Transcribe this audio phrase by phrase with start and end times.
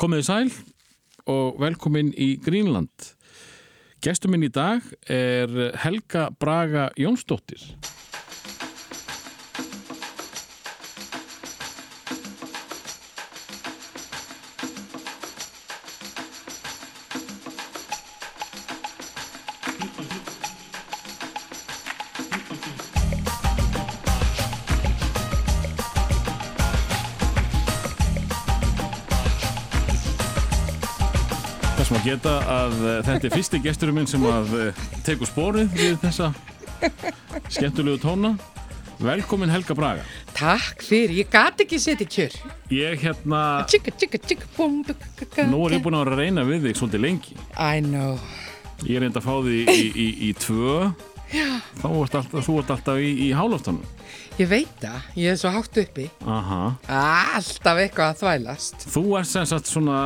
[0.00, 0.46] Komið sæl
[1.28, 3.10] og velkomin í Greenland.
[4.00, 4.80] Gestur minn í dag
[5.12, 7.60] er Helga Braga Jónsdóttir.
[32.10, 36.32] Geta að eh, þetta er fyrsti gesturinn minn sem að eh, tekur spórið við þessa
[37.54, 38.34] skemmtulegu tóna.
[39.00, 40.02] Velkomin Helga Braga.
[40.36, 42.34] Takk fyrir, ég gat ekki setið kjör
[42.74, 43.64] Ég hérna,
[45.48, 47.36] nú er ég búin að reyna við þig svolítið lengi.
[47.56, 48.18] I know
[48.84, 50.76] Ég er enda að fá því í, í, í tvö.
[51.30, 53.84] Þá ert alltaf, þú ert alltaf í, í hálóftanum.
[54.40, 56.60] Ég veit það, ég er svo hátt uppi Aha.
[56.88, 59.98] Alltaf eitthvað að þvælast Þú ert sem sagt svona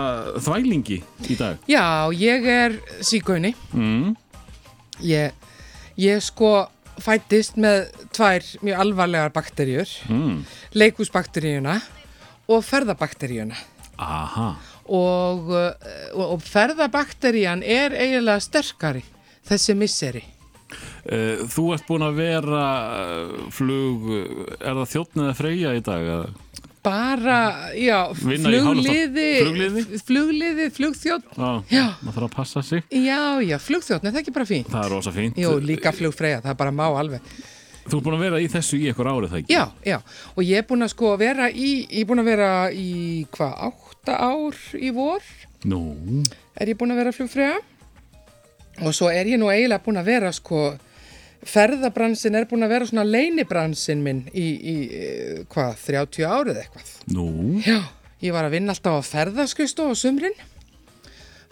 [0.42, 0.98] þvælingi
[1.30, 1.60] í dag.
[1.70, 1.84] Já,
[2.18, 4.16] ég er síkauni Mm.
[5.02, 5.32] ég,
[5.96, 6.66] ég sko
[7.00, 10.44] fættist með tvær mjög alvarlegar bakterjur Mm.
[10.74, 11.78] Leikúsbakteríuna
[12.48, 13.56] og ferðabakteríuna
[13.98, 14.50] Aha.
[14.88, 15.72] og, uh,
[16.14, 19.04] og, og ferðabakterían er eiginlega sterkari
[19.48, 20.33] þessi misseri Eh,
[21.54, 22.64] Þú ert búin að vera
[23.02, 24.06] eh, flug,
[24.60, 26.10] er það þjóttn eða freyja í dag?
[26.84, 27.38] bara,
[27.80, 28.60] já, flugliði
[29.40, 30.00] Flugliði?
[30.04, 31.84] flugliði, flugþjótt Já, Já.
[32.04, 32.84] maður þarf að passa sig.
[32.92, 34.66] Já, já, flugþjóðn, er það ekki bara fín?
[34.68, 35.40] Það er rosa fínt.
[35.40, 37.32] Jú, líka flugfreyja, það bara má alveg.
[37.84, 39.56] Þú ert búin að vera í þessu í eitthvað árið, það ekki?
[39.56, 39.98] Já, já,
[40.34, 42.88] og ég er búin að sko vera í, ég er búin að vera í,
[43.32, 45.32] hvað, átta ár í vor,
[45.64, 45.80] Nú,
[46.60, 47.56] er ég búin að vera flugfreyja
[48.82, 50.62] og svo er ég nú eiginlega búin að vera sko,
[51.46, 56.92] ferðabransin er búin að vera svona leinibransin minn í, í eh, hvað, 30 árið eitthvað.
[57.14, 57.28] nú,
[57.64, 57.80] Já,
[58.24, 60.36] ég var að vinna alltaf á ferðaskristu á sumrin.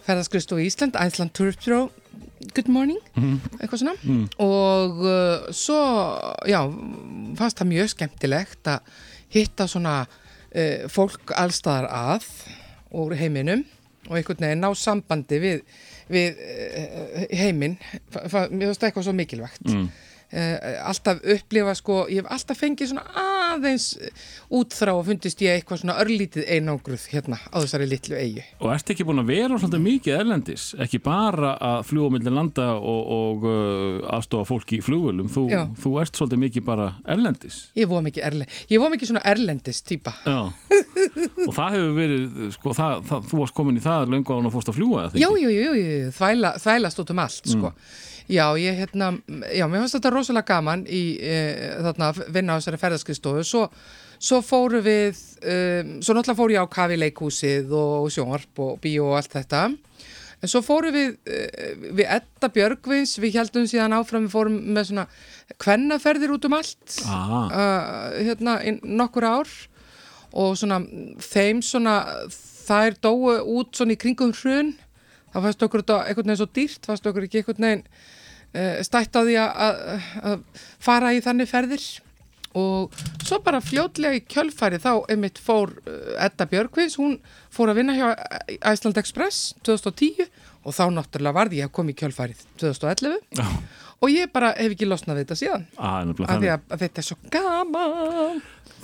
[0.03, 1.89] Ferðaskristu í Ísland, Iceland Bureau
[2.51, 2.99] Good morning,
[3.61, 3.93] eitthvað svona.
[4.43, 5.77] Og uh, svo
[6.49, 6.59] já,
[7.39, 8.91] fannst það mjög skemmtilegt að
[9.31, 12.27] hitta svona uh, fólk allstaðar að
[12.93, 13.63] úr heiminum
[14.09, 15.63] og einhvern veginn ná sambandi við,
[16.09, 17.77] við uh, heiminn
[18.11, 19.87] Fa- fa- mér finnst það eitthvað svo mikilvægt Mm.
[20.33, 23.05] Uh, alltaf upplifa sko, ég hef alltaf fengið svona
[23.53, 23.91] aðeins
[24.53, 28.93] útþrá og fundist ég eitthvað svona örlítið einangruð hérna á þessari litlu eigu og ert
[28.93, 33.47] ekki búin að vera svolítið mikið erlendis, ekki bara að fljúa millir landa og, og
[33.49, 35.45] uh, aðstofa fólki í flugvölum, þú,
[35.83, 37.59] þú ert svolítið mikið bara erlendis.
[37.77, 40.15] ég voru mikið, erle, ég voru mikið svona erlendis típa.
[40.25, 40.39] Já,
[41.47, 44.49] og það hefur verið, sko, það, það, þú varst komin í það löngu á hann
[44.49, 47.73] og fórst að fljúa það, Jú, jú, jú, jú, þvæla, þvælast út um allt, sko.
[48.31, 49.09] Já, ég, hérna,
[49.51, 51.35] já, mér fannst þetta rosalega gaman í, e,
[51.83, 53.43] þarna, vinna á þessari ferðarskristofu.
[53.43, 53.63] Svo,
[54.23, 59.09] svo fóru við, um, svo náttúrulega fór ég á kafi leikhúsið og sjónvarp og bíó
[59.11, 59.65] og allt þetta.
[60.43, 64.89] En svo fóru við, uh, við Edda Björgvins, við heldum síðan áfram, við fórum með
[64.93, 65.05] svona
[65.59, 67.45] kvennaferðir út um allt, Ah.
[67.51, 69.51] uh, hérna, í nokkur ár
[70.33, 70.79] og svona
[71.19, 71.99] þeim svona
[72.63, 74.73] þær dóu út svona í kringum hrun
[75.33, 79.17] þá fannst okkur þetta einhvern veginn svo dýrt fannst okkur ekki einhvern veginn uh, stætt
[79.17, 80.41] á því að-
[80.83, 81.85] fara í þannig ferðir.
[82.53, 82.93] Og
[83.25, 87.15] svo bara fljótlega í kjölfæri þá einmitt fór uh, Edda Björgvins, hún
[87.49, 88.11] fór að vinna hjá
[88.61, 90.27] Iceland Express 2010
[90.63, 93.47] og þá náttúrulega varði ég að koma í kjölfærið 2011 Já,
[94.05, 95.65] og ég bara hef ekki losnað þetta síðan.
[95.81, 98.43] Nefnilega af því að, að þetta er svo gaman.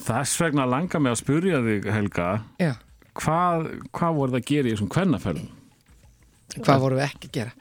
[0.10, 2.28] Þess vegna langar mig að spurja þig, Helga,
[3.22, 5.48] hvað, hvað voru það að gera í þessum kvennaferðum?
[6.58, 7.56] Hvað vorum við ekki að gera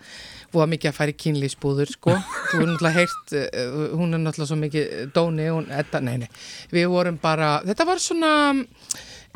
[0.49, 2.15] Voða mikið að færa í kynlýsbúður sko
[2.49, 6.29] Þú er náttúrulega heyrt uh, Hún er náttúrulega svo mikið dóni hún, edda, nei, nei.
[6.73, 8.31] Við vorum bara Þetta var svona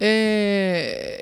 [0.00, 0.12] e,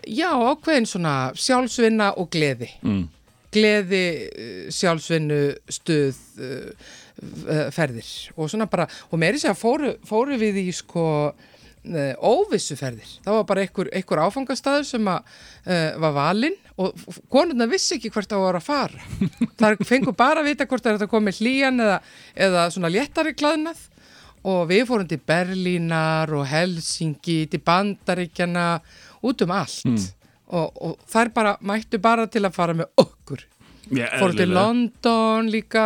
[0.06, 3.08] Já, ákveðin svona Sjálfsvinna og gleði Mm.
[3.50, 5.40] Gleði, eh, sjálfsvinnu
[5.74, 6.18] Stuð
[7.74, 11.34] Ferðir Og svona bara Og meiri að fóru, fóru við í sko
[11.80, 13.12] óvissuferðir.
[13.24, 15.30] Það var bara einhver, einhver áfangastæður sem að,
[15.64, 19.06] uh, var valinn og konurna vissi ekki hvert það var að fara.
[19.60, 21.98] Það fengur bara að vita hvort það er að koma með hlýjan eða,
[22.46, 23.82] eða svona léttari klæðnað
[24.50, 28.66] og við fórum til Berlínar og Helsingi, til Bandaríkjana,
[29.28, 30.06] út um allt.
[30.50, 33.44] Og, og þær bara mættu bara til að fara með okkur.
[33.90, 34.48] Já, Fórum til.
[34.54, 35.84] London líka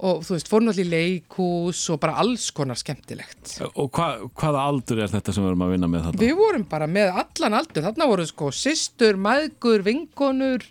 [0.00, 3.58] og þú veist, fórum allir í leikhús og bara alls konar skemmtilegt.
[3.76, 6.22] Og hva, hvaða aldur er þetta sem við erum að vinna með þarna?
[6.24, 10.64] Við vorum bara með allan aldur, þarna voru sko systur, maðgur, vinkonur,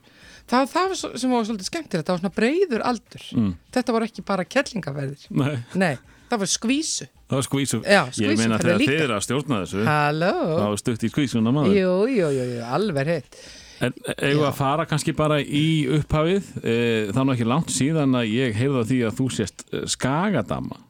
[0.50, 3.28] það var það sem var svolítið skemmtilegt, það var svona breyður aldur.
[3.38, 3.54] Mm.
[3.78, 5.94] Þetta var ekki bara kettlingaverðir, Nei, nei,
[6.32, 7.10] það var skvísu.
[7.30, 7.82] það var skvísu.
[7.86, 10.34] Já, Ég skvísuferðir meina þegar þið eru að stjórna þessu, Halló?
[10.58, 11.78] þá er stutt í skvísuna maður.
[11.78, 13.42] Jú, jú, jú, jú, alveg heitt.
[13.80, 15.66] En eigum við að fara kannski bara í
[16.00, 16.74] upphafið e,
[17.14, 20.82] það er ekki langt síðan að ég heyrða því að þú sést eh, skagadama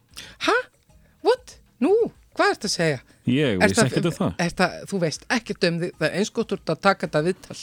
[0.46, 0.56] Ha?
[1.24, 1.54] What?
[1.80, 1.92] Nú,
[2.36, 2.98] hvað ertu að segja?
[3.30, 6.32] Ég veist ekkert um það ertu að- Þú veist ekkert um því, það er eins
[6.34, 7.56] gott úr að taka þetta viðtal.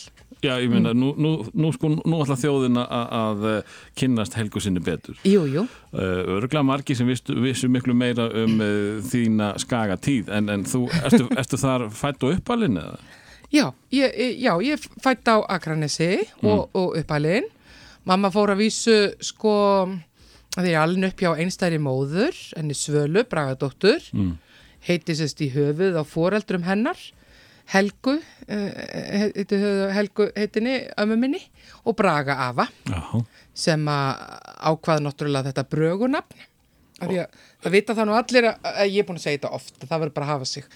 [0.46, 4.62] Já, ég meina, nú, nú, nú, sko, nú ætla þjóðin að, að eh, kynnast helgu
[4.62, 5.64] sinni betur Jú, jú.
[5.98, 11.26] Örgla margi sem vistu, vissu miklu meira um uh, þína skagatíð en, en þú, ertu,
[11.42, 13.00] ertu þar fætt og uppalinn eða?
[13.54, 14.12] Já, ég,
[14.44, 17.48] já, ég fætt á Akranesi og, og uppalinn.
[18.08, 19.54] Mamma fór að vísu sko
[20.58, 24.34] því ég alveg upp hjá einstæri móður, henni Svölu, Bragadóttur, mm.
[24.88, 27.00] heiti sérst í höfuð á foreldrum hennar,
[27.68, 28.68] Helgu, uh,
[29.36, 29.58] heiti,
[29.92, 31.42] Helgu heitinni ömmu minni
[31.84, 33.02] og Braga Afa Já,
[33.52, 34.22] sem að
[34.72, 36.46] ákvaða náttúrulega þetta brögunafn.
[36.98, 39.52] Því að það vita það nú allir að, að ég er búin að segja þetta
[39.58, 40.68] oft, það verður bara að hafa sig.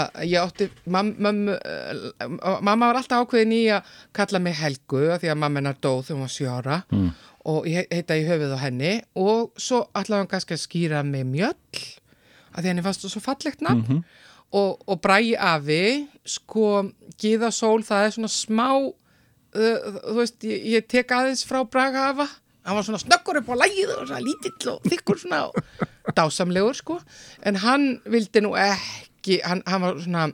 [0.00, 5.02] Að ég átti, mam, mömmu, uh, mamma var alltaf ákveðin í að kalla mig Helgu
[5.20, 7.10] því að mamma hennar dóð þegar hún var sjóra mm.
[7.52, 8.94] og ég heita í höfuð á henni.
[9.20, 11.84] Og svo allavega hann kannski að skýra mig mjöll
[12.56, 14.00] af því henni fannst það svo fallegt nafn.
[14.56, 16.86] Og, og bræi afi, sko,
[17.20, 22.10] Gíða Sól, það er svona smá uh, þú veist, ég, ég tek aðeins frá Braga
[22.12, 22.28] afa,
[22.66, 26.74] hann var svona snöggur upp á lægið og svona lítill og þykkur svona og dásamlegur
[26.76, 26.98] sko.
[27.46, 30.26] En hann vildi nú ekki hann, hann var svona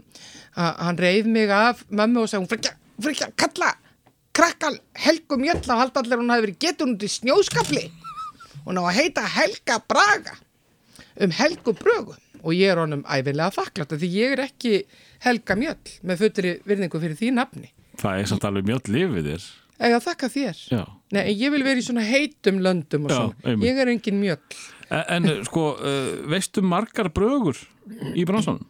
[0.56, 3.73] hann reið mig af mömmu og sagði hún fyrir ekki, að kalla
[4.32, 7.87] krakkan Helgu Mjöll á haldallir hún hafi verið getur hún til snjóskapli
[8.64, 10.37] hún á að heita Helga Braga
[11.20, 12.17] um Helgu Brögu.
[12.43, 14.79] Og ég er honum æfinlega þakklátt því ég er ekki
[15.23, 17.69] Helga Mjöll með fullri virðingu fyrir því nafni.
[18.00, 19.44] Það er samt alveg mjög lifið þér
[19.82, 20.61] eða þakka þér.
[20.73, 20.82] Já.
[21.12, 23.69] Nei, ég vil vera í svona heitum löndum og Já, svona, einmitt.
[23.69, 24.58] ég er engin Mjöll.
[24.93, 27.58] En, en sko, uh, veistu margar brögur
[28.14, 28.69] í bransanum?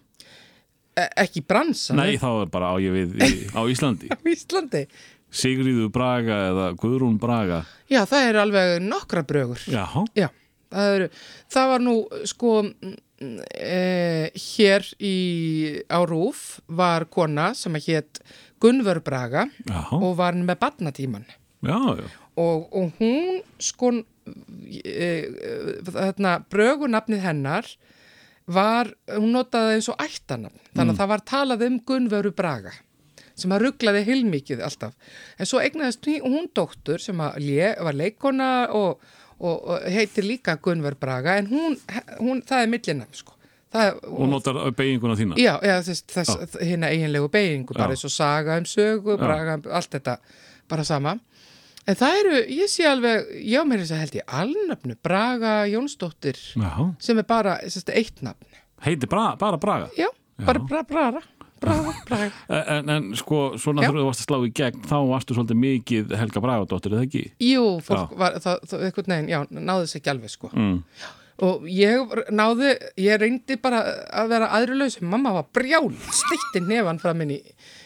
[0.92, 4.10] e ekki bransa Nei, þá er bara á við í, á Íslandi.
[4.12, 4.84] Á Íslandi?
[5.32, 7.62] Sigríður Braga eða Guðrún Braga.
[7.88, 9.62] Já, það er alveg nokkra brögur.
[9.72, 10.28] Já, Já,
[10.68, 11.06] það, eru,
[11.54, 11.94] það var nú
[12.28, 12.52] sko
[13.22, 15.16] mm, e, hér í
[15.86, 18.22] á Rúf var kona sem að hétt
[18.62, 21.26] Gunnvör Braga já, og var með barnatíman
[21.62, 22.06] já, já.
[22.36, 24.02] og, og hún sko e,
[24.82, 25.56] e,
[25.88, 27.74] þarna brögunafnið hennar
[28.52, 32.74] var, hún notaði eins og ættanafn, þannig að það var talað um Gunnvöru Braga
[33.38, 34.94] sem að rugglaði heilmikið alltaf.
[35.40, 39.02] En svo egnaðist hún, dóttur sem lé, var leikona og,
[39.42, 41.76] og, og heitir líka Gunnvör Braga en hún,
[42.20, 43.34] hún það er millinafn sko.
[43.72, 45.36] Það, er- Og notar beiginguna þína?
[45.40, 47.96] Já, já þess, þess hérna eiginlegu beigingu, bara Já.
[47.96, 50.16] eins og saga um sögu, braga, allt þetta
[50.68, 51.14] bara sama.
[51.88, 55.54] En það eru, ég sé alveg, ég á mér þess að held ég alnöfnu, Braga
[55.72, 56.70] Jónsdóttir, Já,
[57.02, 58.46] sem er bara sérst, eitt nafn.
[58.84, 59.88] heiti bra, bara Braga?
[59.98, 60.06] Já,
[60.46, 61.22] bara bra, Braga,
[61.62, 62.28] Braga, Braga.
[62.76, 63.92] En, en sko, svona Já.
[63.94, 67.24] þú varst að slá í gegn þá varstu svolítið mikið Helga Bragadóttir, eða ekki?
[67.46, 70.52] Jú, fólk var, það, það, eitthvað neginn, já, náði þess ekki alveg, sko.
[70.52, 70.78] Mm.
[71.42, 73.80] Og ég náði, ég reyndi bara
[74.20, 77.40] að vera aðrulaus, mamma var brjál, stikti nefan í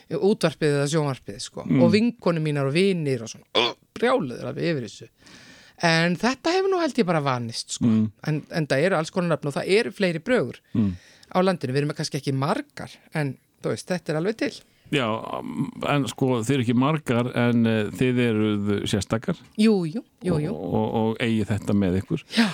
[0.07, 4.71] í útvarpið eða sjónvarpið, sko, og vinkonu mínar og vinir og svona, uh, brjáluður alveg
[4.73, 5.09] yfir þessu.
[5.87, 7.89] En þetta hefur nú held ég bara vanist, sko,
[8.29, 10.61] en, en það eru alls konar nafn og það eru fleiri brögur
[11.27, 13.35] á landinu, við erum kannski ekki margar, en
[13.65, 14.55] veist, þetta er alveg til.
[14.95, 15.07] Já,
[15.91, 19.41] en sko, þið eru ekki margar en uh, þið eruð sérstakar.
[19.59, 20.55] Jú, jú, jú, jú.
[20.55, 22.23] Og, og, og eigi þetta með ykkur.
[22.37, 22.47] Já,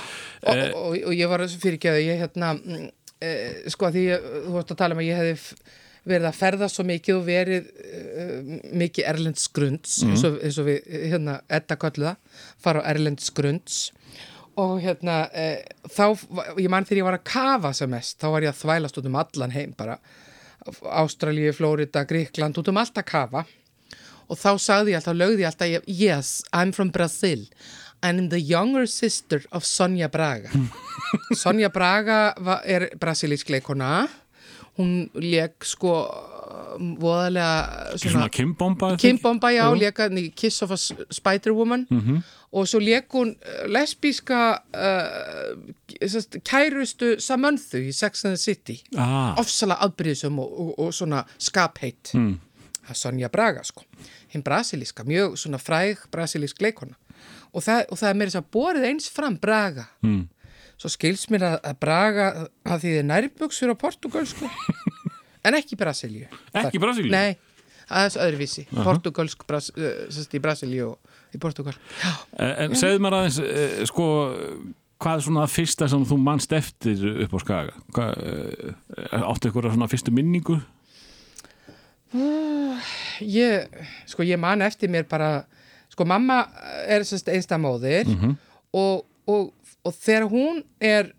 [0.47, 2.89] og, og, og ég var fyrir ekki að ég hérna, mm,
[3.21, 3.33] e,
[3.75, 6.69] sko að því ég, þú varst að tala um að ég hefði verið að ferða
[6.73, 12.09] svo mikið og verið uh, mikið erlends grunds eins, eins og við hérna etta köllu
[12.09, 13.85] það, fara á erlends grunds
[14.59, 15.47] og hérna e,
[15.89, 16.05] þá,
[16.61, 19.09] ég man þegar ég var að kafa sem mest, þá var ég að þvælast út
[19.09, 19.97] um allan heim bara,
[20.87, 23.45] Ástralíu, Flórida, Gríkland, út um allt að kafa.
[24.31, 27.47] Og þá sagði ég alltaf, lögði ég alltaf yes, I'm from Brazil.
[28.03, 30.51] I'm the younger sister of Sonja Braga.
[31.43, 34.09] Sonja Braga var, er brasilísk leikona
[34.79, 35.95] hún leik sko
[37.03, 41.87] voðalega Svona kimbomba Kimbomba, já, leka Kiss of a Spider-Woman.
[42.53, 44.39] Og svo leik hún eh, lesbíska
[44.77, 48.77] uh, kærustu Samanthu í Sex and the City.
[48.97, 52.13] Ah, ofsalega afbríðsum og, og, og svona skapheitt.
[52.13, 52.35] Mm.
[52.93, 53.87] Sonja Braga sko.
[54.35, 56.99] Hinn brasilíska, mjög svona fræg brasilísk leikona
[57.53, 59.89] og það, og það er meira þess að borið eins fram Braga.
[60.05, 60.23] Mm.
[60.81, 62.29] svo skils mér að, að Braga
[62.65, 64.49] að því þið nærbuksur á portugalsku
[65.45, 67.13] en ekki Brasilíu Ekki Það- Brasilíu?
[67.15, 67.37] Nei,
[67.89, 73.19] aðeins öðruvísi portugalsk Bras, uh, í Brasilíu og í Portugal Já, En, en segðu mér
[73.21, 74.07] aðeins eh, sko,
[75.03, 77.75] hvað er svona það fyrsta sem þú manst eftir upp á Skaga?
[77.97, 78.23] Hvað,
[79.33, 80.61] áttu ykkur svona fyrstu minningu?
[83.23, 83.69] Ég,
[84.11, 85.45] sko, ég man eftir mér bara,
[85.93, 86.43] sko, mamma
[86.91, 88.11] er sérst einstamóðir
[88.73, 91.11] og, og, og þegar hún er,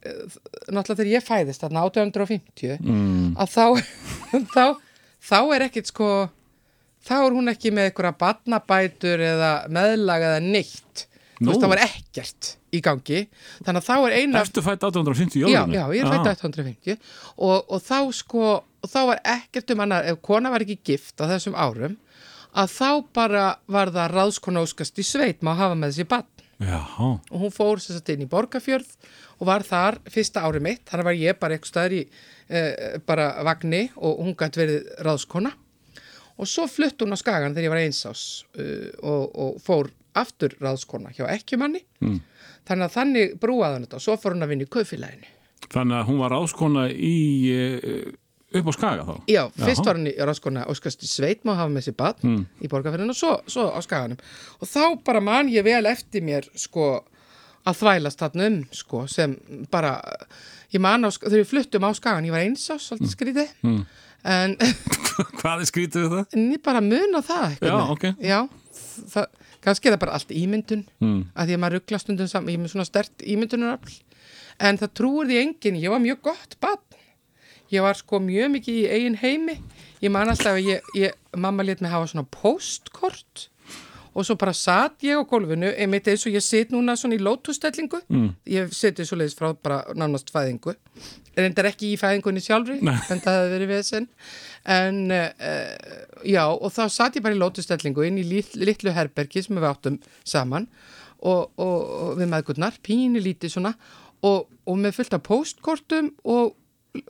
[0.72, 3.34] náttúrulega þegar ég fæðist, þarna 1850, mm.
[3.43, 3.65] að þá,
[4.55, 4.65] þá,
[5.24, 6.10] þá er ekkit, sko,
[7.03, 11.08] þá er hún ekki með einhverja barnabætur eða meðlag eða neitt.
[11.34, 11.50] Þú Nú.
[11.50, 13.24] veist, það var ekkert í gangi.
[13.65, 14.43] Þannig að þá er eina...
[14.46, 16.96] Ertu fætt 1850 Já, já, ég er fætt 850
[17.36, 21.20] og, og þá sko, og þá var ekkert um annað, ef kona var ekki gift
[21.20, 21.98] á þessum árum,
[22.53, 26.29] að þá bara var það ráðskona óskast í sveit má hafa með þessi bann
[26.63, 28.91] Já, og hún fór sagt inn í Borgafjörð
[29.39, 32.03] og var þar fyrsta árið mitt, þannig var ég bara eitthvað staðar í
[32.48, 35.51] eh, bara vagni og hún gæti verið ráðskona.
[36.39, 38.22] Og svo flutt hún á Skagan þegar ég var einsás
[38.58, 41.84] uh, og, og fór aftur ráðskona hjá ekkjumanni.
[42.01, 42.22] Mm.
[42.67, 45.32] þannig að þannig brúaði hann þetta og svo fór hún að vinna í kaufélaginu
[45.74, 47.15] þannig að hún var áskona í
[47.53, 48.12] eh,
[48.60, 49.15] upp á Skaga þá?
[49.31, 52.45] Já, fyrst var hann í ráðskona óskast sveit má hafa með sér badn Mm.
[52.62, 54.17] í borgarferðinu og svo, svo á skaganum
[54.62, 57.03] og þá bara man ég vel eftir mér sko
[57.65, 59.38] að þvælast þarna um sko sem
[59.72, 60.01] bara
[60.74, 63.86] ég man á, þegar við fluttum á skagan ég var einsás, svolítið skrítið Mm.
[64.24, 64.55] en,
[65.39, 66.25] Hvað er skrítið við það?
[66.33, 68.03] en ég bara mun á það Já, ok.
[68.24, 68.39] Já,
[69.13, 69.25] það,
[69.63, 71.22] kannski er það bara allt ímyndun Mm.
[71.36, 74.01] að því að maður ruggla stundum saman, ég er með svona stert ímyndunarafl
[74.60, 76.79] en það trúir því enginn, ég var mjög gott barn
[77.74, 79.58] ég var sko mjög mikið í eigin heimi.
[80.03, 83.48] Ég man alltaf að ég, ég, mamma let mig hafa svona postkort
[84.13, 87.22] og svo bara satt ég á gólfinu einmitt eins og ég sit núna svona í
[87.24, 88.27] lótustellingu mm.
[88.53, 90.75] ég seti svo leiðis frá bara nánast fæðingu.
[91.34, 94.08] Reyndar ekki í fæðingunni sjálfri en það hefði verið vesen.
[94.70, 95.63] En uh,
[96.30, 99.70] já og þá satt ég bara í lótustellingu inn í lit, litlu herbergi sem við
[99.72, 100.70] áttum saman
[101.24, 103.74] og, og, og við maðgurnar, pínu lítið svona
[104.24, 106.53] og, og með fullt af postkortum og,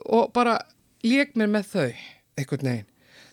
[0.06, 0.58] og bara
[1.04, 1.88] lék mér með þau
[2.38, 2.86] einhvern veginn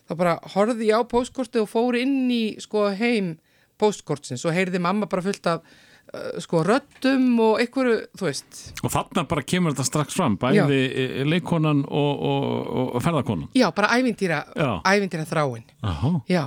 [0.08, 3.36] þá bara horfði ég á postkortið og fór inn í sko heim
[3.80, 8.92] postkortsins og heyrði mamma bara fullt af uh, sko röddum og einhverju, þú veist Og
[8.92, 12.44] þarna bara kemur þetta strax fram, bæði eh, leikkonan og, og,
[12.92, 13.48] og, ferðarkonan.
[13.56, 14.70] já, bara ævintýra, Já.
[14.92, 16.12] ævintýra þráin Aha.
[16.30, 16.44] já,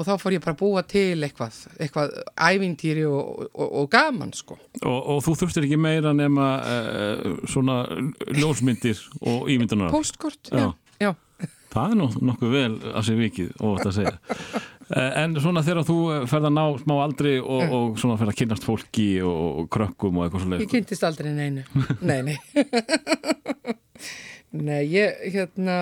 [0.00, 2.14] og þá fór ég bara að búa til eitthvað, eitthvað
[2.48, 7.82] ævintýri og, og, og gaman sko Og, og þú þurftir ekki meira nema uh, svona
[8.32, 9.92] ljósmyndir og ímyndunar.
[9.92, 10.70] postkort, Já.
[11.02, 11.12] já.
[11.70, 14.16] Það er nú nokkuð vel að sér vikið og þetta að segja.
[14.90, 18.38] Eh, En svona þegar þú ferð að ná smá aldri og, og svona ferð að
[18.40, 21.62] kynast fólki og, krökkum og eitthvað svona Ég kynntist aldrei neinu.
[22.02, 22.34] Nei, nei.
[24.66, 25.76] nei, ég, hérna,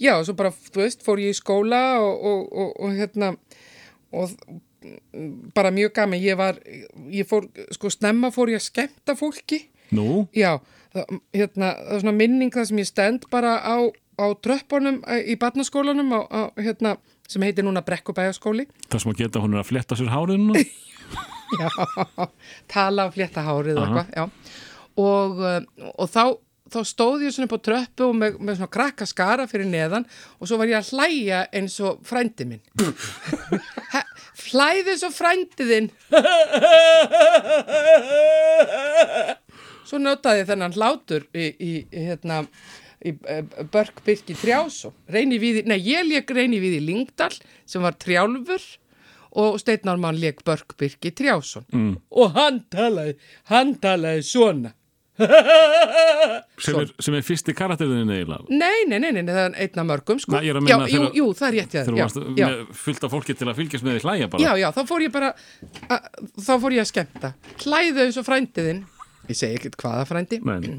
[0.00, 3.32] já, svo bara, þú veist, fór ég í skóla og, og, og, og hérna,
[4.14, 4.30] og
[5.56, 6.58] bara mjög gaman, ég var,
[7.12, 9.62] ég fór, sko, snemma fór ég að skemmta fólki.
[9.94, 10.58] Nú, Já,
[10.94, 13.76] það, hérna, það er svona minning það sem ég stend bara á,
[14.20, 16.96] á tröppunum eh, í barnaskólanum á, á, hérna,
[17.28, 18.66] sem heitir núna Brekkubæjaskóli.
[18.90, 20.64] það sem að geta hún er að fletta sér hárið núna.
[21.60, 21.68] Já,
[22.72, 24.00] tala á fléttahárið og Aha.
[24.02, 24.24] eitthvað, já.
[24.98, 26.22] Og, uh, og þá,
[26.74, 30.06] þá stóð ég svona upp á tröppu og með, með svona krakka skara fyrir neðan
[30.38, 32.62] og svo var ég að hlæja eins og frændi minn.
[34.44, 35.90] Hlæði eins og frændi þinn.
[39.84, 42.42] Svo notaði ég þennan hlátur í, í, í hérna,
[43.04, 44.94] í uh, Börk Birki Trjásson.
[45.12, 47.32] Reyni við, nei, ég lék Reyni við í Lingdal
[47.68, 48.64] sem var trjálfur
[49.34, 51.66] og Steinn lék Börk Birki Trjásson.
[51.72, 51.98] Mm.
[52.10, 53.18] Og hann talaði,
[53.50, 54.74] hann talaði svona.
[56.64, 58.46] Sem er, sem er fyrsti karakterinn eiginlega.
[58.50, 60.34] Nei, nei, nei, nei, það er einn af mörgum, sko.
[60.34, 63.12] Nei, já, jú, jú, það er rétt, Þegar þú já, varst já, með fullt af
[63.14, 64.42] fólki til að fylgjast með því hlæja bara.
[64.44, 65.30] já, já, þá fór ég bara,
[65.86, 66.08] að,
[66.46, 67.30] þá fór ég að skemmta.
[67.64, 68.82] Hlæðu eins og frændiðinn,
[69.30, 70.76] ég segi ekkert hvaða frændi, Nei,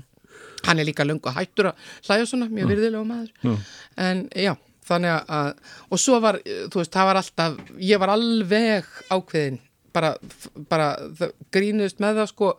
[0.65, 3.31] hann er líka löngu hættur að hlæja svona, mjög virðilega maður.
[3.45, 3.55] Já.
[4.07, 4.53] En já,
[4.89, 5.51] þannig að,
[5.91, 7.59] og svo var, þú veist, það var alltaf,
[7.91, 9.59] ég var alveg ákveðin,
[9.95, 10.11] bara,
[10.69, 10.87] bara
[11.17, 12.49] það grínuðist með það sko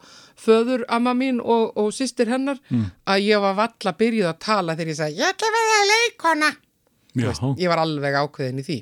[0.41, 2.61] föður amma mín og, og sýstir hennar
[3.07, 6.51] að ég var valla byrjuð að tala þegar ég sagði, ég ætla að vera leikona.
[7.17, 8.79] Já, Ég var alveg ákveðin í því.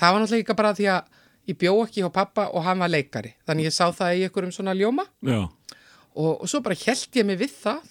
[0.00, 1.16] Það var náttúrulega bara því að
[1.50, 3.34] ég bjó ekki hjá pappa og hann var leikari.
[3.46, 7.38] Þannig ég sá það í einhverjum svona ljóma og, og svo bara held ég mig
[7.38, 7.82] við það.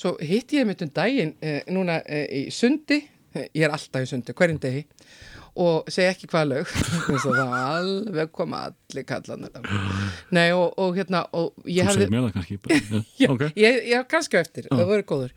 [0.00, 4.02] Svo hitti ég mitt um daginn eh, núna eh, í sundi, Eh, ég er alltaf
[4.02, 4.80] í sundi, hverjum degi,
[5.56, 6.70] og segi ekki hvað lög,
[7.08, 9.82] það var alveg koma allir kallan þetta.
[10.36, 12.06] Nei og, og hérna, og ég Þú hefði...
[12.06, 12.58] segir mér það kannski.
[13.24, 13.44] Já, Ok.
[13.58, 15.34] ég, ég kannski eftir, það voru góður.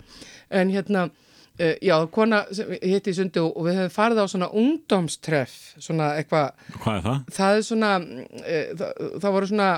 [0.54, 4.52] En hérna, uh, já, kona hitti í sundi og, og við hefum farið á svona
[4.62, 7.20] ungdómstreff, svona eitthvað, Hvað er það?
[7.40, 9.70] það er svona, uh, það, það voru svona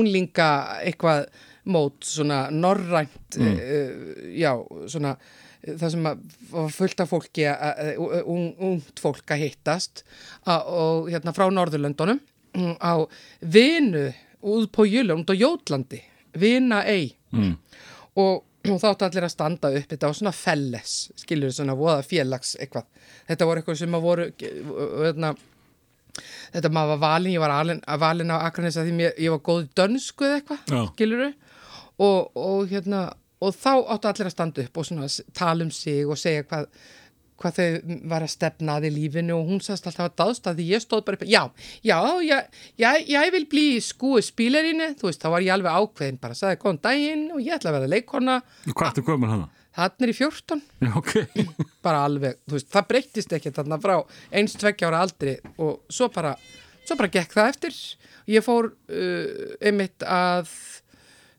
[0.00, 0.50] unglinga
[0.88, 1.26] eitthvað
[1.72, 3.94] mót, svona norrænt, uh,
[4.34, 4.54] já,
[4.90, 5.16] svona
[5.62, 7.44] það sem var fullt af fólki
[8.66, 10.02] ungt fólk að hittast
[10.48, 12.18] og hérna frá Norðurlöndunum
[12.56, 12.94] mm, á
[13.40, 14.08] vinu
[14.42, 16.02] út på Jölund og Jótlandi
[16.38, 17.54] vina ei Mm.
[18.20, 22.02] og, og þá áttu allir að standa upp þetta var svona felles, skilur svona voða
[22.04, 22.84] félags eitthvað,
[23.30, 25.30] þetta voru eitthvað sem að voru hérna
[26.52, 29.40] þetta maður var valin, ég var alin, valin á Akranes að því mér, ég var
[29.48, 30.82] góð dönsku eða eitthvað, Já.
[30.92, 31.24] skilur
[32.04, 33.00] og, og hérna
[33.42, 36.68] og þá áttu allir að standa upp og svona tala um sig og segja hvað
[37.42, 39.34] hvað þau var að stefna að í lífinu.
[39.34, 41.40] Og hún sagðist alltaf að dáðst að því ég stóð bara upp já,
[41.82, 42.36] já, já,
[42.78, 46.60] já, ég vil bli skúi spílerinni, þú veist, þá var ég alveg ákveðin bara, sagði
[46.62, 48.38] góðan daginn og ég ætla að vera leikona,
[48.70, 49.50] Hvað ertu gömur hana?
[49.72, 51.12] þannig er í 14 Já, ok.
[51.86, 53.96] bara alveg, þú veist, það breyttist ekki þarna frá
[54.30, 56.34] eins tveggja ára aldri og svo bara,
[56.84, 57.78] svo bara gekk það eftir.
[58.30, 60.52] Ég fór uh, einmitt að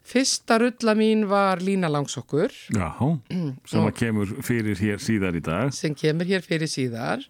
[0.03, 2.89] fyrsta rulla mín var Lína Langsokkur Já,
[3.65, 5.71] sem að kemur fyrir hér síðar í dag.
[5.73, 7.23] sem kemur hér fyrir síðar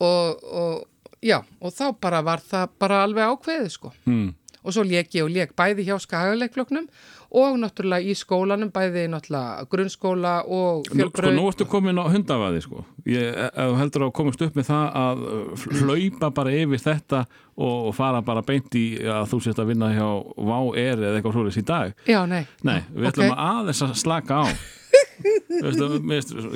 [0.00, 0.84] og, og
[1.24, 4.34] já, og þá bara var það bara alveg ákveðið sko Mm.
[4.64, 6.88] Og svo lék ég og lék bæði hjá skagaleikfloknum
[7.34, 12.62] og náttúrulega í skólanum bæði náttúrulega grunnskóla og Nú, sko, nú ertu komin á hundavaði,
[12.62, 12.84] sko.
[13.10, 13.34] Ég,
[13.80, 15.24] heldur að komast upp með það að
[15.80, 20.06] hlaupa bara yfir þetta og, fara bara beint í að þú sést að vinna hjá
[20.44, 21.92] Vá er eða eitthvað svoleiðis í dag.
[22.08, 22.44] Já, nei.
[22.62, 24.46] Nei, við ætlum að aðeins að slaka á.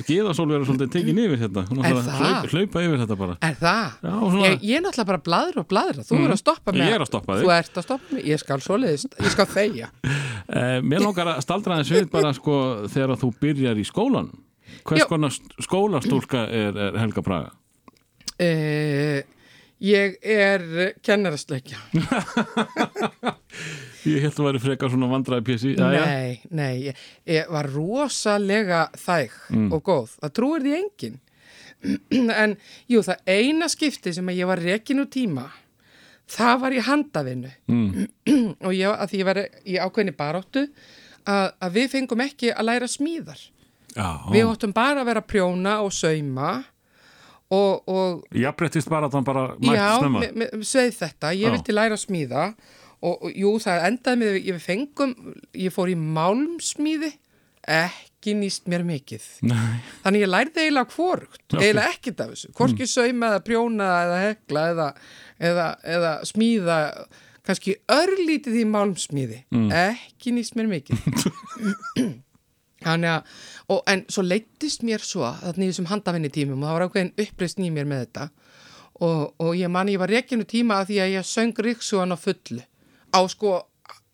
[0.09, 1.63] Gíðasól verður svolítið tekin yfir þetta.
[1.71, 2.09] Hún Er að?
[2.19, 3.37] Hlaupa, hlaupa yfir þetta bara.
[3.49, 3.87] Er það?
[4.03, 6.05] Já, svona- Ég, ég er náttúrulega bara bladra og bladra.
[6.09, 6.83] Þú er að stoppa mig.
[6.83, 7.45] Ég er að stoppa þig.
[7.45, 8.25] Þú ert að stoppa mig.
[8.29, 9.07] Ég skal svoleiðis.
[9.21, 9.91] Ég skal þegja.
[10.49, 12.55] Eh, mér langar að staldra aðeins við bara sko
[12.89, 14.31] þegar þú byrjar í skólan.
[14.89, 15.07] Hvers Já.
[15.11, 17.51] konar skólastúlka er, er Helga Braga?
[18.41, 19.21] Uh,
[19.85, 21.77] ég er kennarasleikja.
[24.07, 25.73] Ég held að væri frekar svona vandraði pjessi.
[25.79, 26.75] Nei, nei.
[26.91, 29.35] Ég, ég var rosalega þæg
[29.75, 30.13] og góð.
[30.23, 31.19] Það trúir því enginn.
[32.43, 32.57] en
[32.91, 35.45] jú, það eina skipti sem að ég var rekin úr tíma,
[36.31, 37.53] það var í handavinnu.
[37.71, 38.09] Mm.
[38.67, 40.65] og ég, að því ég var í ákveðni baráttu,
[41.29, 43.45] að, að við fengum ekki að læra smíðar.
[43.95, 44.09] Já.
[44.31, 46.51] Við óttum bara að vera prjóna og sauma
[47.51, 51.49] og, og Ég breyttist bara að hann bara mætti já, me- me- sveið þetta, ég
[51.49, 51.55] Já.
[51.57, 52.67] vildi læra smíða og,
[53.07, 55.15] og jú, það endaði með, ég fengum,
[55.59, 57.13] ég fór í málmsmíði,
[57.69, 59.25] ekki nýst mér mikið.
[59.47, 59.79] Nei.
[60.03, 64.69] Þannig ég lærði eiginlega hvorugt, eiginlega ekkert af þessu, hvorki sauma eða prjóna eða hekla
[64.73, 64.87] eða,
[65.51, 66.79] eða, eða smíða,
[67.49, 69.43] kannski örlítið í málmsmíði,
[69.83, 71.05] ekki nýst mér mikið.
[72.79, 73.39] Þannig að,
[73.75, 77.59] og, en svo leittist mér svo í þessum handafinni tímum og það var ákveðin uppreist
[77.59, 78.29] í mér með þetta.
[79.07, 82.19] Og, og ég man ég var rekinu tíma að því að ég söng Ríksugan á
[82.19, 82.63] fullu
[83.15, 83.59] á sko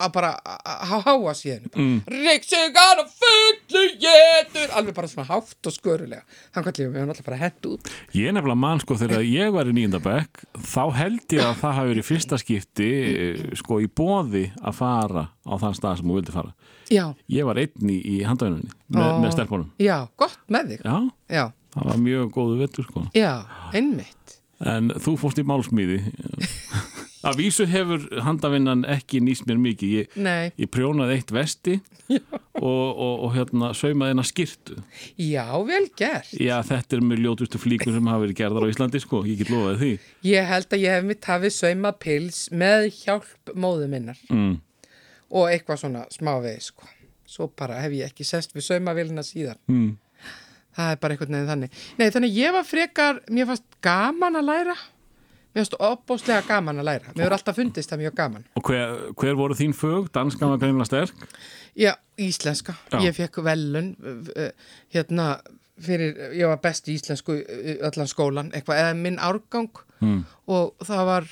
[0.04, 1.68] að bara að háa síðan.
[1.78, 2.00] Mm.
[2.10, 6.24] Ríksugan á fullu getur alveg bara svona hátt og skörulega.
[6.54, 7.90] Þannig að ég var náttúrulega bara hent út.
[8.18, 11.76] Ég er nefnilega mann sko þegar ég var í nýjendabæk þá held ég að það
[11.78, 16.18] hafi verið fyrsta skipti eh, sko í bóði að fara á þann stað sem þú
[16.18, 16.54] vildi fara.
[16.92, 19.70] Já, Ég var einn í, handavinnunni með, með stelpunum.
[19.80, 20.82] já, gott með þig.
[20.84, 20.98] Já,
[21.38, 21.44] Já,
[21.78, 23.06] það var mjög góðu vettur sko.
[23.16, 23.32] já,
[23.72, 24.40] einmitt.
[24.64, 26.02] En þú fórst í málsmíði.
[27.24, 29.92] Að vísu hefur handavinnan ekki nýst mér mikið.
[29.96, 30.18] Ég,
[30.60, 31.78] ég prjónaði eitt vesti
[32.10, 34.76] og, og, og hérna saumaði hennar skirtu.
[35.16, 39.00] já, vel gert Já, þetta er mjög ljótustu flíkur sem hafa verið gerðar á Íslandi
[39.00, 39.92] sko, ég get lofaði því.
[40.30, 44.58] Ég held að ég hef mitt hafið saumað pils með hjálp móðu minnar Mm.
[45.34, 46.86] og eitthvað svona smávegi sko.
[47.26, 49.56] Svo bara hef ég ekki sest við saumavélina síðan.
[49.72, 49.94] Mm.
[50.74, 51.70] Það er bara einhvern veginn þannig.
[51.98, 54.74] Nei, þannig ég var frekar, mér fannst gaman að læra.
[55.54, 57.12] Mér fannst opbóslega gaman að læra.
[57.14, 58.46] Mér hefur alltaf fundist það mjög gaman.
[58.58, 60.08] Og hver, hver voru þín fög?
[60.16, 61.26] Danskan var greinilega sterk.
[61.78, 62.74] Já, íslenska.
[62.90, 62.98] Já.
[63.06, 64.48] Ég fekk velun, uh,
[64.94, 65.28] hérna,
[65.84, 69.70] fyrir, ég var best í íslensku uh, allan skólan, eitthvað, eða minn árgang
[70.04, 70.24] Mm.
[70.50, 71.26] og það var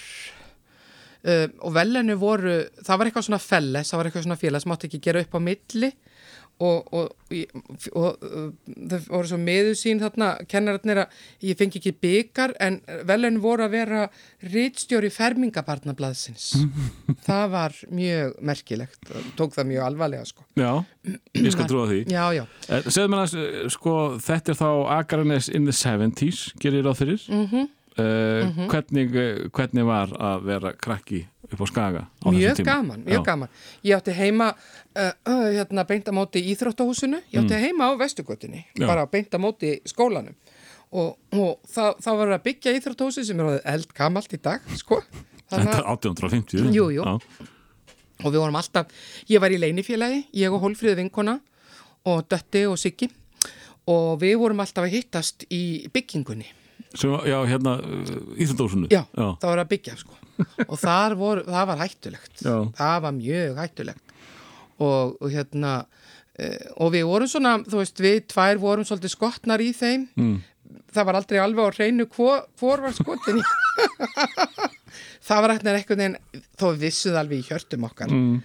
[1.26, 2.54] uh, og velenu voru
[2.86, 5.34] það var eitthvað svona felles, það var eitthvað svona félag sem átti ekki gera upp
[5.36, 5.90] á milli
[6.62, 7.08] og, og,
[7.96, 8.50] og, uh,
[8.92, 11.16] það voru svo miður sín þarna kennararnir að
[11.48, 12.76] ég fengi ekki byggar en
[13.08, 14.02] velenu voru að vera
[14.52, 16.52] rítstjóri fermingabarnablaðsins
[17.28, 20.72] það var mjög merkilegt og tók það mjög alvarlega sko Já,
[21.40, 22.00] ég skal trúa því.
[22.12, 23.36] já, já, Eh, Segðu mér að,
[23.74, 24.68] sko, þetta er þá
[25.00, 27.24] Akranes in the 70s, gerir ráð fyrir.
[27.32, 28.68] Mm Mhm.
[28.72, 33.24] hvernig, eh, hvernig var að vera krakki upp á Skaga á mjög gaman, mjög Já.
[33.24, 33.48] gaman
[33.84, 34.46] ég átti heima
[34.96, 38.82] uh, uh, hérna beint á móti íþróttahúsinu ég átti heima á Vestugötunni Mm.
[38.82, 38.86] Já.
[38.86, 40.34] bara beint á móti skólanum
[40.92, 45.02] og, og það, það var að byggja íþróttahúsi sem er orðið eldgamalt í dag sko.
[45.52, 46.72] Þetta er 1850.
[46.72, 47.02] Jú, jú.
[47.04, 48.86] Og við vorum alltaf
[49.28, 51.40] ég var í leinifélagi, ég og Hólfríði vinkona
[52.08, 53.08] og Dötti og Siggi
[53.88, 56.46] og við vorum alltaf að hittast í byggingunni
[56.92, 57.78] Sem, já, hérna,
[58.36, 60.18] Íslandósunu Já, það var að byggja sko.
[60.66, 60.78] Og
[61.20, 62.32] voru, það var hættulegt.
[62.42, 62.56] Já.
[62.78, 64.16] það var mjög hættulegt.
[64.82, 65.72] Og, og hérna
[66.36, 66.48] e,
[66.82, 70.08] og við vorum svona, þú veist, við tvær vorum svolítið skotnar í þeim.
[70.18, 70.38] Mm.
[70.92, 73.46] það var aldrei alveg á hreinu hvor, var skotin í.
[75.22, 78.10] Það var eitthvað einhvern veginn þó við vissuð alveg í hjörtum okkar.
[78.12, 78.40] Mm.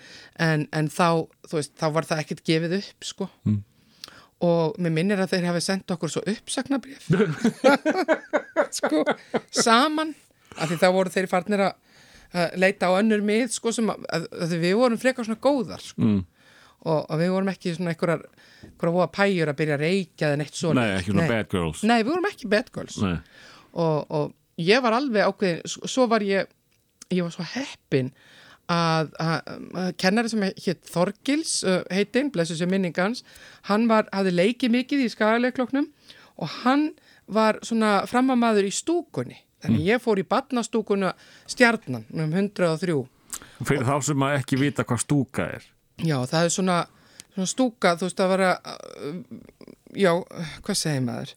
[0.45, 3.27] en, en þá, þú veist, þá var það ekkert gefið upp sko.
[3.49, 3.57] Mm.
[4.45, 7.07] Og mér minnir að þeir hafi sendt okkur svo uppsagnabrif
[8.77, 9.01] sko,
[9.49, 10.13] saman
[10.57, 14.27] af því þá voru þeir farnir að leita á önnur mið sko sem að, að,
[14.43, 16.03] að við vorum frekar svona góðar sko.
[16.03, 16.23] Mm.
[16.85, 18.25] og, og við vorum ekki svona einhverjar
[18.83, 20.83] voða pæjur að byrja að reykja eða neitt svona.
[20.83, 21.83] Nei, ekki svona bad girls.
[21.87, 22.99] Nei, við vorum ekki bad girls.
[23.77, 26.49] Og, og ég var alveg ákveðin svo var ég,
[27.13, 28.11] ég var svo heppin
[28.71, 33.23] að, að, að kennari sem hétt Þorgils uh, heitinn, blessu sér minningans
[33.69, 35.87] hann var, hafði leikið mikið í skagalegloknum
[36.37, 36.89] og hann
[37.27, 41.13] var svona framamaður í stúkunni þannig ég fór í badnastúkuna
[41.49, 42.99] stjarnan um 103
[43.65, 45.65] Fyrir þá sem að ekki vita hvað stúka er
[46.05, 46.77] Já, það er svona,
[47.33, 48.49] svona stúka, þú veist að vera,
[49.97, 50.11] já,
[50.61, 51.31] hvað segir maður?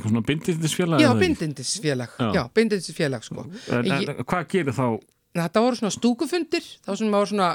[0.00, 2.30] svona bindindisfélag Já, bindindisfélag, Já.
[2.38, 3.44] já, bindindisfélag, sko.
[3.76, 4.86] en, en, Hvað gerir þá
[5.38, 7.48] Þetta voru svona stúkufundir, þá sem maður svona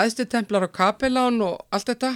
[0.00, 2.12] aðstitemplar á kapelán og allt þetta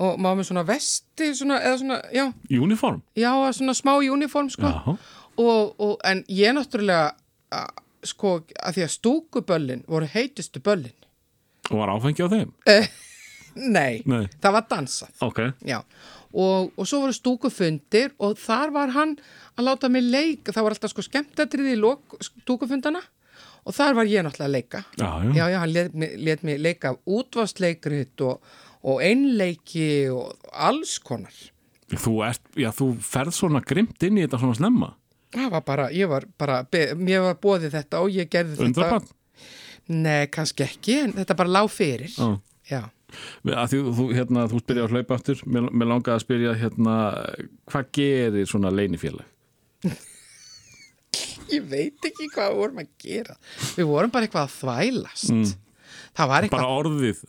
[0.00, 3.02] og maður með svona vesti, svona, eða svona, já, í uniform?
[3.20, 4.70] já, svona smá í uniform, sko.
[5.40, 7.10] Og, og, en ég náttúrulega,
[7.52, 10.96] að, sko, að því að stúkuböllin voru heitustu böllin.
[11.70, 12.50] og var áfengi á þeim
[13.76, 14.24] Nei, Nei.
[14.40, 15.12] það var dansað.
[15.26, 15.80] Ok, Já,
[16.32, 19.16] og, og svo voru stúkufundir og þar var hann
[19.58, 23.02] að láta mig leika, það var alltaf sko skemmtatriði í lok stúkufundana
[23.64, 24.82] og þar var ég náttúrulega að leika.
[24.96, 28.40] já, já, Já, hann let, lét mig leika útvastleikrit og,
[28.82, 31.34] og einleiki og alls konar.
[31.90, 34.92] Þú, ert, já, þú ferð svona grimt inn í þetta svona snemma
[35.30, 36.60] Það var bara, ég var bara,
[36.98, 38.66] mér var bóðið þetta og ég gerði þetta.
[38.66, 39.10] Undrabann
[39.90, 42.12] Nei, kannski ekki, en þetta bara lág fyrir.
[42.14, 42.36] Já.
[42.70, 42.82] Já.
[43.42, 46.94] því þú, hérna, þú spyrja á hlaupa aftur mér, mér langaði að spyrja hérna,
[47.70, 49.26] hvað gerir svona leinifélag?
[51.50, 53.36] Ég veit ekki hvað við vorum að gera.
[53.76, 55.58] Við vorum bara eitthvað að þvælast.
[56.16, 57.20] Það var eitthvað Bara orðið,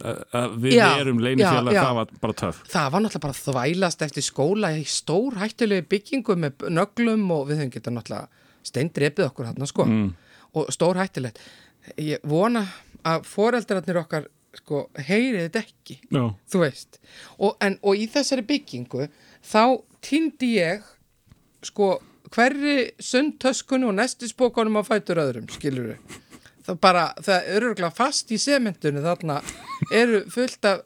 [0.61, 4.25] við Já, erum leinifélag, það var bara töff Það var náttúrulega bara að þvælast eftir
[4.25, 9.69] skóla í stór hættulegu byggingu með nöglum og við höfum getað náttúrulega steindrepið okkur hann
[9.69, 10.07] sko mm.
[10.57, 11.41] og stór hættulegt.
[12.01, 12.65] Ég vona
[13.07, 16.99] að foreldrarnir okkar sko heyrið þetta ekki, Já, þú veist.
[17.37, 19.07] Og, en, og í þessari byggingu
[19.47, 19.63] þá
[20.03, 20.85] týndi ég
[21.65, 21.95] sko
[22.31, 26.17] hverri sundtöskunni og nestisbókunum á fætur öðrum, skilur við.
[26.61, 29.39] Það bara, það er öruglega fast í sementunni þarna
[29.97, 30.83] eru fullt af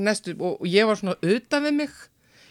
[0.00, 1.98] nestu og, ég var svona utan við mig.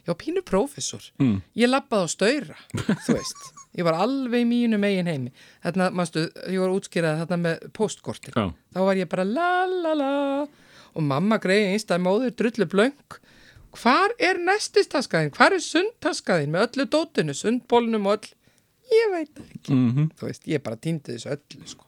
[0.05, 1.03] Ég var pínu prófessor.
[1.19, 1.41] Mm.
[1.57, 2.59] ég lappaði á stöyra,
[3.05, 3.49] þú veist.
[3.77, 5.33] Ég var alveg í mínu megin heimi.
[5.65, 10.13] Þarna, manstu, ég var útskýrað þarna með postkortin, þá var ég bara la la la.
[10.97, 13.19] Og mamma greiði einstæð móður drullu blöng
[13.75, 18.33] hvar er nestistaskaðin, hvar er sundtaskaðin með öllu dótinu, sundbólnum og öll
[18.87, 20.11] ég veit ekki Mhm.
[20.17, 21.83] þú veist, ég bara týndi þessu öllu sko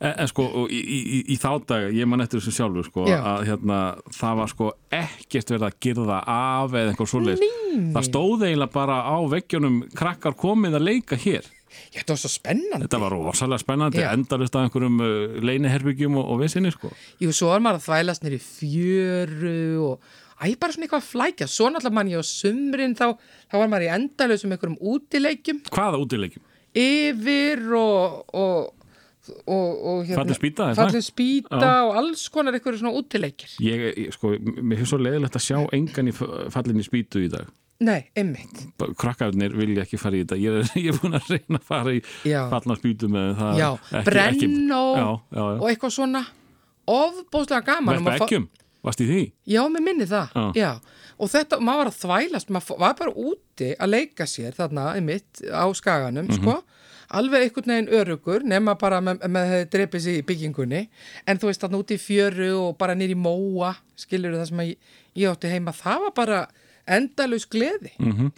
[0.00, 3.18] En, en sko, í, í, í, þá dag, ég man eftir þessu sjálfur, sko, Já.
[3.20, 3.80] að hérna,
[4.16, 7.42] það var sko ekkert verið að girða af eða eitthvað svoleiðis.
[7.92, 11.44] Það stóð eiginlega bara á veggjunum krakkar komið að leika hér.
[11.92, 12.86] Já, þetta var svo spennandi.
[12.86, 16.88] Þetta var rosalega spennandi, endalist af einhverjum uh, leiniherbyggjum og, og vissinni, sko.
[17.20, 19.54] Jú, svo var maður að þvælast nýri fjöru
[19.90, 20.00] og
[20.40, 21.46] æ, bara svona eitthvað að flækja.
[21.52, 23.06] Svo náttúrulega mann ég á sumrin þá,
[23.50, 26.44] þá var maður í endalausum einhverjum útileikjum Hvaða útileikjum?
[26.80, 28.74] yfir og, og,
[29.44, 30.68] og, og hérna, Fallin spýta?
[30.78, 31.72] Fallin spýta Já.
[31.88, 33.56] og alls konar einhverju svona útileikir.
[33.64, 36.14] Ég, ég- sko, mér finnst svo leiðilegt að sjá engan í
[36.54, 37.48] fallinni spýtu í dag.
[37.80, 38.58] Nei, einmitt.
[39.00, 40.36] Krakkarnir vilja ekki fara í þetta.
[40.36, 42.42] Ég er, ég er búin að reyna að fara í Já.
[42.52, 43.60] fallna spýtu með það.
[43.62, 43.70] Já,
[44.70, 45.44] já.
[45.56, 46.20] og eitthvað svona
[46.90, 47.98] ofbóðslega gaman.
[48.04, 48.46] Verpa fá- ekkjum,
[48.84, 49.22] varst í því?
[49.46, 50.52] Já, mér minni það, Já.
[50.56, 50.70] já.
[51.20, 55.42] Og þetta, maður var að þvælast, maður var bara úti að leika sér þarna, einmitt,
[55.52, 56.38] á skaganum, Mhm.
[56.40, 56.62] sko.
[57.10, 60.88] Alveg einhvern veginn örugur, nema bara með, þeir dreipið sér í byggingunni.
[61.26, 64.68] En þú veist, þarna úti í fjöru og bara nýri móa, skilur það sem að
[64.68, 64.76] ég,
[65.16, 66.48] ég átti heima, það var bara
[66.86, 67.90] endalaus gleði.
[67.98, 68.30] Mm.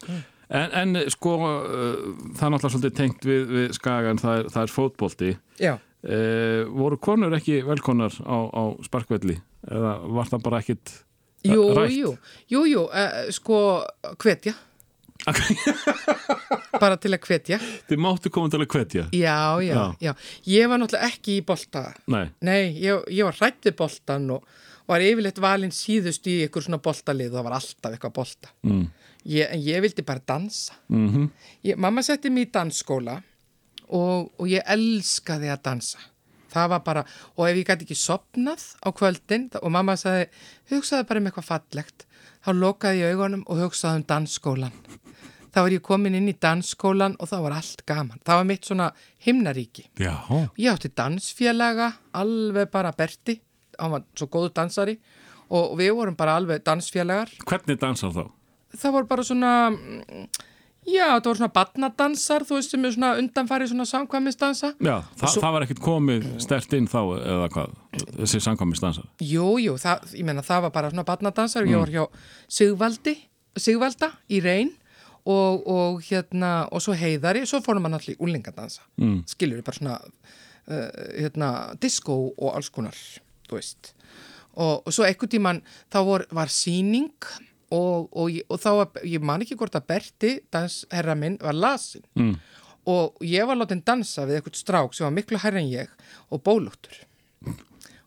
[0.52, 4.62] En, en sko, uh, það er náttúrulega svolítið tengt við, við skagan, það er, það
[4.62, 5.30] er fótbolti.
[5.60, 9.36] Já, Uh, voru konur ekki velkonar á, á sparkvelli?
[9.70, 11.94] Eða var það bara ekkit uh, jú, rætt?
[11.94, 12.12] jú,
[12.50, 13.58] jú, jú, uh, sko,
[14.18, 14.56] hvetja.
[16.82, 19.84] bara til að hvetja Þið máttu koma til að hvetja já, já, Já.
[20.02, 20.12] já,
[20.50, 24.48] ég var náttúrulega ekki í bolta Nei, nei, ég, ég var hrætt við boltan og
[24.90, 28.82] var yfirleitt valinn síðust í ykkur svona boltalið og það var alltaf eitthvað bolta mm.
[29.30, 31.28] ég, en ég vildi bara dansa Mm
[31.62, 33.20] ég, mamma setti mig í dansskóla
[33.92, 36.00] og, og ég elskaði að dansa.
[36.52, 37.02] Það var bara,
[37.38, 40.26] og ef ég gæti ekki sopnað á kvöldin og mamma sagði
[40.72, 42.04] hugsaði bara um eitthvað fallegt.
[42.42, 44.74] Þá lokaði ég augunum og hugsaði um dansskólan
[45.52, 48.20] þá var ég komin inn í dansskólan og þá var allt gaman.
[48.24, 48.86] Það var mitt svona
[49.20, 49.82] himnaríki.
[50.00, 50.14] Já,
[50.56, 53.36] ég átti dansfélaga alveg bara Berti
[53.78, 54.96] hann var svo góður dansari
[55.52, 57.32] og við vorum bara alveg dansfélagar.
[57.48, 58.24] Hvernig dansar þá?
[58.72, 60.26] það voru bara svona mm,
[60.86, 64.72] já, það voru svona badnadansar þú veist sem er svona undanfari svona samkvæmisdansa.
[64.82, 67.74] Já, þa svo- það var ekkert komið stert inn þá eða hvað,
[68.18, 71.92] þessi samkvæmistansar jú, jú, það, ég meina það var bara svona badnadansar og ég var
[71.92, 72.06] hjá
[72.48, 73.16] Sigvaldi
[73.56, 74.72] Sigvalda í reyn
[75.28, 79.18] og, og hérna, og svo heiðari svo fórum maður náttúrulega í úlingadansa mm.
[79.30, 81.50] skilur við bara svona uh, hérna,
[81.82, 82.96] disco og alls konar
[83.48, 83.92] þú veist.
[84.52, 87.12] Og, og svo einhvern tíman þá vor, var síning
[87.72, 92.34] og, og, og þá ég man ekki hvort að Berti dansherra minn var lasin mm.
[92.92, 95.94] og ég var látin dansa við eitthvað strák sem var miklu hærri en ég
[96.28, 97.04] og bólúttur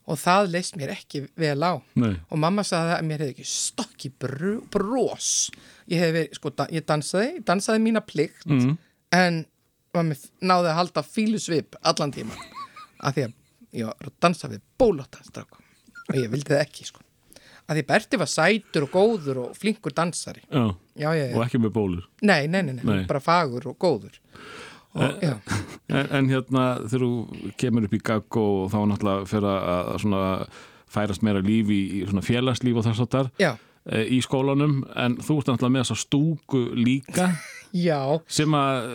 [0.05, 1.81] og það leist mér ekki vel á.
[1.97, 5.29] Nei, og mamma sagði að mér hefði ekki stokki brú, brós
[5.89, 8.75] ég hefði sko, ég dansaði dansaði mína plikt mm.
[9.17, 9.41] en
[9.95, 12.37] mér náði að halda fílusvip allan tíman
[12.99, 15.57] af því að ég var að dansa við bólóttanstrák
[16.05, 17.04] og ég vildi það ekki sko
[17.65, 20.43] að því Berti var sætur og góður og flinkur dansari.
[20.49, 22.05] Já, já, já, og ekki með bólur.
[22.21, 24.19] Nei, nei, nei, nei, bara fagur og góður.
[24.95, 25.23] Og,
[25.91, 30.21] en, en hérna þegar þú kemur upp í gagg og þá náttúrulega fyrir að svona
[30.95, 33.49] færast meira líf í, í svona félagslíf og þess að þar já,
[34.07, 37.27] í skólanum en þú ert náttúrulega með þessa stúku líka
[37.75, 37.99] já,
[38.31, 38.89] sem að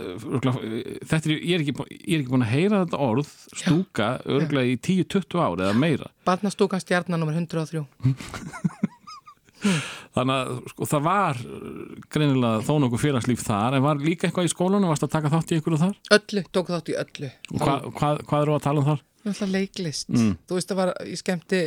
[1.11, 4.73] þetta er, ég er ekki, ég er ekki búin að heyra þetta orð stúka örgulega
[4.73, 6.09] í 10-20 ár eða meira.
[6.29, 7.85] Barnastúkan stjarnan nummer 103
[10.17, 11.41] þannig að sko, það var
[12.13, 15.53] greinilega þó nokkuð félagslíf þar en var líka eitthvað í skólanum, varst að taka þátt
[15.53, 15.95] í einhverju þar?
[16.17, 17.31] Öllu, tók þátt í öllu.
[17.53, 19.05] Og hva, hvað, hvað eru að tala um þar?
[19.25, 20.37] Náttúrulega leiklist, Mm.
[20.49, 21.59] þú veist það var í skemmti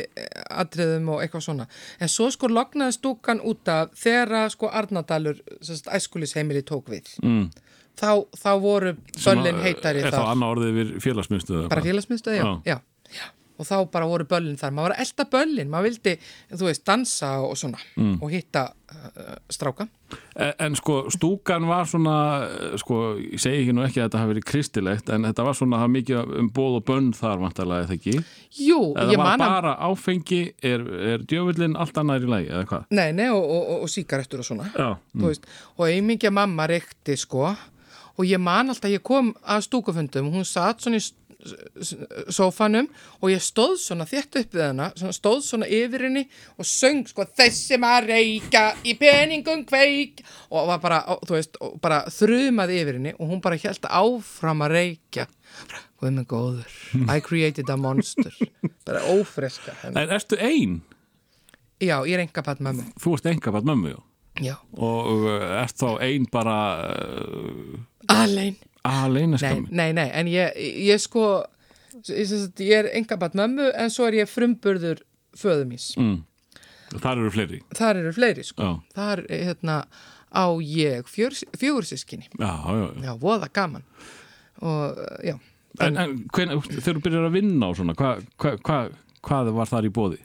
[0.50, 1.66] atriðum og eitthvað svona
[2.00, 5.38] en svo sko lognaði stúkan út af þegar sko Arnadalur
[5.94, 7.50] æskulisheimili tók við Mm.
[7.96, 8.96] þá, þá voru
[9.54, 12.62] að- heitari er þá þar annað orðið við félagsmyndstöðu bara félagsmyndstöð, já, Já.
[12.66, 12.80] já.
[13.58, 16.14] Og þá bara voru böllin þar, maður var að elda böllin maður vildi,
[16.54, 18.16] þú veist, dansa og svona Mm.
[18.22, 19.86] og hitta uh, stráka.
[20.36, 22.14] En, en sko stúkan var svona
[22.46, 25.54] eh, sko, ég segi ekki nú ekki að þetta hafi verið kristilegt en þetta var
[25.58, 28.14] svona mikið um bóð og bönn þar vantarlega eða ekki?
[28.66, 32.50] Jú, eða ég var man að bara áfengi er, er djöfullin allt annað í lagi
[32.50, 32.84] eða hvað?
[32.90, 35.46] Nei, nei, og, og, og, og síkarettur og svona Já, þú veist,
[35.78, 37.46] og einmingja mamma reykti sko
[38.14, 41.23] og ég man alltaf, ég kom að stúkufundum hún satt svona í s- s-
[42.32, 42.88] sófanum
[43.20, 46.24] og ég stóð svona þétt upp við hana, svona, stóð svona yfir henni
[46.58, 50.24] og söng sko þessi maður reyka í peningum kveik.
[50.50, 54.64] Og var bara, og, þú veist, bara þrumaði yfir henni og hún bara held áfram
[54.66, 55.28] að reykja.
[56.00, 58.34] Guð minn góður, I created a monster.
[58.86, 60.02] Bara ófreska henni.
[60.02, 60.80] En ertu ein?
[61.82, 62.86] Já, ég er enga patt mömmu.
[63.02, 64.02] Þú ert enga bara mömmu, já?
[64.42, 66.56] Já, og uh, ert þá ein bara
[66.90, 67.76] uh,
[68.84, 70.56] alein aleina Nei, nei, nei, en ég,
[70.88, 71.26] ég sko
[72.08, 72.34] ég,
[72.78, 75.02] er enga bat mömmu en svo er ég frumburður
[75.38, 76.20] föðumís mm.
[76.94, 79.78] Þar eru fleiri þar eru fleiri sko Já, þar hérna
[80.34, 83.08] á ég fjögur sískinni já, já, já.
[83.08, 83.86] já, voða gaman
[84.62, 85.38] og já,
[85.82, 88.76] En, en hven, þegar þú byrjar að vinna og svona hvað hva, hva,
[89.26, 90.20] hvað var þar í bóði?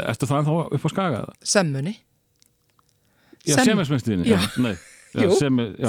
[0.00, 1.18] Ertu það ennþá upp á skaga?
[1.20, 1.34] eða?
[1.44, 1.92] semmunni
[3.44, 4.38] Já, Sem- semmismestinni Já.
[4.64, 4.72] Nei,
[5.14, 5.34] Jú,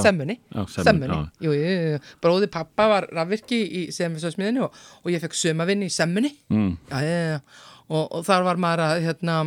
[0.03, 0.37] semmunni.
[2.21, 6.31] Bróði pappa var rafvirki í semmisvæsmiðinu og, og ég fekk sumavinni í semmunni.
[6.53, 6.75] Mm.
[7.89, 9.37] Og, og þar var maður að hérna,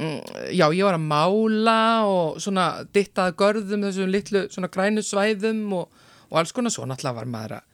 [0.00, 0.16] mm,
[0.52, 6.02] já, ég var að mála og svona dittaði görðum þessum litlu svona grænu svæðum og,
[6.30, 6.74] og alls konar.
[6.74, 7.68] Svo náttúrulega var maður að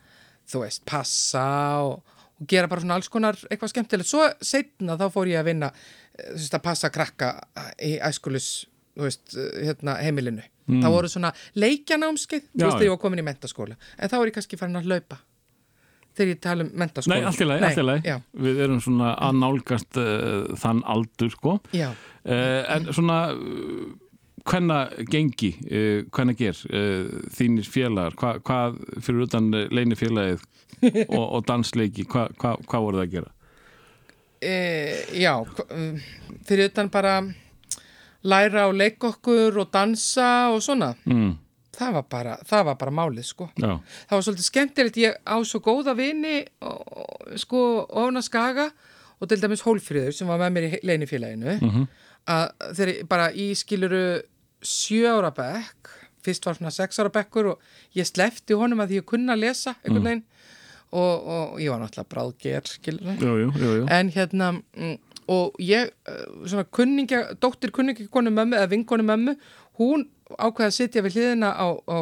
[0.48, 1.48] þú veist, passa
[1.86, 2.14] og,
[2.46, 4.10] gera bara svona alls konar eitthvað skemmtilegt.
[4.10, 7.32] Svo setna þá fór ég að vinna eh, þú veist, að passa krakka
[7.82, 8.52] í æskulis
[8.94, 12.64] þú veist, eh, hérna, heimilinu það voru svona leikjanámskeið þú Mm.
[12.64, 15.18] Veist, þegar ég var komin í mentaskóla en þá er ég kannski farin að laupa
[16.18, 18.14] þegar ég tala um mentaskóla Nei, allt í lagi, allt í lagi.
[18.48, 21.56] Við erum svona að nálgast uh, þann aldur sko.
[21.72, 21.88] Já.
[22.26, 23.86] uh, En svona uh,
[24.48, 24.78] hvenna
[25.12, 25.52] gengi,
[26.10, 26.56] hvenna ger
[27.36, 28.14] þínir félagar?
[28.18, 30.42] Hvað, hvað fyrir utan uh, leini félagið
[31.18, 33.32] og, og dansleiki hvað hva, hva voru það að gera?
[34.38, 34.52] E,
[35.18, 35.96] já, hva- um,
[36.46, 37.16] fyrir utan bara
[38.24, 40.94] læra og leika okkur og dansa og svona.
[41.06, 41.36] Mm.
[41.78, 43.78] það var bara, það var bara málið sko Já,
[44.08, 46.40] það var svolítið skemmtilegt, ég á svo góða vini
[47.38, 48.70] sko ofna skaga
[49.20, 51.86] og til dæmis Hólfríður sem var með mér í leinifélaginu Mhm.
[52.28, 54.20] að þeir bara í skiluru
[54.62, 55.88] sjö ára bekk
[56.22, 57.58] fyrst var svona sex ára bekkur og
[57.94, 60.24] ég slefti honum að því ég kunna lesa einhvern veginn
[60.92, 62.64] og, og ég var náttúrulega bráðger
[63.22, 63.86] jú.
[63.90, 64.98] en hérna mm,
[65.28, 69.34] og ég, eh, svona kunningja dóttir kunningja konu mömmu eða vinkonu mömmu
[69.78, 70.06] hún
[70.38, 71.98] ákveði að sitja við hliðina á, á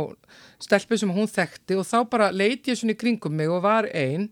[0.62, 3.86] stelpu sem hún þekkti og þá bara leiti ég svona í kringum mig og var
[3.94, 4.28] ein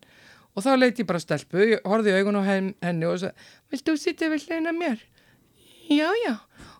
[0.56, 3.34] og þá leiti ég bara stelpu, ég horfði í augun á hen- henni og sagði,
[3.74, 4.98] viltu sitja við hliðina mér?
[5.90, 6.34] Já, já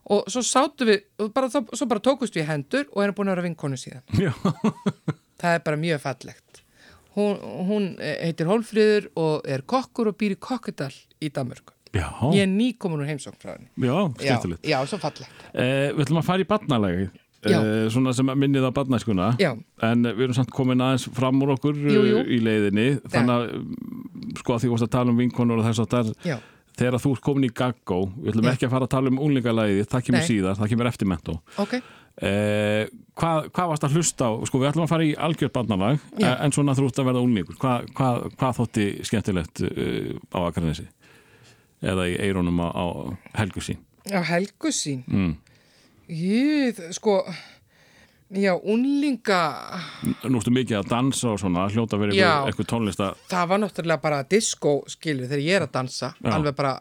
[0.05, 3.31] og svo sátu við, og bara, þá, svo bara tókust við hendur og erum búin
[3.33, 4.33] að vera vinkonu síðan Já.
[5.41, 6.61] það er bara mjög fallegt
[7.17, 10.93] hún, hún heitir Hólfríður og er kokkur og býr í Kokkedal
[11.25, 14.65] í Danmörku Já, ég er nýkomin úr heimsókn frá henni já, já, skemmtilegt.
[14.67, 17.05] já, svo fallegt Eh, við ætlum að fara í barnalagi,
[17.45, 17.59] Já.
[17.61, 19.53] eh, svona sem minnið á barnaskuna, Já.
[19.83, 22.17] en við erum samt komin aðeins fram úr okkur Jú, jú.
[22.25, 25.85] eh, í leiðinni, þannig að mm, sko að því að tala um vinkonur og þess
[25.85, 26.39] að það já,
[26.75, 28.53] þegar þú ert komin í gaggó, við ætlum Já.
[28.57, 30.27] ekki að fara að tala um úlingalagið, það kemur Nei.
[30.29, 31.41] síðar, það kemur eftir mentó.
[31.59, 31.83] ok
[32.23, 32.87] Eh,
[33.19, 36.29] hvað, hvað varst að hlusta á, sko við ætlum að fara í algjörð barnalag, Já.
[36.31, 40.39] eh, en svona þú ert að verða úlingur, hvað, hvað, hvað þótti skemmtilegt uh, á
[40.47, 40.87] Akarnesi
[41.85, 42.85] eða í eirónum á, á
[43.41, 43.81] helgu sín?
[44.11, 45.37] á helgu sín Mm.
[46.09, 47.23] ég, sko
[48.35, 49.41] já, unlinga
[50.25, 54.03] Nú ertu mikið að dansa og svona, hljóta verið eitthvað, tónlist að það var náttúrulega
[54.03, 56.33] bara disco skilur þegar ég er að dansa Já.
[56.35, 56.75] alveg bara,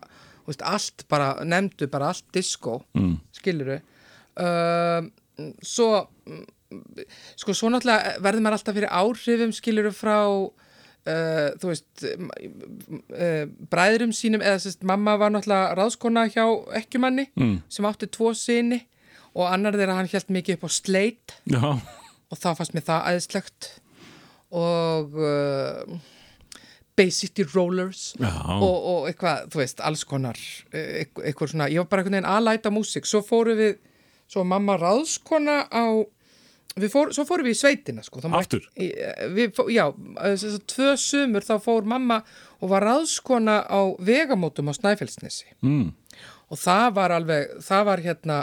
[0.47, 3.15] veist, allt bara nefndu bara allt disco mm.
[3.39, 5.01] skiluru uh,
[5.61, 6.43] svo mm,
[7.39, 10.17] sko svo náttúrulega verður maður alltaf fyrir áhrifum skiluru frá
[11.07, 16.45] uh, þú veist uh, bræðurum sínum eða sérst mamma var náttúrulega ráðskona hjá
[16.79, 17.61] ekkjumanni Mm.
[17.69, 18.81] sem átti tvo sinni
[19.35, 21.33] og annar þeirra hann hjælt mikið upp á sleit.
[21.49, 21.61] Já,
[22.29, 23.69] og þá fannst mér það aðeinslegt
[24.53, 25.97] og uh,
[26.95, 30.37] Bay City Rollers og, og eitthvað, þú veist, alls konar
[30.71, 33.79] eh, eitthvað, svona, ég var bara einhvern veginn aðlæta músík, svo fóru við
[34.29, 35.85] svo mamma ráðskona á
[36.89, 38.65] fór, svo fórum við í sveitina sko, Aftur?
[38.75, 39.85] í, eh, við, já,
[40.19, 42.21] þess að tvö sumur þá fór mamma
[42.61, 45.91] og var ráðskona á vegamótum á Snæfellsnesi mm.
[46.49, 48.39] og það var alveg, það var hérna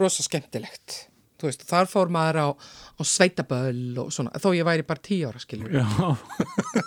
[0.00, 1.04] rosa skemmtilegt
[1.40, 2.48] þú veist, þar fór maður á,
[2.96, 5.84] á sveitaböll og svona, þó ég væri bara tíu ára skilur, já.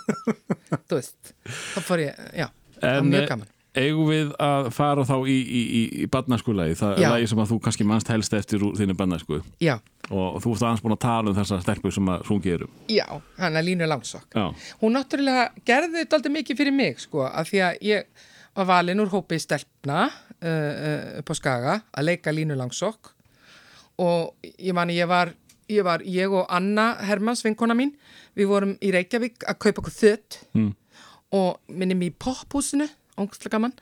[0.88, 2.48] þú veist þá fór ég, já,
[2.80, 6.76] það var mjög eh, gaman eigum við að fara þá í, í, í, í barnaskulagi,
[6.80, 9.74] það er lagi sem að þú kannski mannst helst eftir úr þinni barnasku já,
[10.10, 12.72] og þú ert aðeins búin að tala um þessa stelpu sem að sungi um.
[12.92, 13.06] já,
[13.38, 14.28] hann er Línu Langsokk.
[14.34, 14.46] Já,
[14.82, 18.26] hún náttúrulega gerði þetta aldrei mikið fyrir mig sko, af því að ég
[18.58, 23.12] var valin úr hópi stelpna uh, uh, upp á Skaga að leika Línu Langsokk.
[23.98, 25.32] Og ég mani ég var
[25.68, 27.90] ég var, ég og Anna Hermans, vinkona mín
[28.38, 30.70] við vorum í Reykjavík að kaupa okkur þött Mm.
[31.36, 32.86] og minnum í pophúsinu,
[33.20, 33.74] óngslega gaman.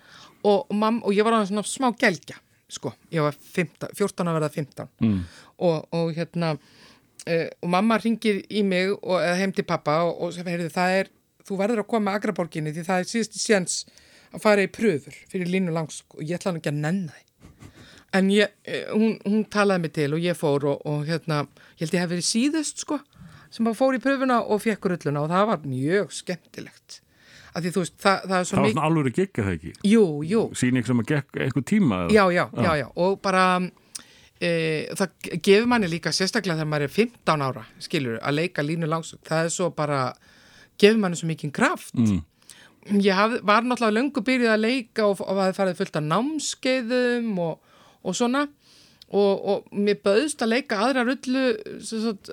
[0.47, 4.39] Og, mam, og ég var á svona smá gelgja sko, ég var 15, 14 að
[4.41, 5.19] verða 15 mm.
[5.63, 10.35] og, og hérna uh, og mamma ringir í mig og, eða heim til pappa og,
[10.35, 11.13] heyrðu það er
[11.47, 13.79] þú verður að koma að Agraborginni því það er síðusti séns
[14.33, 17.23] að fara í pröfur fyrir línu langs og ég ætla hann ekki að nenna því.
[18.17, 21.45] En ég, eh, hún, hún talaði mig til og ég fór og, og hérna
[21.77, 22.99] ég held ég hef verið síðust sko
[23.53, 27.01] sem að fór í pröfuna og fekk rulluna og það var mjög skemmtilegt
[27.57, 29.57] af því þú veist, það, það er það svo var mikið svona alveg gigga það
[29.57, 29.75] ekki?
[29.89, 33.45] Jú, jú, Sýning sem að gekk eitthvað tíma já, já, já, já og bara
[34.41, 34.51] e,
[34.97, 39.23] það gefur manni líka sérstaklega þegar maður er 15 ára skilur, að leika línu langsug
[39.27, 40.01] það er svo bara,
[40.81, 41.95] gefur manni svo mikið kraft.
[41.97, 42.21] Mm.
[43.03, 47.35] ég haf, var náttúrulega löngu byrjuð að leika og, og það farið fullt af námskeiðum
[47.43, 47.75] og,
[48.07, 48.47] og svona.
[49.07, 51.43] Og, og mér bauðst að leika aðra rullu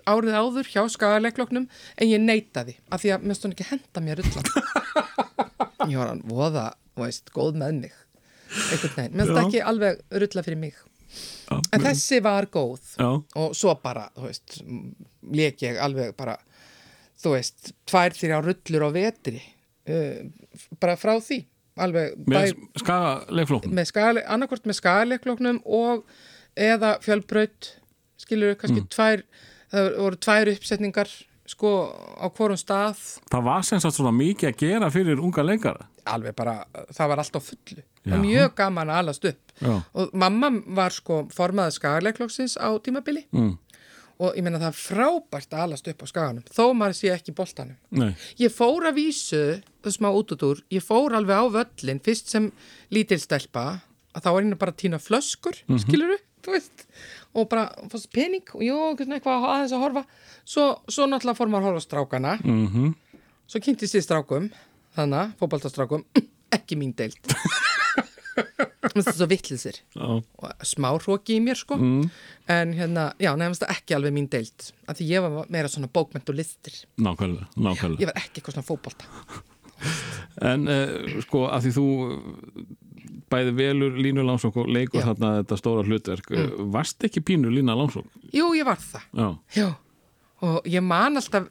[0.10, 4.24] árið áður hjá skagaleikloknum en ég neitaði af því að mér stóð ekki henda mér
[4.24, 4.48] rullan
[5.90, 6.66] ég var hann voða,
[7.00, 8.00] veist, góð með mig.
[8.54, 9.26] Einhvern veginn, Já.
[9.28, 10.82] stóð ekki alveg rulla fyrir mig.
[11.14, 12.84] Já, en þessi var góð.
[12.98, 13.10] Já,
[13.42, 14.60] og svo bara, þú veist,
[15.34, 16.38] leik ég alveg bara,
[17.22, 19.42] þú veist, tvær þrjá rullur á vetri,
[19.90, 20.22] uh,
[20.82, 21.44] bara frá því,
[21.84, 26.04] alveg, með skagaleikflókn með skale, annarkvort með skalekloknum og
[26.60, 27.72] eða fjölbraut,
[28.22, 29.24] skilur kannski tvær,
[29.74, 31.14] það voru tvær uppsetningar,
[31.46, 31.70] sko,
[32.20, 33.00] á hvorum stað,
[33.32, 37.20] Það var sem sagt svona mikið að gera fyrir unga leikara alveg bara, það var
[37.24, 37.84] allt á fullu.
[38.04, 38.18] Já.
[38.20, 39.52] mjög gaman að alast upp.
[39.64, 43.54] Já, Og mamma var sko formaði skaleklokksins á tímabili mm.
[44.20, 47.32] og ég meina það er frábært að alast upp á skaganum þó maður sé ekki
[47.32, 51.46] í boltanum nei ég fór að vísu, smá út út úr ég fór alveg á
[51.56, 52.52] völlin fyrst sem
[52.92, 53.66] lítilstelpa
[54.14, 55.80] að þá var hérna bara að týna flöskur Mhm.
[55.88, 56.86] skiluru, þú veist
[57.34, 58.46] og bara fannst pening?
[58.54, 60.06] Og jú, eitthvað aðeins að horfa.
[60.46, 62.38] Svo, svo náttúrulega fór maður að horfa strákana.
[62.44, 62.94] Mm
[63.54, 64.50] svo kynntist ég strákum
[64.96, 66.06] þannig, fótballtastrákum
[66.56, 67.20] ekki mín deild.
[68.84, 71.78] Það er svo vittlisir Já, og smá hróki í mér sko.
[71.80, 72.08] Mm,
[72.54, 74.68] en hérna, já, nefnast það ekki alveg mín deild.
[74.90, 78.02] Af því ég var meira svona bókment og listir nákvæmlega, nákvæmlega.
[78.04, 79.10] Ég var ekki eitthvað svona fótbolta.
[80.50, 81.88] En uh, sko, að því þú
[83.32, 85.10] bæði velur Línu Lánsók og leikur Já.
[85.12, 86.30] þarna þetta stóra hlutverk.
[86.34, 86.70] Mm.
[86.74, 88.08] varst ekki pínu Lína Lánsók?
[88.34, 89.10] jú, ég var það.
[89.14, 89.70] Já, Já,
[90.42, 91.48] og ég man alltaf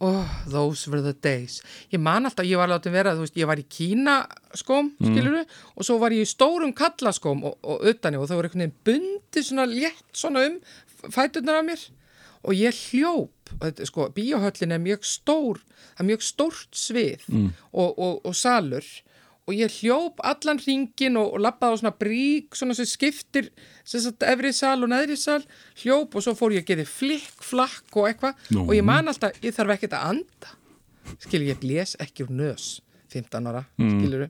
[0.00, 1.60] oh, those were the days.
[1.92, 4.22] Ég man alltaf, ég var látið vera þú veist, ég var í Kína
[4.56, 5.44] skóm, skiluru
[5.76, 8.78] og svo var ég í stórum kallaskóm og, og utan og það voru einhvern veginn
[8.88, 10.60] bundi svona létt svona um
[11.10, 11.84] fæturnar af mér.
[12.48, 13.52] Og ég hljóp
[13.84, 17.24] sko, bíóhöllin er mjög stór það er mjög stórt svið
[17.72, 18.86] og, og, og salur
[19.50, 23.50] og ég hljóp allan ringin og, og lappaði á svona brík svona sem skiptir
[23.82, 25.42] sem sagt efri sal og neðri sal
[25.82, 28.48] hljóp og svo fór ég að gera flikk, flakk og eitthvað.
[28.62, 30.56] Og ég man alltaf, ég þarf ekkert að anda.
[31.18, 32.76] Skilur ég blés ekki úr nös
[33.10, 33.94] 15 ára, mm.
[33.98, 34.28] skilur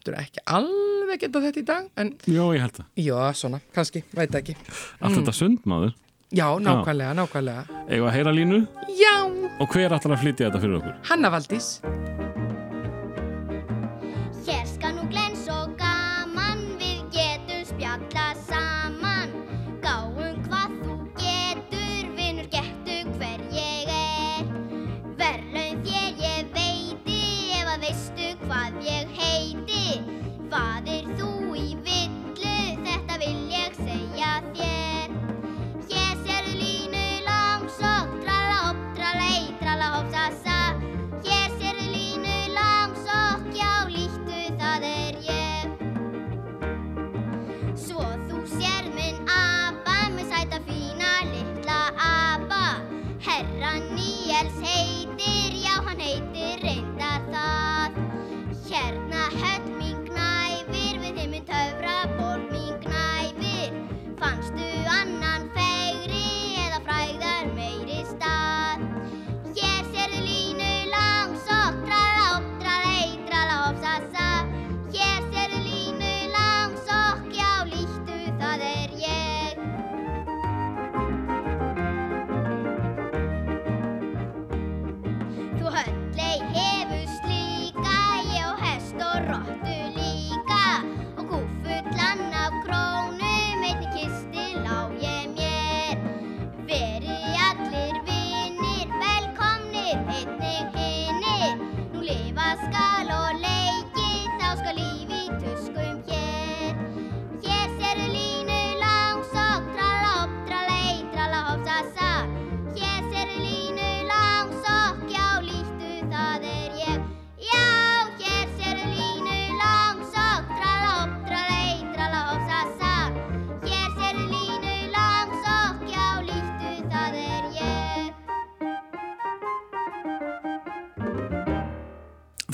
[0.00, 2.86] þú er ekki alveg geta þetta í dag en já ég held það.
[3.04, 4.56] Já, svona, kannski, veit ekki.
[5.00, 5.94] Allt þetta sundmaður,
[6.30, 7.80] já, nákvæmlega, nákvæmlega.
[7.90, 8.64] Að heyra Línu?
[8.96, 9.14] Já,
[9.58, 11.00] og hver ætlar að flytja þetta fyrir okkur?
[11.10, 11.74] Hanna Valdís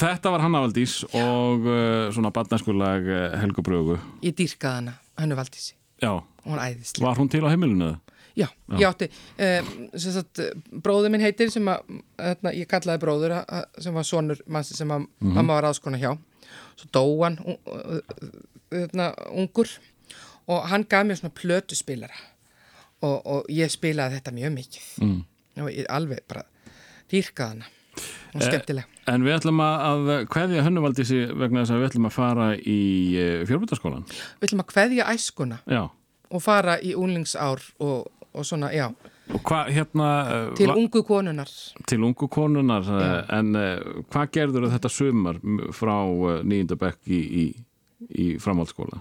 [0.07, 5.39] Þetta var Hanna Valdís og uh, svona barnaskulag uh, Helgu Brögu ég dýrkaði hana, Hannu
[5.39, 6.13] Valdísi Já,
[6.45, 6.59] hún
[7.03, 7.95] var hún til á heimilinu?
[8.37, 9.07] Já, ég átti,
[9.41, 10.43] um, sagt,
[10.85, 11.87] bróður minn heitir sem að,
[12.21, 13.33] hérna, ég kallaði bróður
[13.81, 16.11] sem var sonur manns sem að mamma var aðskona hjá.
[16.77, 18.03] Svo dó hann, ú- ú-
[18.77, 19.73] hérna, ungur
[20.53, 22.21] og hann gaf mér svona plötuspilara
[23.01, 24.85] og, og ég spilaði þetta mjög mikið.
[25.07, 25.17] Mm.
[25.65, 26.45] Og ég alveg bara
[27.09, 27.73] dýrkaði hana
[28.37, 28.93] og skemmtileg.
[29.07, 32.47] En við ætlum að, að kveðja Hönnu Valdísi vegna þess að við ætlum að fara
[32.59, 32.79] í
[33.15, 34.07] uh, fjölbutaskólan.
[34.41, 35.83] Við ætlum að kveðja æskuna Já,
[36.35, 38.89] og fara í úlingsár og, og svona, já,
[39.31, 40.09] og hvað hérna...
[40.27, 41.51] Uh, til ungu konunar.
[41.87, 47.07] til ungu konunar, uh, en uh, hvað gerður þetta sumar m- frá uh, nýjunda bekk
[47.15, 47.47] í, í,
[48.11, 48.99] í framhaldsskóla?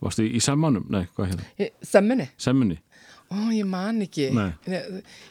[0.00, 0.86] Varstu í, í semmanum?
[0.90, 1.70] Nei, hvað hérna?
[1.84, 2.26] Semmunni.
[2.40, 2.78] Semmunni?
[3.30, 4.30] Ó, ég man ekki.
[4.34, 4.48] Nei.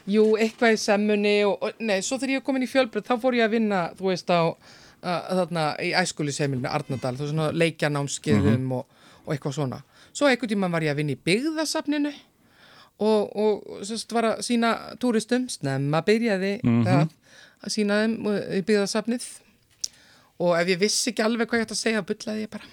[0.07, 3.17] Jú, eitthvað í semmunni og, og nei, svo þegar ég kom inn í fjölbreytt þá
[3.19, 7.49] fór ég að vinna, þú veist, á uh, þarna í æskuliseimilinu Arnardal, þú veist, svona
[7.59, 9.81] leikjanámskeiðum og, og eitthvað svona.
[10.15, 12.13] Svo einhvern tímann var ég að vinna í byggðasafninu
[13.03, 16.55] og, og sérst var að sína túristum, snemma byrjaði
[16.87, 17.03] það
[17.59, 19.27] að sína þeim í byggðasafnið
[20.39, 22.67] og ef ég vissi ekki alveg hvað ég ætti að segja, bullaði ég bara.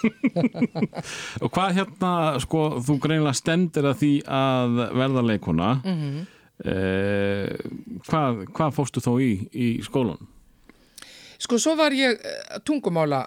[1.44, 5.70] Og hvað hérna, sko, þú greinilega stendir að því að verða leikona.
[5.84, 6.26] Mhm.
[6.64, 7.54] eh,
[8.08, 10.20] hvað, hvað fórstu þó í, í skólan?
[11.40, 13.22] Sko, svo var ég uh, tungumála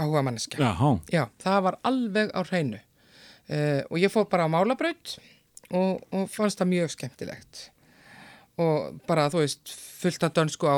[0.00, 0.56] áhuga manneskja.
[1.12, 5.18] Já, það var alveg á hreinu uh, og ég fór bara á málabraut
[5.72, 7.66] og, og fannst það mjög skemmtilegt
[8.60, 9.70] og bara þú veist
[10.02, 10.76] fullt af dönsku á,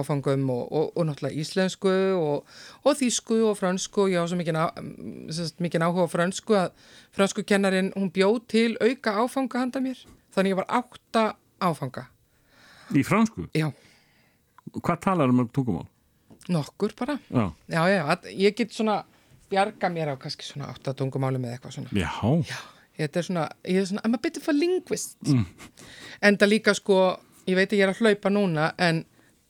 [0.00, 2.46] áfangum og, og, og náttúrulega íslensku og,
[2.84, 6.70] og þýsku og frönsku ég á svo mikið, áhuga á frönsku að
[7.12, 10.00] frönsku kennarin hún bjóð til auka áfanga handa mér
[10.34, 11.26] þannig ég var átta
[11.60, 12.06] áfanga
[12.96, 13.46] Í fransku?
[13.54, 13.68] já,
[14.80, 15.86] Hvað talar um tungumál?
[16.48, 17.52] nokkur bara Já.
[17.68, 19.04] já, já, ég get svona
[19.50, 22.10] bjarga mér á kannski svona átta tungumáli með eitthvað svona Já.
[22.48, 22.58] Já,
[23.06, 25.18] þetta er svona, ég er svona, I'm a bit of a linguist.
[26.20, 27.00] En það líka sko,
[27.48, 29.04] ég veit að ég er að hlaupa núna, en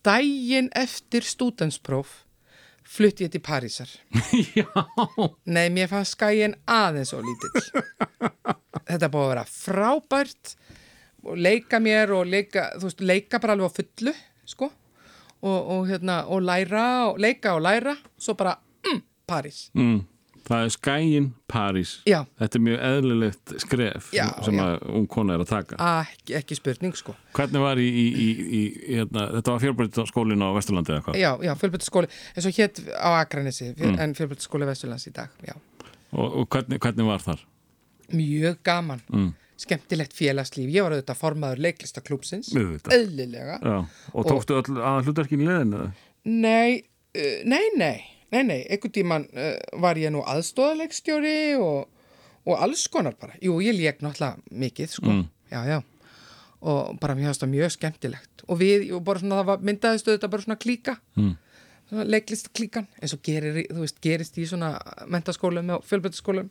[0.07, 2.21] daginn eftir stúdenspróf
[2.91, 3.91] flutti ég til Parísar.
[4.59, 4.67] Já.
[5.47, 7.85] Nei, mér fannst skæin aðeins og lítill.
[8.91, 10.55] Þetta búið að vera frábært
[11.21, 14.15] og leika mér og leika, þú veist, leika bara alveg á fullu,
[14.49, 14.71] sko,
[15.45, 18.57] og, og hérna, og læra og leika og læra, svo bara,
[18.89, 19.69] mm, París.
[19.77, 20.01] Mm.
[20.49, 21.91] Það er skæin París.
[22.09, 22.25] Já.
[22.41, 24.63] Þetta er mjög eðlilegt skref Já, sem já.
[24.65, 25.77] að ung kona er að taka.
[26.01, 27.15] Ekki, ekki spurning, sko.
[27.37, 28.29] Hvernig var í, í, í,
[28.61, 28.63] í
[28.97, 31.19] hérna, þetta var fjörbreytaskólinn á Vesturlandi eða hvað?
[31.21, 33.99] Já, já, fjölbyrtaskóli, eins og hétt á Akranesi, mm.
[34.07, 35.55] en fjölbyrtaskóli Vesturlands í dag, já.
[36.11, 37.45] Og, og hvernig, hvernig var þar?
[38.11, 39.29] Mjög gaman, Mm.
[39.61, 43.61] skemmtilegt félagslíf, ég var auðvitað formaður leiklistaklúpsins, eðlilega.
[43.63, 43.77] Já.
[44.17, 45.91] Og tókstu öll að hlutverkin í leðinu?
[46.25, 46.81] Nei,
[47.15, 48.01] uh, nei, nei,
[48.33, 51.89] nei, nei, einhvern tíman uh, var ég nú aðstóðaleikstjóri og,
[52.47, 53.35] og alls konar bara.
[53.43, 55.25] Jú, ég lék náttúrulega mikið, sko, Mm.
[55.51, 55.79] já, já,
[56.63, 58.45] og bara mér fannst það mjög skemmtilegt.
[58.49, 60.97] Og við, og bara svona, það var myndaðist auðvitað bara svona klíka.
[61.17, 61.37] Mm.
[61.91, 64.77] svona leiklistaklíkan eins og gerir, í- þú veist, gerist í svona
[65.11, 66.51] mentaskólum og fjölbyrtaskólum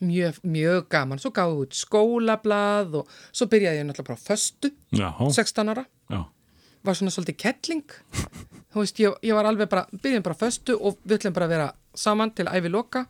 [0.00, 4.70] mjög, mjög gaman svo gáðu út skólablað og svo byrjaði ég náttúrulega bara á föstu
[4.94, 5.10] Já.
[5.18, 6.20] 16 ára, Já.
[6.84, 7.96] Var svona svolítið kettling
[8.74, 11.54] þú veist, ég, ég var alveg bara byrjaði bara föstu og við ætlum bara að
[11.56, 13.04] vera saman til ævi loka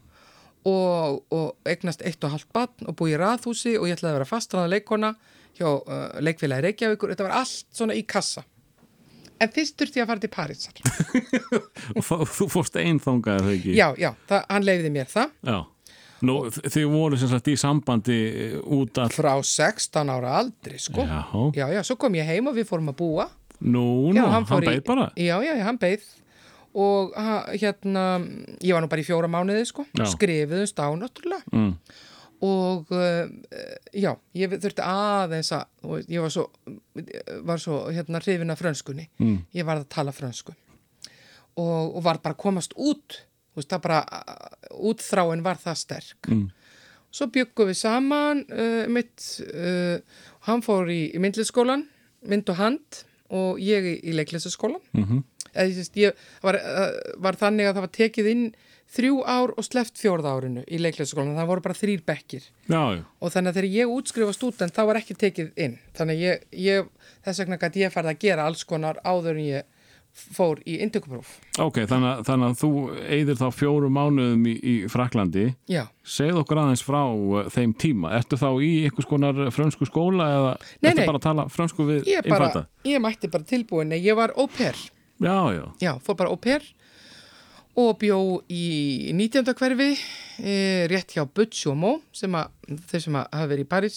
[0.64, 4.18] og, og eignast eitt og halvt barn og búið í raðhúsi og ég ætlaði að
[4.20, 5.14] vera fastraða leikona
[5.58, 8.44] hjá uh, leikfélagi Reykjavíkur þetta var allt svona í kassa
[9.42, 10.80] en fyrst þurfti ég að fara til Parísar
[11.98, 13.76] Og þú fórst einn þangað eða ekki?
[13.76, 15.60] Já, já, það, hann leiði mér það Já.
[16.24, 19.10] Nú, þið voru sem sagt í sambandi eh, út all...
[19.12, 21.04] frá 16 ára aldri, sko.
[21.04, 21.20] Já.
[21.58, 23.26] Já, já, svo kom ég heim og við fórum að búa.
[23.64, 25.08] Nú, nú, Já, hann, í- beið bara.
[25.16, 26.04] Já, já, hann beið.
[26.74, 27.12] Og
[27.54, 28.02] hérna,
[28.60, 29.86] ég var nú bara í fjóra mánuði, sko.
[29.94, 30.08] Já.
[30.10, 31.46] Skrifuðumst á, náttúrulega.
[31.54, 31.76] Mm.
[32.44, 33.30] Og uh,
[33.94, 36.48] já, ég þurfti aðeins að, veist, ég var svo,
[37.46, 39.06] var svo, hérna, hrifin af frönskunni.
[39.22, 39.38] Mm.
[39.54, 40.52] Ég var að tala frönsku.
[41.54, 43.22] Og, og var bara að komast út.
[43.54, 44.02] Veist, það bara,
[44.74, 46.28] útþráin var það sterk.
[46.28, 46.44] Mm.
[47.14, 50.02] Svo byggum við saman uh, mitt, uh,
[50.50, 51.86] hann fór í, í myndlistaskólan,
[52.26, 53.04] mynd og hand
[53.34, 54.82] og ég í, í leiklistaskólan.
[54.94, 55.24] Mm -hmm.
[55.54, 58.46] Ég, var, uh, var þannig að það var tekið inn
[58.94, 63.02] þrjú ár og sleppt fjórða árinu í leiklistaskólan, það voru bara þrýr bekkir Já, já.
[63.20, 65.78] og þannig að þegar ég útskrifa stúdent þá var ekki tekið inn.
[65.96, 66.90] Þannig að ég, ég
[67.24, 69.62] þess vegna gæti ég farið að gera alls konar áður en ég
[70.14, 71.32] fór í indökupróf.
[71.58, 72.70] Ok, þannig, að- þannig að þú
[73.16, 75.46] eigðir þá fjóru mánuðum í, í Fraklandi.
[75.70, 75.82] Já.
[76.06, 78.12] Segð okkur aðeins frá uh, þeim tíma.
[78.20, 81.06] Ertu þá í einhvers konar frönsku skóla eða Nei, ertu nei.
[81.10, 84.78] bara að tala frönsku við Ég, bara, ég mætti bara tilbúin, ég var au pair.
[85.22, 85.64] Já, já.
[85.82, 86.62] Já, fór bara au pair
[87.74, 88.18] og bjó
[88.54, 89.50] í 19.
[89.58, 89.88] hverfi
[90.38, 92.52] e, rétt hjá Butch og Mo sem að
[92.86, 93.96] þeir sem að hafa verið í París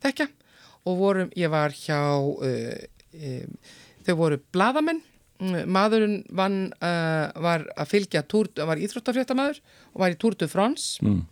[0.00, 0.28] þekka
[0.88, 1.98] og vorum, ég var hjá
[2.48, 3.34] e, e,
[4.06, 5.02] þau voru bladamenn
[5.40, 9.60] maðurinn vann, uh, var að fylgja túr, var íþróttafréttamaður
[9.94, 10.98] og var í Tour de France.
[11.04, 11.26] Mm.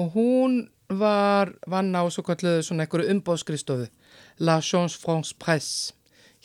[0.00, 3.88] og hún var vann á svo kallu svona einhverju umbóðskristofu
[4.40, 5.92] La Chance France Presse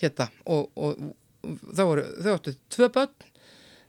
[0.01, 0.99] hérna og, og
[1.73, 3.31] þau voru, þau áttu tvö börn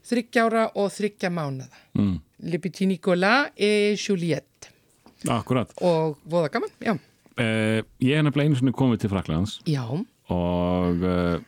[0.06, 2.20] þryggjára og þryggja mánada Mm.
[2.44, 4.68] Le Petit Nicolas et Juliette.
[5.28, 5.70] Akkurat.
[5.80, 6.92] og voða gaman, já.
[7.40, 9.82] Uh, ég er nefnilega einu sinni komið til Fraklands já,
[10.28, 11.40] og uh,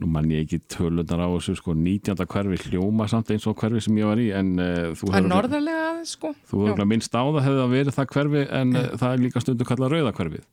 [0.00, 2.24] nú mann ég ekki tölunar á þessu sko 19.
[2.30, 5.28] hverfi hljóma samt eins og hverfi sem ég var í en uh, þú að hefur
[6.08, 6.32] sko.
[6.90, 9.94] Minnst á það hefði það verið það hverfi en uh, það er líka stundu kallað
[9.96, 10.48] rauða hverfið.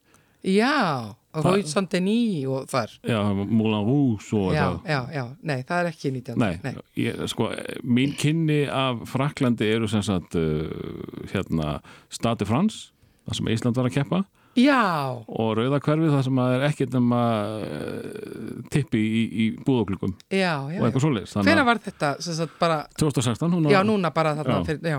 [0.48, 2.94] Já, Það- Rui Saint-Denis og þar.
[3.06, 4.90] Já, Moulin Rouge og já, eitthvað.
[4.90, 7.50] já, já, nei, það er ekki 19 Nei, Ég, sko,
[7.84, 10.70] mín kynni af Fraklandi eru sem sagt uh,
[11.34, 11.80] hérna
[12.10, 12.92] Stade France,
[13.28, 14.24] það sem Ísland var að keppa
[14.58, 14.82] já,
[15.28, 17.22] og Rauða hverfið það sem að er ekkert nema
[17.62, 19.46] uh, tippi í, í
[20.34, 24.62] já, og eitthvað svoleiðis að var þetta, sagt, bara 2016, hún Já, núna bara þarna
[24.62, 24.64] Já.
[24.72, 24.98] fyrir, já,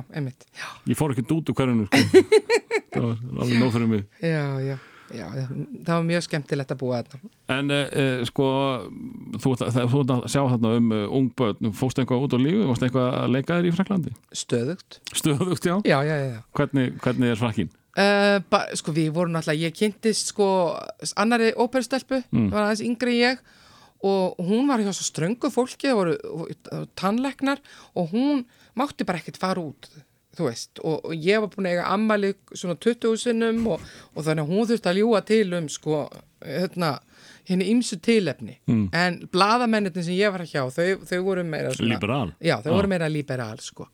[0.93, 2.05] ég fór ekki út úr hverjunu sko.
[2.95, 4.77] það var alveg nóg fyrir mig já, já,
[5.11, 7.33] já, já, það var mjög skemmtilegt að búa þarna.
[7.59, 8.49] En uh, uh, sko,
[9.43, 9.81] þú ert að,
[10.15, 13.35] að sjá þarna um uh, ung börn, fórst eitthvað út á lífi, varst eitthvað að
[13.35, 14.15] leika þér í Fraklandi?
[14.45, 15.01] Stöðugt.
[15.11, 15.77] Stöðugt, já.
[15.83, 16.41] Já, já, já, já.
[16.61, 17.73] Hvernig, hvernig er frakkin?
[17.97, 20.47] Uh, ba, sko við vorum náttúrulega, ég kynntist sko
[21.17, 22.51] annari óperustelpu, Mm.
[22.53, 23.39] var aðeins yngri ég
[24.05, 27.59] og hún var hjá svo ströngu fólki, það voru tannleknar
[27.97, 28.45] og hún
[28.79, 29.89] mátti bara ekkert fara út,
[30.37, 33.81] þú veist, og, og ég var búin að eiga ammali svona 20 sinnum og,
[34.15, 36.05] og þannig að hún þurfti að ljúa til um sko,
[36.45, 36.93] hérna,
[37.49, 38.87] henni ymsu tilefni, Mm.
[38.95, 42.33] en bladamennitin sem ég var hjá, þau, þau voru meira svona, Liberal?
[42.39, 42.77] Já, þau Já.
[42.79, 43.89] voru meira liberal, sko.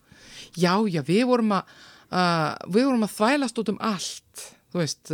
[0.58, 1.62] Já, já, við vorum að,
[2.10, 5.12] uh, við vorum að þvælast út um allt, þú veist,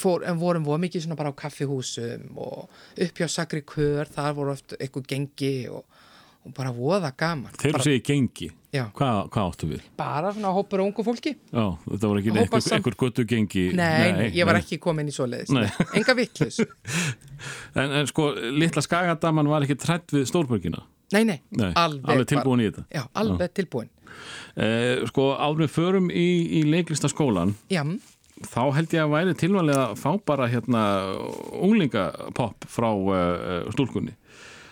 [0.00, 2.68] fór, en vorum voru mikið svona bara á kaffihúsum og
[3.00, 5.82] upp hjá Sakri Kör, þar voru oft eitthvað gengi og,
[6.46, 7.52] og bara voða gaman.
[7.60, 8.84] Þegar þú segir gengi, Já.
[8.96, 9.88] hvað, hvað áttu við?
[9.98, 11.34] Bara svona hópur ungu fólki.
[11.50, 15.16] Já, þetta voru ekki einhver, sam- göttu gengi Nei, nei, ég var ekki komin í
[15.16, 15.50] svoleiðis.
[15.56, 15.66] Nei.
[15.98, 16.62] Enga vittlus.
[17.80, 22.26] en, en sko, litla skagadaman var ekki trætt við Stórborgina Nei, nei, Nei, alveg, alveg
[22.30, 23.88] tilbúin í þetta já, alveg tilbúin.
[24.56, 26.26] Eh, Sko, áður við förum í,
[26.60, 27.82] í leiklistaskólan Já,
[28.50, 30.82] þá held ég að væri tilvæmlega að fá bara hérna
[31.60, 34.14] unglingapopp frá uh, stúlkunni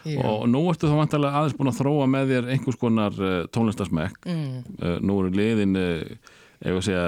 [0.08, 0.22] já.
[0.24, 4.24] og nú ertu þá vantarlega aðeins búin að þróa með þér einhvers konar uh, tónlistasmekk
[4.28, 4.62] Mm.
[4.80, 7.04] uh, nú eru liðin ef að segja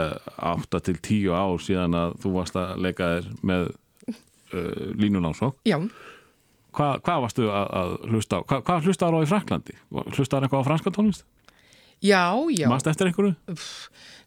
[0.52, 3.70] 8 til 10 ár síðan að þú varst að leika þér með
[5.00, 5.78] línunánsók já,
[6.70, 8.40] Hva, hvað varstu að, að hlusta á?
[8.46, 9.74] Hva, hvað hlustaður á í Fraklandi?
[10.14, 11.24] Hlustaður eitthvað á franska tónlist?
[12.02, 12.68] Já, já.
[12.68, 13.34] Mast eftir einhverju?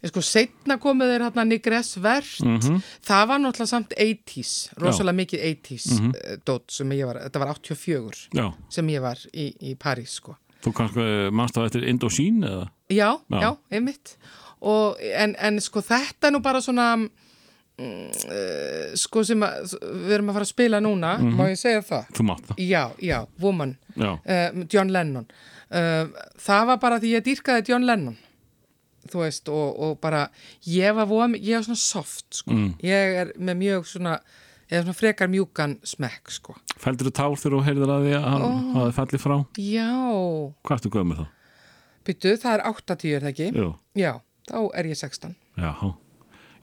[0.03, 2.81] Sko, setna komu þeir hérna Nigress Vert, Mhm.
[3.07, 6.05] það var náttúrulega samt 80s, rosalega mikið 80s Mhm.
[6.07, 10.09] mm dót sem ég var, þetta var 84 Já, sem ég var í, í París,
[10.19, 10.35] sko.
[10.63, 12.69] þú kannski mannst þá eftir Indosín eða?
[12.89, 13.39] Já, Já.
[13.41, 14.17] já, einmitt.
[14.61, 17.09] Og, en, en sko, þetta er nú bara svona, mm,
[18.99, 19.73] sko, sem að,
[20.05, 21.33] við erum að fara að spila núna, Mhm.
[21.37, 22.05] má ég segja það?
[22.13, 25.25] Þú mátt það Já, já, Woman, Já, uh, John Lennon.
[25.71, 26.05] Uh,
[26.37, 28.17] það var bara því ég dýrkaði John Lennon.
[29.09, 30.29] þú veist, og, og bara
[30.65, 32.51] ég var, voða, ég var svona soft sko.
[32.51, 32.75] Mm.
[32.79, 34.19] ég er með mjög svona
[34.71, 36.55] eða svona frekar mjúkan smekk sko.
[36.79, 38.73] fældur þú tár þegar þú heyrðir að því að hann Ó.
[38.79, 39.45] hafi fallið frá?
[39.59, 39.89] já,
[40.63, 41.27] Hvað ertu gömur þá?
[42.05, 43.51] byttu, það er 80 er það ekki?
[43.53, 44.13] Jú, já,
[44.47, 45.93] þá er ég 16 já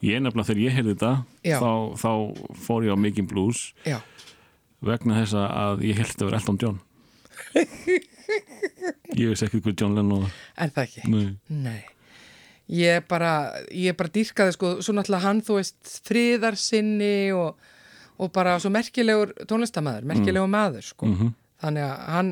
[0.01, 1.11] Ég nefnilega þegar ég heyrði þetta
[1.45, 1.57] Já.
[1.61, 1.71] þá,
[2.01, 2.11] þá
[2.65, 3.99] fór ég á Making Blues já,
[4.81, 6.79] vegna þess að ég held að vera Elton John
[9.19, 10.25] Ég veist ekki hver John Lennon
[10.55, 11.03] er það ekki?
[11.11, 11.33] Nei.
[11.51, 11.81] Nei,
[12.71, 13.31] ég bara,
[13.75, 17.59] ég bara dýrkaði sko, svo náttúrulega hann, þú veist, friðarsinni og,
[18.21, 21.09] og bara svo merkilegur tónlistamæður, merkilegur maður, sko.
[21.11, 21.33] Mhm.
[21.61, 22.29] Þannig að hann,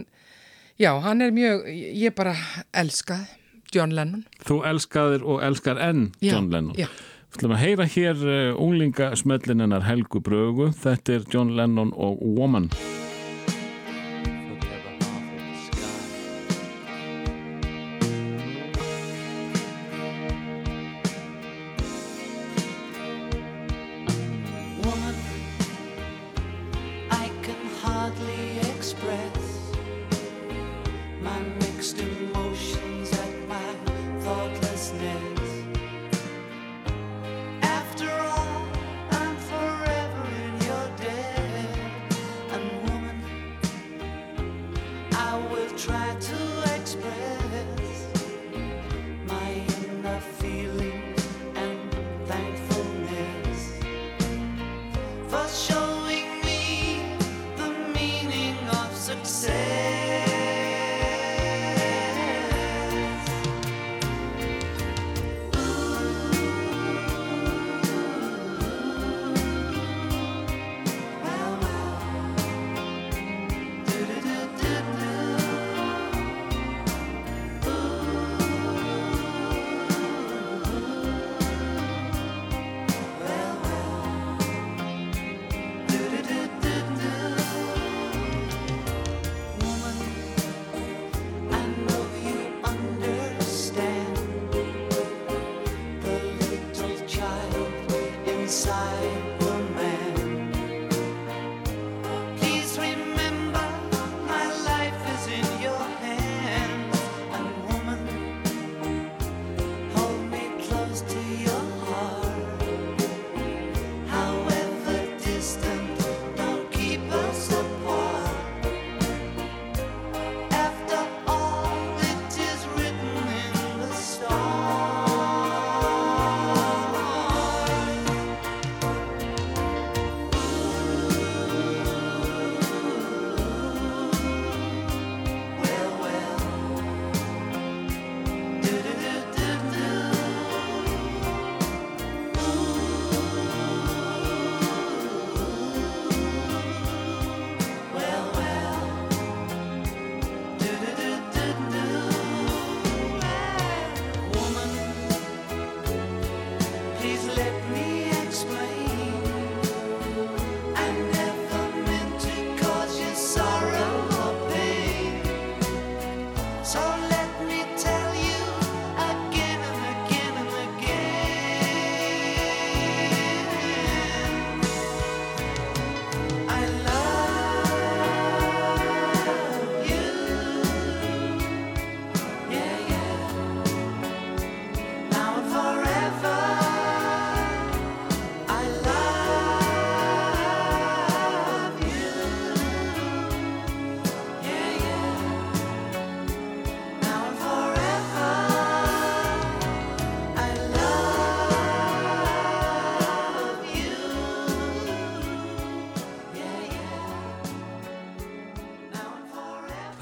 [0.82, 1.68] já, hann er mjög,
[2.02, 2.34] ég bara
[2.82, 3.28] elskaði
[3.76, 4.24] John Lennon.
[4.48, 6.88] Þú elskaðir og elskar enn Já, John Lennon já.
[7.30, 8.24] Við ætlum að heyra hér
[8.58, 10.72] unglinga smellin hennar Helgu Brögu.
[10.74, 12.72] Þetta er John Lennon og Woman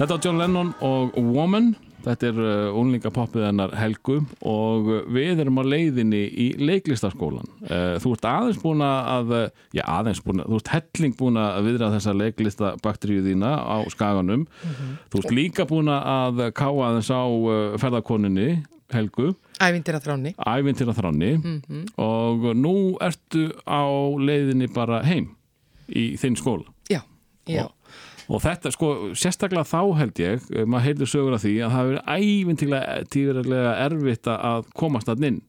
[0.08, 1.66] Þetta var John Lennon og Woman.
[2.00, 4.14] Þetta er uh, unlingapoppið hennar Helgu.
[4.48, 9.34] Og uh, við erum á leiðinni í leiklistaskólan uh, Þú ert aðeins búin að
[9.76, 14.48] já aðeins búin að, þú ert helling búin að viðra þessa leiklistabakteríu þína á skaganum.
[15.12, 17.28] Þú ert líka búin að káa aðeins á
[17.84, 18.48] ferðakoninni
[18.96, 19.34] Helgu.
[19.60, 20.32] Ævindir að þráni.
[20.40, 21.34] ævintýra þráni.
[22.00, 23.84] Og nú ertu á
[24.16, 25.34] leiðinni bara heim
[25.92, 26.64] í þinn skóla.
[26.88, 27.02] Já,
[27.44, 27.66] já.
[27.68, 27.77] Og-
[28.28, 31.78] og þetta sko, sérstaklega þá held ég eh, maður heyrður sögur af því að það
[31.78, 35.40] hefur verið ævintýrlega tíðurlega erfitt að komast að inn.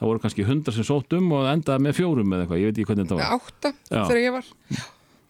[0.00, 2.78] Það voru kannski hundar sem sótt um og endaði með fjórum eða eitthvað, ég veit
[2.78, 3.36] ekki hvernig þetta var.
[3.36, 4.50] Átta þegar ég var.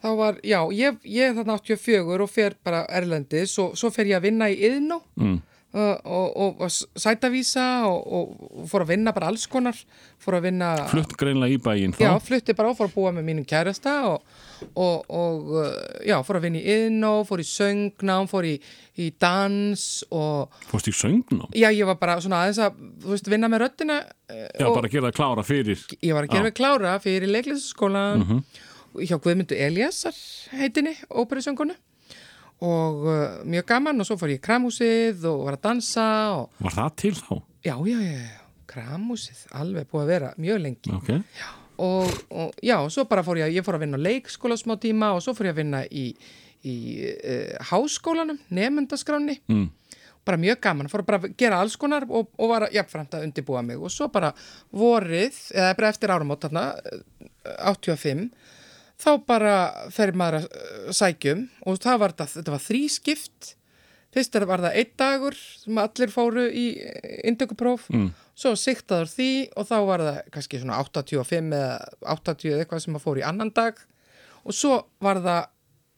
[0.01, 4.17] Þá var, já, ég, ég þarna 84 og fer bara erlendis og svo fer ég
[4.17, 5.35] að vinna í Iðnó mm.
[5.75, 9.77] og, og, og, og sætavísa og, og, fór að vinna bara alls konar
[10.23, 12.01] fór að vinna flutt greinlega í bæinn þá.
[12.07, 14.25] Já, flutti bara og fór að búa með mínum kærasta og,
[14.75, 15.67] og, og uh,
[16.07, 18.55] já, fór að vinna í Iðnó fór í söngnám, fór í,
[19.01, 23.31] í dans og fórst í söngnum já, ég var bara svona aðeins að þú veist,
[23.33, 26.43] vinna með röddina eh, já, bara að gera það klára fyrir ég var að gera
[26.43, 26.49] Já.
[26.51, 28.43] mig klára fyrir leiklistaskólan Mhm.
[29.07, 30.17] hjá Guðmundu Eliasar
[30.59, 31.77] heitinni, óperusöngunu
[32.61, 36.07] og uh, mjög gaman og svo fór ég í kramhúsið og var að dansa
[36.37, 37.31] og var það til þá?
[37.65, 40.93] já, já, já, já, kramhúsið alveg búið að vera mjög lengi.
[40.99, 41.09] Ok,
[41.81, 45.15] og, og já, og svo bara fór ég, ég fór að vinna leikskóla smá tíma
[45.17, 46.07] og svo fór ég að vinna í,
[46.69, 46.77] í
[47.09, 49.67] uh, háskólanum, nefndaskráni mm.
[50.29, 53.65] bara mjög gaman, fór bara að gera alls konar og, og var jafnframt að undibúa
[53.67, 53.81] mig.
[53.81, 54.33] Og svo bara
[54.77, 58.29] vorið, eða bara eftir áramót þarna, eh, 85
[59.01, 59.55] þá bara
[59.95, 63.55] fer maður að eh, sækjum og það var þetta, þetta var þrískipt
[64.15, 66.67] fyrst er- var það einn dagur sem allir fóru í
[67.25, 68.11] indökupróf Mm.
[68.35, 72.95] svo siktaður því og þá var það kannski svona 85 eða 80 eða eitthvað sem
[72.97, 73.75] að fóru í annan dag.
[74.45, 75.47] Og svo var það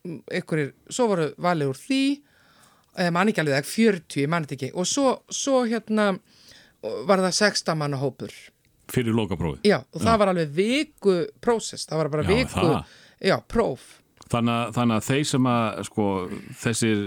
[0.05, 2.03] mm, einhverjir, svo voru valið úr því
[2.99, 4.73] eða mann ekki alveg það, 40, ég mann ekki.
[4.75, 6.19] Og svo, svo hérna
[7.07, 8.33] var það 16 manna hópur.
[8.93, 12.85] Fyrir lokaprófi já, og það var alveg viku prósess, það var bara Já, viku það.
[13.23, 13.81] já, próf.
[14.29, 16.99] Þannig, að- þannig að þeir sem að sko, þessir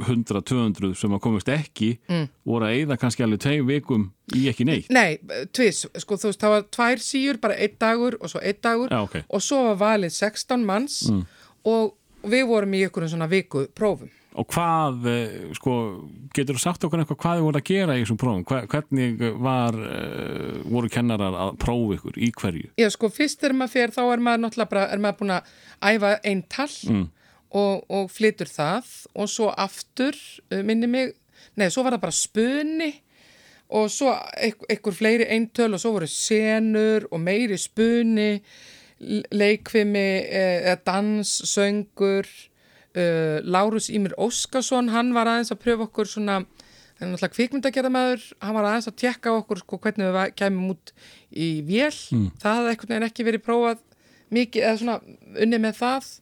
[0.00, 2.28] 100-200 sem að komast ekki mm.
[2.48, 5.18] voru að eyða kannski alveg tveim vikum í ekki neitt Nei,
[5.52, 8.92] tvis, sko þú veist, það var tvær síur, bara einn dagur og svo einn dagur
[8.92, 9.20] Já, ok.
[9.28, 11.04] og svo var valið 16 manns
[11.68, 14.10] og við vorum í einhverjum svona viku prófum.
[14.32, 15.72] og hvað, eh, sko,
[16.32, 19.76] getur þú sagt okkur eitthvað hvað þið voru að gera í þessum prófum hvernig var
[19.76, 24.04] uh, voru kennarar að prófa ykkur, í hverju Já, sko, fyrst þegar maður fer, þá
[24.06, 25.52] er maður náttúrulega bara, er maður búin að
[25.92, 27.10] æfa einn tall
[27.52, 30.16] og, og flytur það og svo aftur,
[30.52, 31.12] uh, minni mig,
[31.56, 32.90] nei, svo var það bara spuni
[33.72, 38.34] og svo einhver fleiri eintöl og svo voru senur og meiri spuni,
[39.00, 42.28] l- leikfimi, eh, eða dans, söngur,
[42.96, 46.42] uh, Lárus Ímir Óskarsson, hann var aðeins að pröfa okkur svona,
[47.00, 50.92] hann er náttúrulega kvikmyndagerðamaður, hann var aðeins að tekka okkur sko, hvernig við kæmum út
[51.32, 51.88] í vél,
[52.44, 53.80] það hafði einhvern veginn ekki verið prófað
[54.32, 55.00] mikið, eða svona
[55.46, 56.12] unni með það,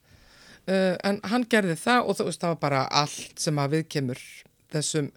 [0.68, 4.20] uh, en hann gerði það og þú veist, það var bara allt sem að viðkemur
[4.74, 5.10] þessum,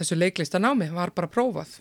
[0.00, 1.78] þessu leiklista námi, var bara prófað.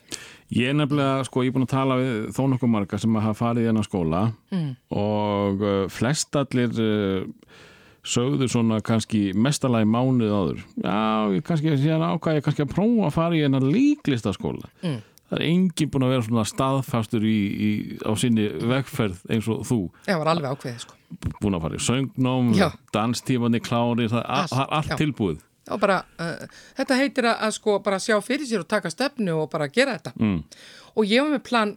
[0.54, 3.28] Ég er nefnilega, sko, ég er búin að tala við þó nokkuð marga sem að
[3.28, 4.74] hafa farið í hennar skóla mm.
[5.00, 7.62] og uh, flestallir uh,
[8.04, 10.62] sögðu svona kannski mestalagi mánuð áður.
[10.84, 11.00] Já,
[11.34, 14.70] ég kannski síðan ákvað ég kannski að prófa að fara í hennar líklistaskóla.
[14.84, 15.02] Mm.
[15.34, 17.70] Það er enginn búin að vera svona staðfastur í, í,
[18.06, 19.78] á sinni vegferð eins og þú.
[20.06, 20.98] Það var alveg ákveðið, sko.
[21.42, 22.68] Búin að fara í söngnóm, Já.
[22.94, 24.98] danstífandi klári, það er Allt, all, all, allt já.
[25.02, 25.40] tilbúið.
[25.74, 26.46] Og bara, uh,
[26.78, 29.96] þetta heitir að, að sko bara sjá fyrir sér og taka stefnu og bara gera
[29.98, 30.14] þetta.
[30.20, 30.38] Mm.
[31.00, 31.74] Og ég var með plan,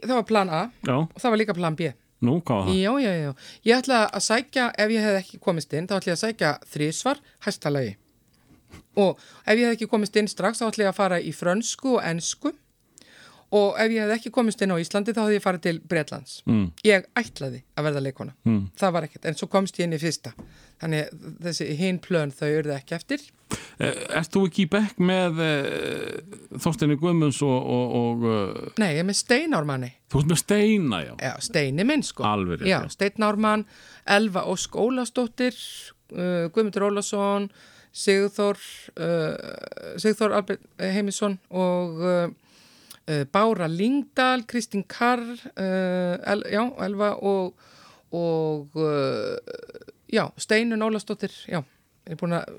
[0.00, 1.92] það var plan A Já, og það var líka plan B.
[2.26, 2.80] nú, hvað var það?
[2.80, 3.32] Já, já, já.
[3.70, 6.52] Ég ætla að sækja, ef ég hef ekki komist inn, þá ætla ég að sækja
[6.74, 7.96] þrísvar hæstalagi.
[8.96, 11.98] Og ef ég hef ekki komist inn strax, þá ætla ég að fara í frönsku
[11.98, 12.54] og ensku.
[13.56, 16.32] Og ef ég hef ekki komist inn á Íslandi, þá hefði ég farið til Bretlands.
[16.50, 16.64] Mm.
[16.84, 18.34] Ég ætlaði að verða leikona.
[18.44, 18.62] Mm.
[18.80, 20.32] Það var ekkert, en svo komst ég inn í fyrsta.
[20.82, 21.12] Þannig
[21.46, 23.22] þessi hinn plön þau urðu ekki eftir.
[23.78, 28.88] Eh, Ert þú ekki í bekk með uh, Þorsteini Guðmunds og, og, og uh, Nei,
[28.96, 29.92] ég er með Steinármanni.
[30.10, 31.12] þú ert með Steina, já.
[31.22, 32.26] Já, Steini minn sko.
[32.26, 32.80] Alveg Já.
[32.92, 33.62] Steinármann,
[34.16, 35.54] Elva Ósk Ólastóttir,
[36.16, 37.46] uh, Guðmundur Ólason,
[37.96, 38.58] Sigþór,
[39.00, 42.26] uh, Sigþór Albert Heimisson og uh,
[43.32, 47.54] Bára Lingdal, Kristín Karr, uh, El, já, Elva og,
[48.10, 49.36] og uh,
[50.10, 51.62] já, Steinun Ólastóttir, já,
[52.06, 52.50] er búin að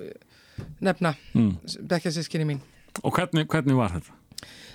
[0.83, 1.51] nefna mm.
[1.89, 2.63] bekkjarsískinni mín.
[3.03, 4.15] Og hvernig, hvernig var þetta?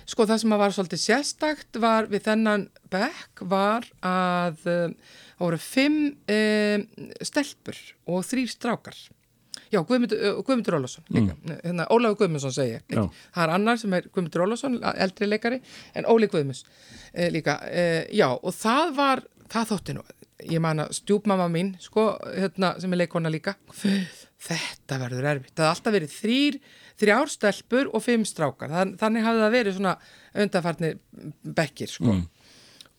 [0.03, 4.95] Sko það sem að var svolítið sérstakt var við þennan bekk var að það
[5.43, 5.99] voru fimm
[6.31, 6.83] uh,
[7.23, 8.97] stelpur og þrýr strákar.
[9.73, 12.83] Já, Guðmundur, Guðmundur Ólafsson líka, hérna, Ólafur Guðmundsson segi ég.
[12.93, 13.21] Mm.
[13.35, 15.61] Það er annar sem er Guðmundur Ólafsson eldri leikari,
[15.97, 20.05] en Óli Guðmunds uh, líka, uh, já, og það var það þótti nú,
[20.49, 23.57] ég man að stjúpmamma mín, sko, hérna sem er leikona líka,
[24.43, 26.63] þetta verður erfitt, það hafði alltaf verið þrýr
[26.99, 28.71] þrjár stelpur og fimm strákar.
[28.73, 29.93] Þann, þannig hafði það verið svona
[30.43, 30.99] undarfarnir
[31.59, 32.17] bekkir, sko.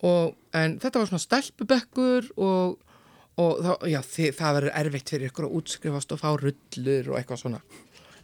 [0.04, 2.74] Og, en þetta var svona stelpubekkur og,
[3.40, 7.18] og þá, já, þið, það verður erfitt fyrir ykkur að útskrifast og fá rullur og
[7.18, 7.60] eitthvað svona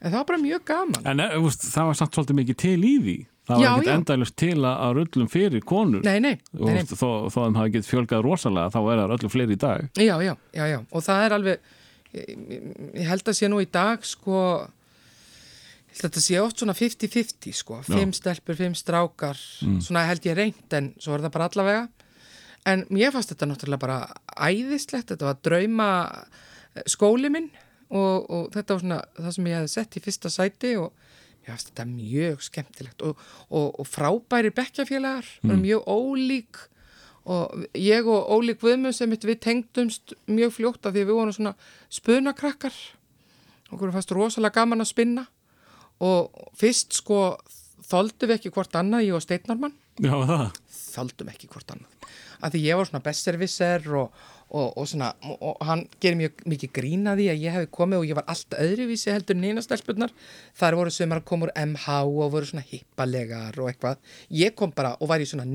[0.00, 2.78] en það var bara mjög gaman En eh, veist, það var samt svolítið mikið til
[2.88, 3.16] í því.
[3.50, 3.94] Það var ekkert já.
[3.98, 6.02] endælust til að, rullum fyrir konur.
[6.06, 9.14] nei, nei, Þú nei, veist, Þó, þó að hafi getið fjölgað rosalega, þá er það
[9.16, 9.88] öllu fleiri í dag.
[9.98, 11.72] Já, já, já, já, og það er alveg,
[12.14, 12.28] ég,
[13.00, 14.42] ég held að sé nú í dag, sko,
[15.90, 19.40] ég held að þetta sé oft svona 50-50, sko, fimm stelpur, fimm strákar,
[19.82, 21.82] svona held ég reynd, en svo er það bara allavega.
[22.68, 23.98] En mér fannst þetta náttúrulega bara
[24.36, 25.90] æðislegt, þetta var drauma
[26.74, 27.48] eh, skóli minn
[27.88, 30.90] og, og þetta var svona það sem ég hefði sett í fyrsta sæti og
[31.40, 33.06] mér fannst þetta mjög skemmtilegt.
[33.06, 35.56] Og, og, og frábæri bekkjafélagar, mm.
[35.64, 36.66] mjög ólík
[37.30, 41.52] og ég og Óli Guðmunds sem við tengdumst mjög fljótt af því við vorum svona
[41.92, 42.74] spunakrakkar.
[43.70, 45.26] Okkur fannst rosalega gaman að spinna
[46.00, 47.36] og fyrst sko
[47.90, 50.60] þoldum við ekki hvort annað, ég og Steinarmann Já, það.
[50.90, 52.00] þoldum ekki hvort annað
[52.40, 54.12] af því ég var svona bestservisser og,
[54.48, 58.06] og, og svona, og, hann gerir mjög mikið grína því að ég hefði komið og
[58.08, 60.14] ég var allt öðruvísi heldur en eina stelpunnar
[60.58, 64.00] þar voru sem að koma úr MH og voru svona hippalegar og eitthvað
[64.40, 65.46] ég kom bara og var í svona,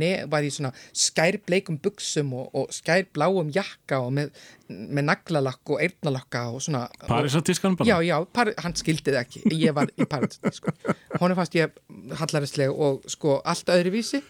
[0.54, 0.74] svona
[1.06, 7.78] skærbleikum buksum og, og skærbláum jakka og með, með naglalakk og eyrnalakka og svona Parísatískan
[7.78, 7.90] bara.
[7.90, 10.74] Já, já, par, hann skildi það ekki, ég var í Paris sko.
[11.20, 11.74] Honum fannst ég
[12.22, 14.22] hallarisleg og sko allt öðruvísi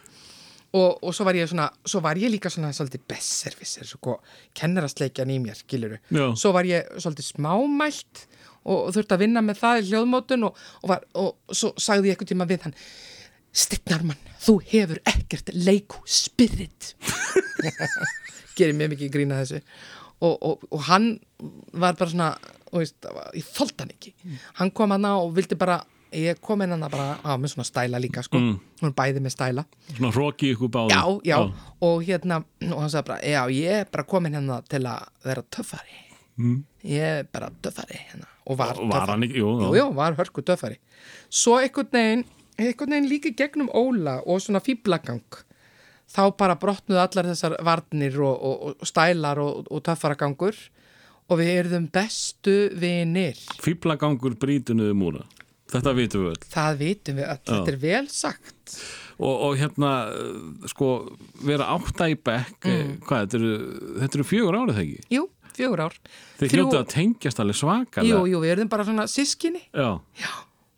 [0.76, 4.18] og, og svo var ég svona, svo var ég líka svona svolítið besservisser, sko,
[4.58, 6.00] kennarastleikjan í mér, skiluru.
[6.12, 6.26] Já.
[6.40, 8.26] Svo var ég svolítið smámælt
[8.66, 12.18] og, og þurfti að vinna með það í hljóðmótun og, var, og svo sagði ég
[12.18, 12.78] eitthvað tíma við hann,
[13.56, 16.92] Stignarmann, þú hefur ekkert leikú spirit.
[18.58, 19.62] Gerir mjög mikið grína þessu.
[20.26, 21.14] Og, og, og hann
[21.72, 22.28] var bara svona,
[22.76, 24.12] veist, ég þólt hann ekki.
[24.60, 25.80] Hann kom hann og vildi bara,
[26.16, 28.39] ég kom inn hann bara, á, með svona stæla líka, sko.
[28.41, 28.55] Mm.
[28.82, 29.66] Hún bæði með stæla.
[29.93, 30.93] Svona hróki ykkur báðum.
[30.95, 31.38] Já, já,
[31.88, 32.41] og hérna,
[32.72, 35.99] og hann sagði bara, já, ég er bara komin hérna til að vera töffari.
[36.38, 36.61] Mm.
[36.86, 38.30] Ég er bara töffari hérna.
[38.45, 40.78] Og var, Og var hann ekki, jú, Jú, jú, var hörku töffari.
[41.34, 42.26] Svo einhvern veginn,
[42.59, 45.24] einhvern veginn líka gegnum Óla og svona fýblagang.
[46.05, 50.59] Þá bara brotnuðu allar þessar varnir og, og, og stælar og, og töffaragangur
[51.26, 53.39] og við erum bestu vinir.
[53.66, 55.24] Fýblagangur brýtunuðu múra.
[55.76, 56.50] Þetta vitum við öll.
[56.56, 58.80] Það vitum við öll, þetta er vel sagt.
[59.16, 60.90] Og, og hérna, uh, sko,
[61.48, 62.98] vera átta í bekk, mm.
[63.06, 63.54] hvað, þetta eru,
[64.02, 65.06] þetta eru fjögur árið þegar ekki?
[65.16, 65.96] Jú, fjögur ár.
[66.40, 68.10] Þeir Þrjú- hljótið að tengjast alveg svakalega.
[68.12, 69.64] Jú, jú, við erum bara svona sískinni.
[69.72, 69.94] Já,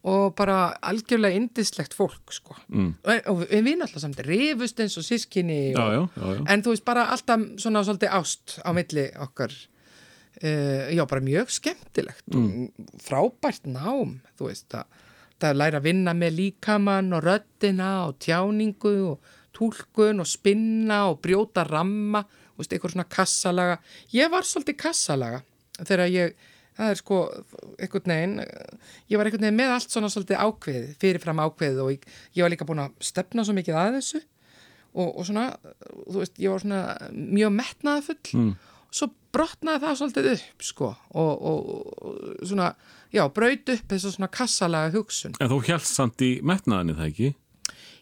[0.07, 2.55] og bara algjörlega indislegt fólk sko.
[2.67, 2.91] mm.
[3.03, 6.43] og, og við við náttúrulega samt rifust eins og sískinni já, og, já, já, já.
[6.53, 9.55] en þú veist bara alltaf svona svolítið ást á milli okkar
[10.43, 12.69] uh, já bara mjög skemmtilegt mm.
[13.03, 14.85] frábært nám þú veist að
[15.37, 21.03] það er læra að vinna með líkamann og röddina og tjáningu og túlkun og spinna
[21.11, 22.23] og brjóta ramma,
[22.53, 23.79] þú veist, eitthvað svona kassalaga.
[24.13, 25.41] Ég var svolítið kassalaga
[25.77, 27.19] þegar ég, það er sko
[27.77, 28.39] einhvern veginn,
[29.09, 32.07] ég var einhvern veginn með allt svona svolítið ákveðið, fyrirfram ákveðið og ég,
[32.37, 34.23] ég var líka búin að stefna svo mikið að þessu
[34.97, 35.47] og, og svona,
[36.05, 36.81] þú veist, ég var svona
[37.13, 38.51] mjög metnaðafull mm.
[38.91, 41.67] Svo brotnaði það svolítið upp sko og, og,
[42.01, 42.69] og svona,
[43.13, 45.35] já, braut upp þessu svona kassalaga hugsun.
[45.39, 47.33] En þú helst samt í metnaðinni það ekki?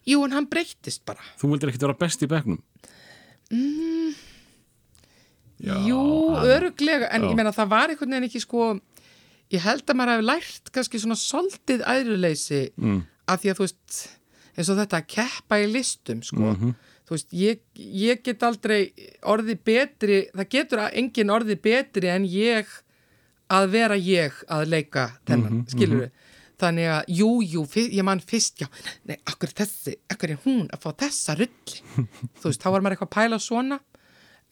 [0.05, 1.23] Jú, en hann breyttist bara.
[1.41, 2.59] Þú vildir ekkert vera best í bekknum?
[5.65, 5.99] Já, Jú,
[6.35, 7.29] hann- öruglega, en Já.
[7.31, 8.79] ég meina það var einhvern veginn ekki sko,
[9.51, 12.99] ég held að maður hefði lært kannski svona soldið æðruleysi mm.
[13.31, 13.99] að því að þú veist,
[14.57, 16.75] eins og þetta að keppa í listum sko, Mhm.
[17.05, 18.79] Þú veist, ég, ég get aldrei
[19.21, 22.71] orðið betri, það getur engin orðið betri en ég
[23.53, 26.31] að vera ég að leika þennan, mm skilur við.
[26.55, 28.69] Þannig að, jú, jú, ég man fyrst, já,
[29.09, 31.81] nei, akkur þessi, akkur er hún að fá þessa rulli.
[32.39, 33.79] þú veist, þá var maður eitthvað að pæla svona,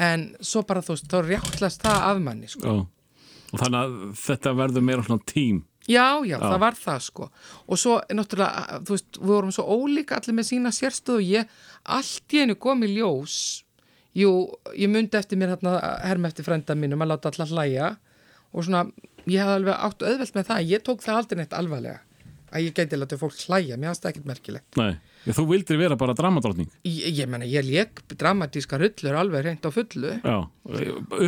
[0.04, 2.76] en svo bara, þú veist, þá rjáttlast það af manni, sko.
[3.54, 5.64] Og þannig að þetta verður meira svona tím.
[5.90, 7.28] Já, já, það var það, sko.
[7.68, 11.58] Og svo, náttúrulega, þú veist, við vorum svo ólíka allir með sína sérstöðu og ég,
[11.98, 13.36] allt í einu kom í ljós,
[14.16, 14.32] jú,
[14.80, 15.76] ég myndi eftir mér hérna,
[16.06, 17.90] herm eftir frænda mínum að láta allar hlæja
[18.54, 18.86] og svona,
[19.28, 22.00] ég hafði alveg átt auðvelt með það, ég tók það aldrei neitt alvarlega,
[22.54, 24.80] að ég gæti látið fólk hlæja, mér fannst það ekkert merkilegt.
[24.80, 24.94] Nei.
[25.24, 26.68] Já, þú vildir vera bara dramadrottning.
[26.84, 30.16] Ég, ég menna, ég lék dramatíska rullur alveg reynd á fullu.
[30.20, 30.38] Já,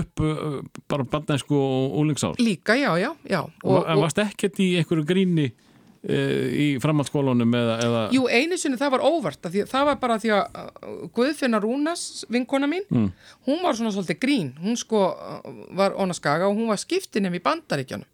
[0.01, 0.57] upp uh,
[0.91, 2.35] bara barnæsku og úlingsár.
[2.43, 3.41] Líka, já, já, já.
[3.63, 8.01] Og, en varst ekkert í einhverju gríni uh, í framhaldsskólanum eða, eða...
[8.17, 11.63] Jú, einu sinni það var óvart, því, að það var bara því að uh, Guðfinna
[11.63, 12.03] Rúnas,
[12.35, 13.07] vinkona mín, Mm.
[13.47, 15.47] hún var svona svolítið grín, hún sko uh,
[15.79, 18.05] var óna skaga og hún var skiptinum í bandaríkjanum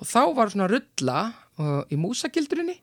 [0.00, 1.18] og þá var svona rulla
[1.60, 2.76] uh, í músagildrunni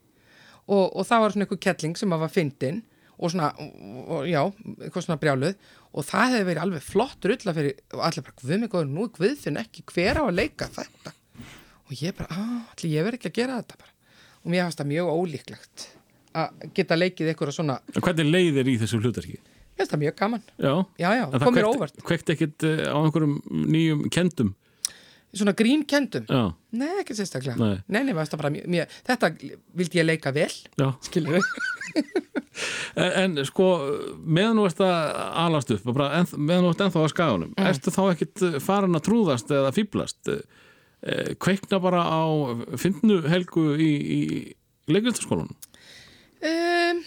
[0.68, 2.82] og, og það var svona einhver kettling sem að var fyndin
[3.18, 4.42] og svona, og, já,
[4.86, 5.56] eitthvað svona brjáluð.
[5.98, 9.06] Og það hefði verið alveg flott rulla fyrir, og allir bara, guð mig góður, nú
[9.08, 11.14] er Guðfinn ekki hver á að leika þetta?
[11.88, 13.94] Og ég bara, ah, allir ég verið ekki að gera þetta bara.
[14.44, 15.88] Og mér fannst það mjög ólíklegt
[16.38, 19.40] að geta leikið eitthvað svona, Hvernig leiðir í þessu hlutarki?
[19.42, 20.44] mér finnst það mjög gaman.
[20.62, 22.00] Já, já, já, En það kom mér kveikt- óvart.
[22.12, 23.36] Kveikt ekkert uh, á einhverjum
[23.74, 24.54] nýjum kendum?
[25.36, 27.78] Svona grínkendum, Já, nei, ekki sérstaklega Nei.
[27.88, 29.30] nei, mér það bara mjög, þetta
[29.76, 30.52] vildi ég leika vel
[31.06, 31.42] skilur
[32.98, 33.66] En, en sko,
[34.26, 37.68] meðan þú ert að alast upp, meðan þú ert ennþá á skaganum, Mm.
[37.70, 40.32] ertu þá ekkit farin að trúðast eða fýblast?
[41.06, 42.26] Eh, kveikna bara á
[42.82, 44.22] fyndnu helgu í, í
[44.90, 45.54] leikvistaskólanum?
[46.42, 47.04] um,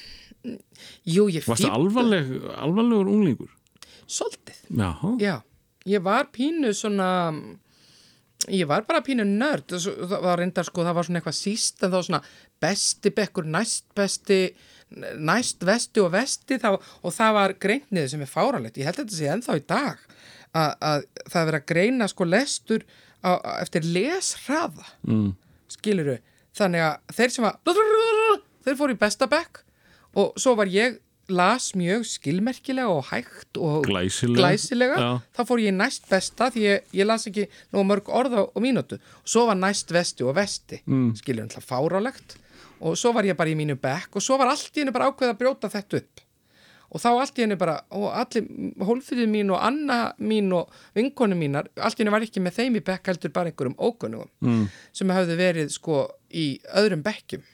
[1.05, 3.51] jú, ég Varstu fíb- alvarleg, alvarlegur unglingur?
[4.07, 5.43] svolítið, Já, já
[5.87, 7.35] ég var pínu svona
[8.49, 11.93] ég var bara pínu nörd það var reyndar sko, það var svona eitthvað síst en
[11.93, 12.23] þá svona
[12.63, 14.41] besti bekkur, næst besti
[15.21, 19.05] næst vesti og vesti þá, og það var greintnið sem er fáralegt ég held að
[19.05, 20.01] þetta sé ennþá í dag
[20.57, 22.87] að, að það er verið að greina sko lestur
[23.23, 25.29] á, á, eftir lesraða mm.
[25.77, 26.17] skiluru
[26.57, 27.61] þannig að þeir sem var
[28.65, 29.63] þeir fóru í besta bekk
[30.19, 30.99] og svo var ég
[31.31, 34.41] las mjög skilmerkilega og hægt og Glæsilega.
[34.41, 35.09] glæsilega.
[35.37, 38.59] Þá fór ég næst besta því ég, ég las ekki nú mörg orð á, á
[38.61, 41.15] mínútu og svo var næst vesti og vesti mm.
[41.21, 42.37] skilur alltaf fárálegt
[42.81, 45.11] og svo var ég bara í mínu bekk og svo var allt í henni bara
[45.11, 46.27] ákveð að brjóta þetta upp
[46.91, 48.49] og þá allt í henni bara og allir
[48.83, 52.81] hólfyrir mín og Anna mín og vinkonu mínar, allt í henni var ekki með þeim
[52.81, 54.67] í bekk heldur bara einhverjum ókunnugum mm.
[54.97, 56.03] sem hafði verið sko
[56.35, 57.45] í öðrum bekkjum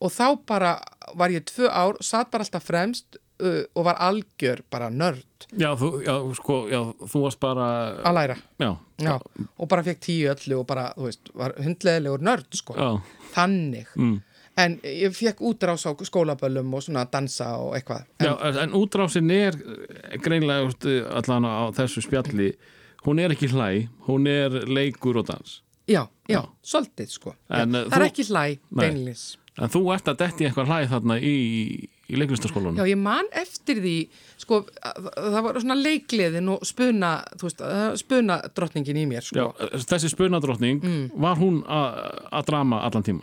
[0.00, 0.72] og þá bara
[1.16, 5.70] var ég tvö ár, satt bara alltaf fremst uh, og var algjör bara nörd já,
[5.78, 7.66] þú, já, sko, já, þú varst bara...
[8.04, 8.70] að læra Já,
[9.02, 9.18] Já,
[9.58, 12.72] og bara fekk tíu öllu og bara, þú veist, var hundleðilegur nörd, sko.
[12.80, 13.18] Já.
[13.34, 13.90] Þannig.
[14.00, 14.14] Mm.
[14.56, 18.06] En ég fekk útrás á skólaböllum og svona dansa og eitthvað.
[18.24, 19.58] En, Já, en útrásin er
[20.24, 20.72] greinlega
[21.12, 22.54] allan á þessu spjalli
[23.06, 27.34] hún er ekki hlæ, hún er leikur og dans já, já, svolítið, sko.
[27.48, 28.44] En, það er þú- ekki hlæ,
[28.74, 29.24] beinlis.
[29.58, 31.34] En þú ert að detti eitthvað hlæ þarna í,
[32.12, 33.94] í leiklistaskólanum Já, ég man eftir því,
[34.42, 39.06] sko, að- að það var svona leikliðin og spuna, þú veist, að- spuna drottningin í
[39.08, 39.36] mér, sko.
[39.40, 41.10] Já, þessi spunadrottning Mm.
[41.20, 43.22] var hún að drama allan tíma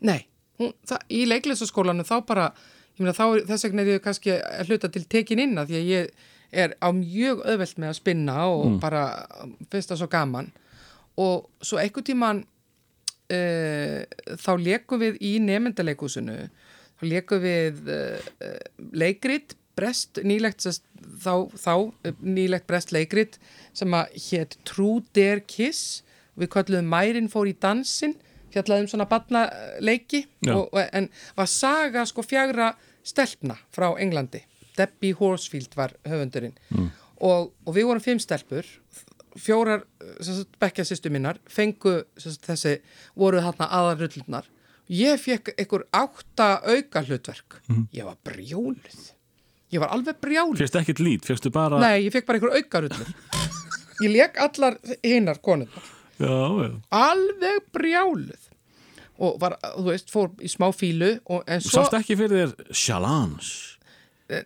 [0.00, 0.26] Nei,
[0.58, 2.52] hún, það, í leiklistaskólanum þá bara,
[2.98, 5.68] ég meina þá er- þess vegna er ég kannski að hluta til tekin inn að
[5.68, 6.10] því að ég
[6.52, 9.26] er á mjög öðvelt með að spinna og bara
[9.70, 10.50] finnst það svo gaman
[11.18, 12.44] og svo einhvern tíman
[13.34, 14.02] uh,
[14.36, 16.36] þá lekum við í nefndaleikúsinu
[16.98, 18.34] þá lekum við uh,
[18.92, 21.74] leikrit brest nýlegt þá, þá
[22.06, 23.38] eh, nýlegt brest leikrit
[23.76, 26.02] sem að hétt True Dare Kiss.
[26.38, 28.16] Við kalluðum Mærin fór í dansin
[28.52, 30.54] fjallaðum svona batnaleiki Já.
[30.54, 32.72] og, og, en var saga sko fjagra
[33.06, 34.40] stelpna frá Englandi.
[34.78, 36.54] Debbie Horsfield var höfundurinn.
[37.18, 38.66] Og, og við vorum fimm stelpur
[39.42, 39.84] fjórar
[40.60, 42.78] bekkja sýstu minnar fengu sagt, þessi
[43.18, 44.48] voru þarna aðarullunar
[44.88, 47.60] ég fekk einhver átta auka hlutverk.
[47.92, 49.14] Ég var brjóluð
[49.72, 50.60] ég var alveg brjáluð.
[50.62, 53.10] Fyrst ekkert lít, fyrstu bara nei, ég fekk bara einhver auka rullur
[54.04, 58.44] ég leik allar hinnar konundar alveg brjáluð.
[59.18, 61.82] Og var, þú veist, fór í smá fílu og, en Svo...
[61.82, 63.48] Sást ekki fyrir þér challenge?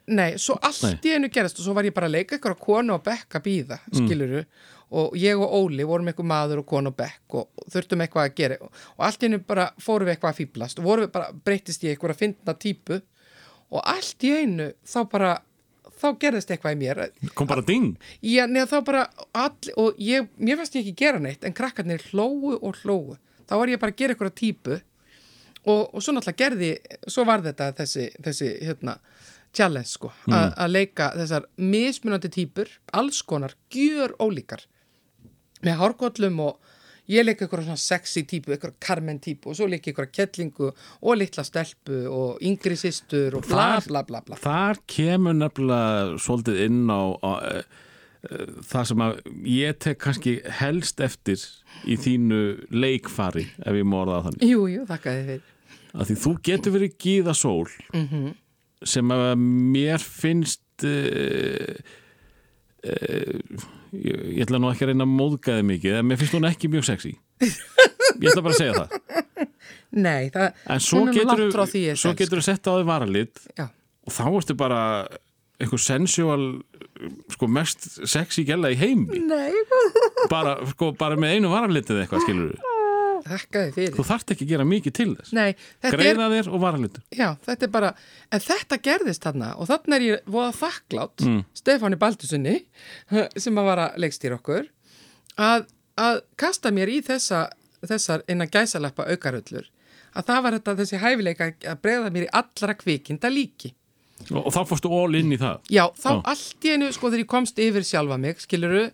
[0.08, 0.94] Nei, svo allt Nei.
[1.10, 3.44] í einu gerast og svo var ég bara að leika ykkur konu og bekk að
[3.48, 4.44] býða, skiluru
[4.92, 8.34] og ég og Óli vorum eitthvað maður og konu og bekk og, þurftum eitthvað að
[8.40, 8.58] gera.
[8.66, 8.74] Og,
[9.06, 11.94] allt í einu bara fórum við eitthvað að fýblast og vorum við bara, breytist ég
[11.96, 12.98] eitthvað að finna típu
[13.72, 15.32] og allt í einu þá bara,
[16.02, 17.02] þá gerðist eitthvað í mér.
[17.38, 17.94] Kom bara ding.
[18.20, 22.04] Já, neða þá bara all, og ég, mér fannst ég ekki gera neitt en krakkarnir
[22.10, 23.16] hlóu og hlóu
[23.48, 24.76] þá var ég bara að gera eitthvað típu
[25.62, 26.70] og, og svo náttúrulega gerði
[27.10, 28.96] svo var þetta þessi, þessi hérna,
[29.54, 34.64] challenge sko, a- að leika þessar mismunandi típur alls konar, gjör ólíkar
[35.66, 36.72] með hárkollum og
[37.10, 41.16] ég leik eitthvað svona sexy típu, eitthvað Carmen típu og svo leik eitthvað kettlingu og
[41.18, 44.38] litla stelpu og yngri systur og bla bla bla bla.
[44.40, 47.54] Þar kemur nefnilega svolítið inn á, á e,
[48.28, 49.16] e, það sem að
[49.52, 51.42] ég tek kannski helst eftir
[51.84, 52.42] í þínu
[52.74, 54.52] leikfari ef ég má orða það þannig.
[54.52, 55.48] Jú, jú, þakka þið fyrir.
[55.92, 57.66] Að því þú getur verið gíða sól
[58.88, 61.98] sem að mér finnst uh, uh,
[62.82, 66.48] ég, ég ætla nú ekki að reyna að móðga þið mikið en mér finnst hún
[66.48, 67.12] ekki mjög sexy.
[67.42, 68.96] Ég ætla bara að segja það.
[69.92, 72.86] Nei, það, en svo hún er langt frá því ég svo getur sett á þið
[72.88, 73.66] varalit Já,
[74.08, 74.80] og þá ertu bara
[75.60, 76.46] einhver sensual
[77.34, 79.20] sko mest sexy gæla í heimi.
[79.26, 79.52] Nei,
[80.32, 82.54] bara, sko, bara með einu varalitið eitthvað skilur
[83.26, 83.94] þakkaði fyrir.
[83.96, 85.50] þú þarft ekki að gera mikið til þess Nei,
[85.82, 87.92] þetta er, greiða þér og varalitur já, þetta er bara,
[88.32, 91.42] en þetta gerðist þarna og þarna er ég voða þakklátt mm.
[91.62, 92.56] Stefáni Baldusunni
[93.44, 94.66] sem að vara leikstýr okkur
[95.40, 95.68] að,
[96.00, 97.46] að kasta mér í þessa,
[97.86, 99.68] þessar innan gæsalappa aukaröllur
[100.12, 103.72] að það var þetta þessi hæfileika að bregða mér í allra kvikinda líki.
[104.30, 106.18] og, og þá fórstu all in í það Já, þá Já.
[106.34, 108.84] allt í einu, sko, þegar ég komst yfir sjálfa mig, skiluru,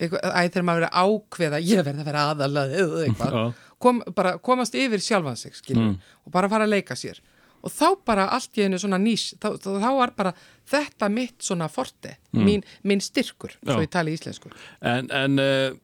[0.00, 3.40] eitthvað, æ, þegar maður verið ákveða, ég verði að vera aðalað eða eitthvað.
[3.80, 7.20] Kom, bara komast yfir sjálfan sig, skiluru, og bara fara að leika sér.
[7.60, 10.30] Og þá bara allt í einu svona nýs, þá, þá, var bara
[10.70, 13.74] þetta mitt svona forte, mín, mín styrkur, Já.
[13.74, 14.52] svo ég tali íslensku.
[14.80, 15.74] en, en uh,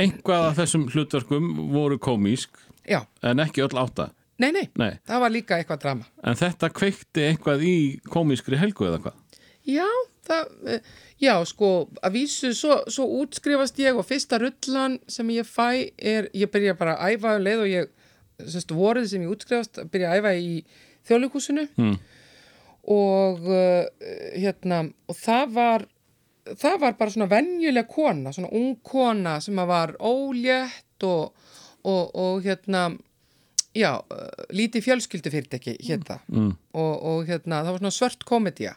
[0.00, 4.10] einhvað af þessum hlutverkum voru komísk Já, en ekki öll átta
[4.42, 4.96] nei, nei, Nei.
[5.08, 6.08] það var líka eitthvað drama.
[6.26, 7.76] en þetta kveikti eitthvað í
[8.10, 9.18] komískri helgu eða hvað
[9.68, 9.86] Já,
[10.26, 10.80] það, eh,
[11.22, 11.68] já, sko,
[12.02, 16.74] að vísu, svo, svo útskrifast ég og fyrsta rullan sem ég fæ er, ég byrja
[16.78, 17.92] bara að æfa um leið og ég,
[18.42, 20.56] sérst, vorið sem ég útskrifast, byrja að æfa í
[21.06, 21.94] þjóðleikúsinu Mm.
[22.90, 23.86] og uh,
[24.34, 25.86] hérna, og það var,
[26.58, 31.30] það var bara svona venjuleg kona, svona ung kona sem að var ólétt og,
[31.86, 32.88] og, og hérna,
[33.78, 36.50] já, uh, lítið fjölskyldufyrirtæki hérna mm.
[36.74, 38.74] og, og hérna, það var svona svört komedía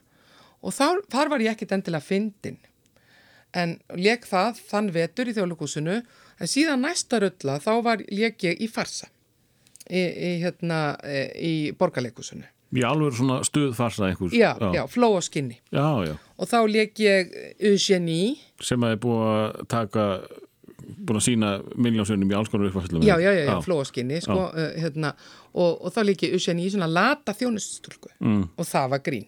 [0.65, 2.57] og þar, þar var ég ekkit endilega fyndin.
[3.55, 8.59] En leik það þann vetur í þjóðleikúsinu en síðan næsta rulla þá var leik ég
[8.59, 9.07] í farsa.
[9.85, 15.23] Í, í, hérna, e, í borgarleikúsinu í alveg svona stuðfarsa einhvers já, já, fló og
[15.25, 15.59] skinni.
[15.73, 16.15] Já, já.
[16.35, 20.07] og þá leik ég Eugenie sem að er búið að taka
[20.85, 21.51] búin að sína
[21.81, 25.15] miljónsunum í alls konar uppfæslum já, já, já, já, fló og skinni sko, uh, hérna,
[25.53, 28.43] og, og þá leik ég Eugenie í svona lata þjónustúlku mm.
[28.53, 29.27] og það var grín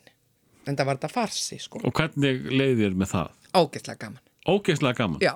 [0.68, 3.30] en það var þetta farsi, sko, og hvernig leiðir með það?
[3.58, 4.24] ágætlega gaman.
[4.48, 5.20] Ógeðslega gaman?
[5.24, 5.34] Já,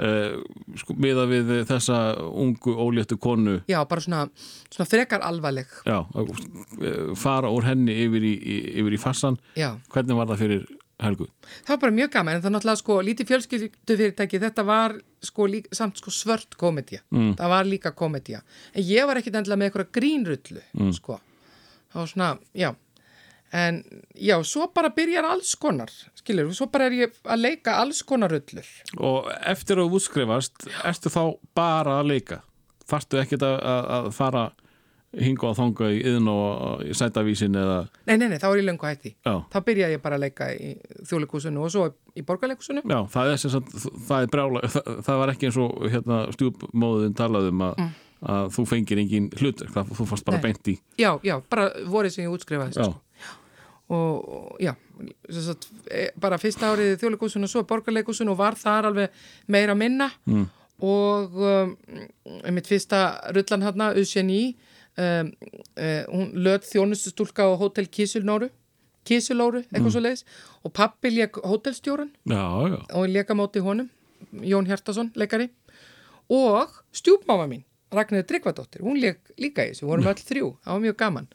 [0.00, 0.42] uh,
[0.80, 1.98] sko, miða við þessa
[2.30, 3.58] ungu óléttu konu.
[3.70, 4.22] Já, bara svona,
[4.72, 5.66] svona frekar alvarleg.
[5.86, 8.36] Já, uh, fara úr henni yfir í,
[8.82, 10.64] yfir í fassan já, hvernig var það fyrir
[11.02, 11.26] Helgu?
[11.66, 14.92] það var bara mjög gaman en það náttúrulega sko lítið fjölskyldu fyrirtæki þetta var
[15.26, 17.32] sko lík, samt sko svört komedía, Mm.
[17.40, 18.42] það var líka komedía
[18.72, 20.92] en ég var ekkit endilega með eitthvað grínrullu Mm.
[20.94, 21.18] sko.
[21.92, 22.70] Það var svona, já
[23.52, 23.82] en
[24.16, 28.32] já, svo bara byrjar alls konar skilur, svo bara er ég að leika alls konar
[28.32, 28.66] rullur.
[28.98, 31.22] Og eftir að þú útskrifast ertu þá
[31.56, 32.42] bara að leika?
[32.88, 34.44] Þarftu ekkert að, að, að fara
[35.12, 37.82] hinga og þanga í yðn og í sætavísin eða?
[38.08, 39.12] Nei, nei, nei, þá er ég löngu hætti.
[39.20, 40.72] Já, þá byrjaði ég bara að leika í
[41.08, 43.76] þjóðleikúsinu og svo í borgarleikusinu já það er sem sagt
[44.06, 47.86] það er brjála, það, það var ekki eins og hérna stjúpmóðin talaðum að,
[48.34, 50.44] að þú fengir engin hlut þú fannst bara Nei.
[50.48, 53.00] beint í já, já, bara vorið sem ég útskrifaði já, og
[53.92, 54.72] og, já,
[55.28, 59.76] sagt, e, bara fyrsta árið í þjóðleikúsinu og svo borgarleikúsinu og var þar alveg meira
[59.78, 60.10] minna.
[60.26, 60.50] Mm.
[60.82, 61.76] og um,
[62.50, 63.02] mitt fyrsta
[63.36, 64.56] rullan hérna, Eugenie
[64.98, 65.28] um,
[65.78, 68.48] uh, hún löð þjónustustúlka á Hotel Kísulnóru
[69.06, 70.24] Kísulóru, eitthvað svo leiðis
[70.62, 72.10] og pappi lék hótelstjóran
[72.94, 73.90] og léka móti honum
[74.32, 75.48] Jón Hjartason, leikari.
[76.30, 80.84] Og stjúpmáma mín Ragnarður Tryggvadóttir, hún lék líka í þessu vorum öll þrjú, það var
[80.86, 81.26] mjög gaman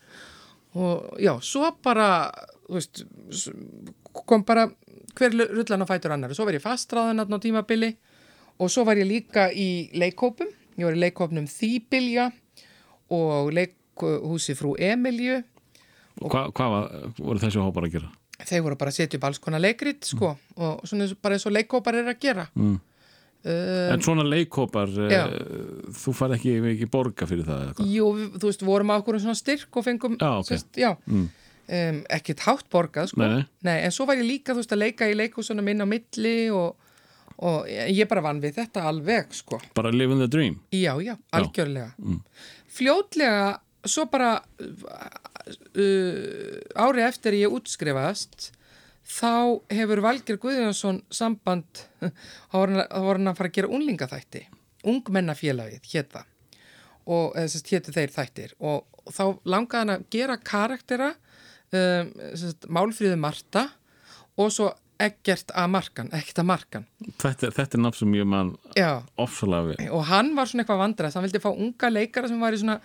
[0.78, 2.30] og já, svo bara
[2.70, 3.04] veist
[4.28, 4.68] kom bara
[5.18, 6.36] hver rullan á fætur annar.
[6.38, 7.96] Svo var ég fastráðan á tímabili
[8.62, 10.50] og svo var ég líka í leikhópum.
[10.78, 12.30] Ég var í leikhópnum Þýbilja
[13.10, 15.42] og leikhúsi frú Emilju.
[16.22, 16.88] Og hva, hvað var,
[17.18, 18.14] voru þessi hópar að gera?
[18.46, 21.56] þeir voru bara að setja upp alls konar leikrit sko, og svona bara eins og
[21.56, 22.46] leikhópar er að gera.
[22.54, 22.78] Mm.
[23.46, 25.22] Uh, en svona leikhópar já.
[25.30, 27.78] uh, þú far ekki, ekki borga fyrir það?
[27.88, 30.50] Jú, þú veist, vorum á okkur svona styrk og fengum, Já, ok.
[30.50, 31.30] sérst, já, Mm.
[31.70, 33.22] um, ekkert hátt borgað, sko.
[33.22, 33.78] Nei, nei.
[33.86, 36.76] en svo var ég líka, þú veist, að leika í leikhúsunum inn á milli og,
[37.38, 39.62] og ég bara vann við þetta alveg, sko.
[39.78, 41.94] bara living the dream Já, já, algjörlega.
[42.68, 44.42] Fljótlega, svo bara
[45.78, 48.52] uh, ári eftir ég útskrifast,
[49.08, 49.34] þá
[49.74, 51.84] hefur Valger Guðjónsson samband,
[52.52, 54.44] þá var hann að fara að gera unlingaþætti,
[54.88, 56.34] ungmennafélagið, hétt það,
[57.08, 61.14] og þess að héttu þeir þættir, og, þá langaði hann að gera karaktera,
[61.72, 63.70] um, sest, Málfríðu Marta,
[64.38, 66.86] og svo ekkert að markan, ekkert að markan.
[67.22, 68.56] þetta, þetta er nafn sem ég mann
[69.22, 72.58] ofsalega við og hann var svona eitthvað vandræðs hann vildi fá unga leikara sem var
[72.58, 72.80] í svona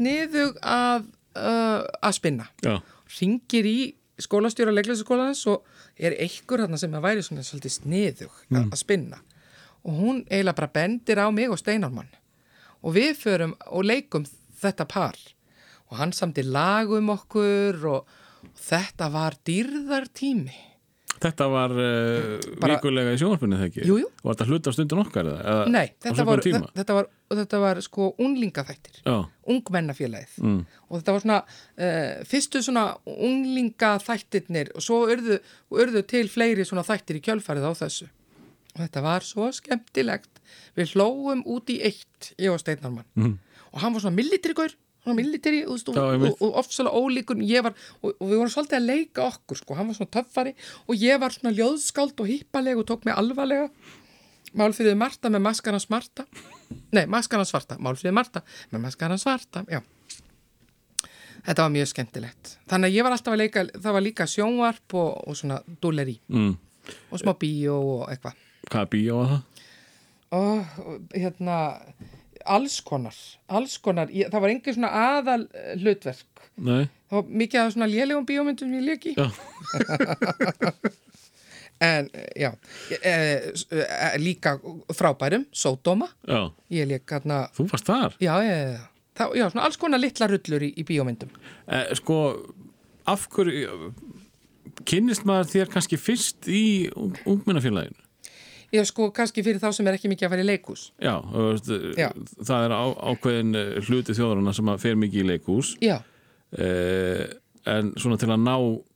[0.00, 1.08] sniðug að,
[1.40, 2.48] uh, að spinna.
[2.64, 2.76] Já,
[3.16, 3.78] ringir í
[4.24, 5.64] skólastjóra leiklæsaskólaðans og
[5.98, 9.18] er einhver þarna sem að væri svona svolítið sniðug að- að spinna.
[9.84, 12.08] Og hún eiginlega bara bendir á mig og Steinarmann
[12.82, 14.26] og við förum og leikum
[14.60, 15.16] þetta par.
[15.90, 18.06] Og hann samti lag um okkur og,
[18.44, 20.54] og þetta var dýrðartími
[21.20, 23.82] Þetta var uh, Bara- vikulega í sjónvarpunni þegar ekki?
[23.84, 24.06] Jú, jú.
[24.24, 25.56] Var þetta hluta stundin okkar eða?
[25.68, 26.40] Nei, á þetta var,
[26.78, 29.02] þetta, var, þetta var sko unglingaþættir
[29.50, 30.62] ungmennafélagið Mm.
[30.88, 35.38] og þetta var svona uh, fyrstu svona unglingaþættirnir og svo urðu,
[35.74, 38.08] urðu til fleiri svona þættir í kjölfarið á þessu
[38.74, 40.40] og þetta var svo skemmtilegt
[40.78, 43.38] við hlóum út í eitt ég og Steinarmann Mhm.
[43.72, 44.72] og hann var svona millitrigur
[45.02, 47.40] svona millitri og, og, og, og ofsalega ólíkur.
[47.46, 50.54] Ég var, og, og við vorum svolítið að leika okkur sko, hann var svona töffari
[50.86, 53.70] og ég var svona ljóðskáld og hippaleg og tók mig alvarlega.
[54.56, 56.24] Málfríði Marta með maskaran svarta
[56.90, 58.40] Nei, maskaran svarta, Málfríði Marta
[58.72, 59.78] með maskaran svarta, já.
[61.46, 62.56] Þetta var mjög skemmtilegt.
[62.68, 66.18] Þannig að ég var alltaf að leika, það var líka sjónvarp og, og svona dúleri
[66.28, 66.50] mm.
[67.14, 68.42] og smá bíó og eitthvað.
[68.66, 69.46] Hvaða bíó var það?
[70.30, 70.66] og
[71.14, 71.56] hérna
[72.44, 73.16] alls konar,
[73.48, 75.46] alls konar ég, það var engin svona aðal
[75.80, 79.26] hlutverk Nei, það var mikið af svona lélegum bíómyndum ég leki já,
[81.90, 82.50] en já
[83.00, 84.56] e, e, líka
[84.96, 86.10] frábærum, Sódóma
[87.56, 88.16] Þú varst þar?
[88.20, 88.88] Já, já.
[89.20, 91.32] Það, já, svona alls konar litla rullur í, í bíómyndum.
[91.68, 92.16] Eh, sko,
[93.10, 93.90] af hverju
[94.88, 96.62] kynnist maður þér kannski fyrst í
[96.96, 98.06] ung, ungmennafélaginu?
[98.70, 100.82] Já, sko, kannski fyrir þá sem er ekki mikið að fara í leikús.
[101.02, 102.08] Já, veist, Já.
[102.46, 105.96] það er á, ákveðin eh, hluti þjóðarana sem að fer mikið í leikús Já,
[106.54, 107.24] eh,
[107.70, 108.54] en svona til að ná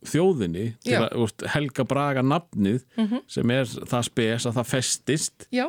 [0.09, 1.01] þjóðinni til Já.
[1.05, 2.81] að veist, helga braga nafnið
[3.27, 5.67] sem er það spes að það festist já.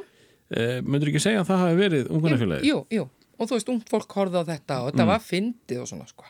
[0.55, 2.71] eh, myndur ekki segja að það hafi verið ungmennafélagi?
[2.71, 3.09] Jú, jú.
[3.37, 6.25] Og þú veist, ungt fólk horfði á þetta og þetta var fyndið og svona, sko.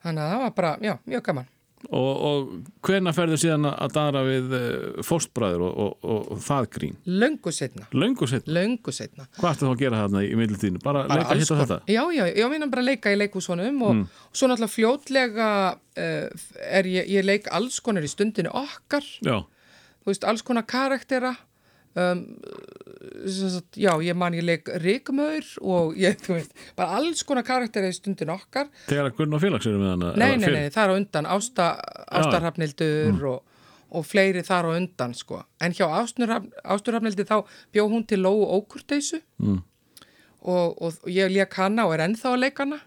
[0.00, 1.50] Þannig að það var bara, já, mjög gaman.
[1.88, 2.50] Og, og
[2.84, 6.98] hvena ferðu síðan að dara við uh, fóstbræður og, og, og, það grín?
[7.08, 7.86] Löngu setna.
[7.96, 9.26] Löngu setna.
[9.38, 10.82] hvað ertu þá að gera þarna í middiltíðinu?
[10.84, 11.78] Bara, Bara leika hitt og þetta?
[11.88, 16.90] Já, já, ég meina bara leika í leikúsunum og, og svo náttúrulega fljótlega uh, er
[16.92, 19.06] ég, ég leik alls konar í stundinu okkar.
[19.24, 19.40] Já,
[20.04, 21.32] þú veist, alls konar karaktera
[21.98, 22.20] um,
[23.26, 27.90] sagt, já, ég man ég leik Ríkmaur og ég, þú veist, bara alls konar karaktera
[27.90, 30.12] í stundin okkar þegar að Gunn og félags eru með hana?
[30.16, 30.58] nei, eða nei, fyrr?
[30.58, 31.68] nei, það er á undan Ásta,
[32.20, 33.40] Ástarhafnildur og,
[33.90, 35.86] og fleiri þar á undan, sko en hjá
[36.64, 37.36] Ásturhafnildi þá
[37.74, 39.62] bjó hún til Lóu Ókurteisu Mm.
[40.42, 42.80] og, og, og ég leik hana og er ennþá að leika hana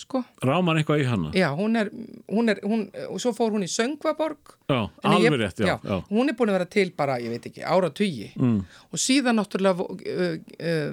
[0.00, 1.32] sko, Ráman eitthvað í hana?
[1.36, 1.90] já, hún er,
[2.30, 4.56] hún er hún, og svo fór hún í Söngvaborg.
[4.70, 5.96] Já, alveg rétt, já, já.
[6.10, 8.32] Hún er búin að vera til bara, ég veit ekki, ára tugi.
[8.38, 8.58] Mm.
[8.92, 10.90] og síðan náttúrulega uh, uh,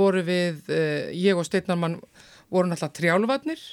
[0.00, 2.00] voru við, uh, ég og Steinarmann
[2.50, 3.64] voru náttúrulega trjálfarnir.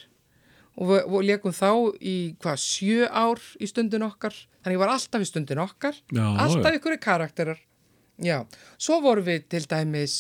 [0.80, 4.36] Og við, við leikum þá í hvað, sjö ár í stundin okkar.
[4.62, 5.98] Þannig ég var alltaf í stundin okkar.
[6.14, 7.60] Já, alltaf ykkur karakterar.
[8.22, 8.44] Já,
[8.78, 10.16] svo voru við til dæmis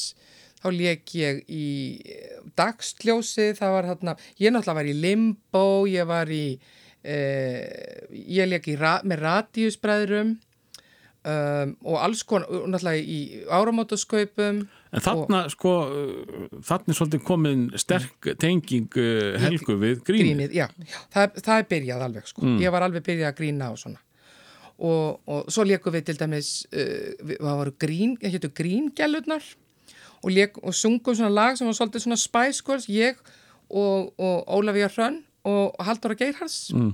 [0.61, 1.65] þá leik ég í
[2.05, 6.45] eh, dagsljósi, það var þarna ég náttúrulega var í limbo, ég var í
[7.03, 10.35] eh, ég leik í, ra með radíusbræðrum
[11.25, 13.19] um, og alls konar og náttúrulega í
[13.49, 14.61] áramótaskaupum
[14.91, 20.31] En þarna, sko, uh, þarna er svolítið komin sterk tenging uh, helgu við grínið.
[20.31, 20.65] grínið, já,
[21.13, 24.01] það, það er byrjað alveg sko, ég var alveg byrjað að grína og svona.
[24.81, 29.51] Og, og svo leikum við til dæmis uh, við, það voru grín, það hétu gríngælurnar
[30.23, 33.17] og, leik, og sungum svona lag sem var svolítið svona Spice Girls, ég
[33.69, 36.93] og, og Ólafía Hrönn og Halldóra Geirhars Mm.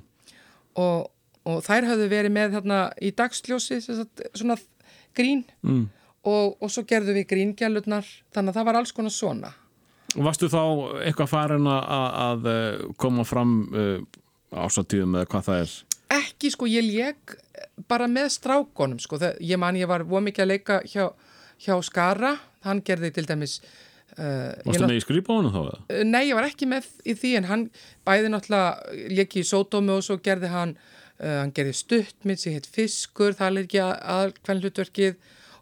[0.75, 1.11] og,
[1.45, 4.57] og þær höfðu verið með þarna í dagsljósi svona
[5.17, 5.89] grín Mm.
[6.23, 8.05] og, og svo gerðum við gríngælurnar
[8.35, 9.53] þannig að það var alls konar svona
[10.15, 10.61] Og varstu þá
[11.03, 11.83] eitthvað farin að,
[12.23, 13.99] að uh, koma fram uh,
[14.55, 15.73] ásatíðum eða hvað það er?
[16.17, 17.33] ekki sko, ég leik
[17.91, 21.09] bara með strákonum sko, það, ég man ég var voð mikið að leika hjá,
[21.59, 22.31] hjá Skara,
[22.67, 25.79] hann gerði til dæmis uh, Varstu nátt- með í skrýpáinu þá eða?
[25.89, 27.65] Uh, Nei, ég var ekki með í því en hann
[28.07, 32.69] bæði náttúrulega leiki í sódómi og svo gerði hann uh, hann gerði stuttmynd sem heit
[32.71, 35.15] Fiskur, það er ekki að hvern hlutverkið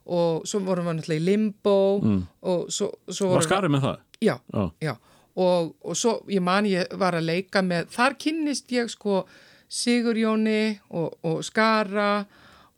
[0.06, 1.78] og svo vorum við náttúrulega í Limbo
[2.46, 4.02] og svo, svo Var skarið með það?
[4.22, 4.66] Já, Já.
[4.86, 4.94] já.
[5.36, 9.24] Og, og svo ég man ég var að leika með, þar kynnist ég sko
[9.86, 12.12] Sigurjóni og, og Skara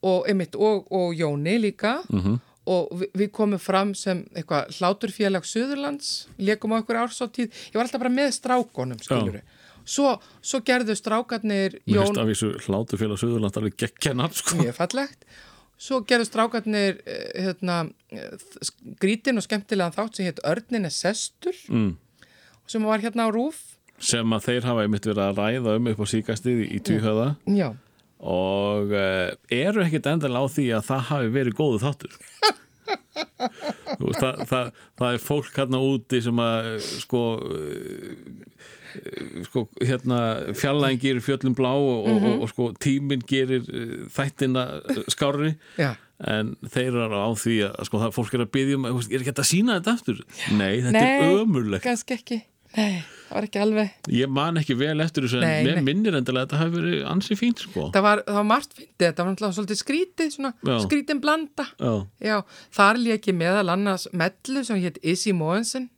[0.02, 2.40] og, einmitt, og, og Jóni líka Mhm.
[2.68, 7.86] Og vi, við komum fram sem eitthvað hláturfélag Suðurlands, leikum á einhver ársáttíð, ég var
[7.88, 9.40] alltaf bara með strákonum skilur
[9.88, 14.58] Svo, svo gerðu strákarnir Mér Jón finnst af þessu hlátufélag Suðurland alveg gekkennat, sko.
[14.60, 15.22] mjög fallegt.
[15.80, 17.78] Svo gerðu strákarnir eh, hérna,
[19.00, 21.94] grítin og skemmtilegan þátt sem hétt Örnin er sestur Mm.
[22.68, 23.62] sem var hérna á Rúf.
[24.00, 27.70] Sem að þeir hafa einmitt verið að ræða um upp á síkastið í tvíhöða Já,
[28.20, 32.18] og uh, eru ekkit endilega á því að það hafi verið góðu þáttur?
[33.98, 34.68] Það, það,
[35.00, 37.22] það er fólk hérna úti sem að eh, sko
[37.58, 38.58] eh,
[39.48, 40.20] sko hérna
[40.58, 44.64] fjallæðin gerir fjöllum blá og, og, og, og sko tíminn gerir eh, þættina
[44.94, 45.54] eh, skárri.
[45.80, 45.92] Já,
[46.32, 49.30] en þeir eru á því að sko það fólk er að byggja um, er ekki
[49.32, 50.24] hægt að sína þetta aftur?
[50.58, 51.86] Nei, þetta Nei, er ömurlegt.
[51.86, 52.40] kannski ekki.
[52.78, 56.18] Nei, það var ekki alveg Ég man ekki vel eftir þessu Nei, en mér minnir
[56.18, 57.90] endilega að þetta hafi verið ansi fínt sko.
[57.96, 60.38] Það var, það var margt fyndið, þetta var náttúrulega svolítið skrítið,
[60.86, 61.68] skrítin blanda.
[61.78, 61.94] Já,
[62.30, 62.38] Já,
[62.80, 65.90] þar lék ég meðal annars mellu sem hétt Issy Moensen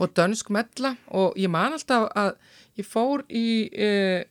[0.00, 2.32] og dönsk mella og ég man alltaf að
[2.80, 4.24] ég fór í, eh,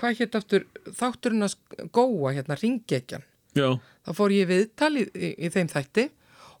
[0.00, 0.64] hvað hétt aftur,
[0.98, 1.54] þátturinn að
[1.94, 3.22] góa, hérna, ringekjan.
[3.54, 6.08] Þá fór ég viðtal í, í, í þeim þætti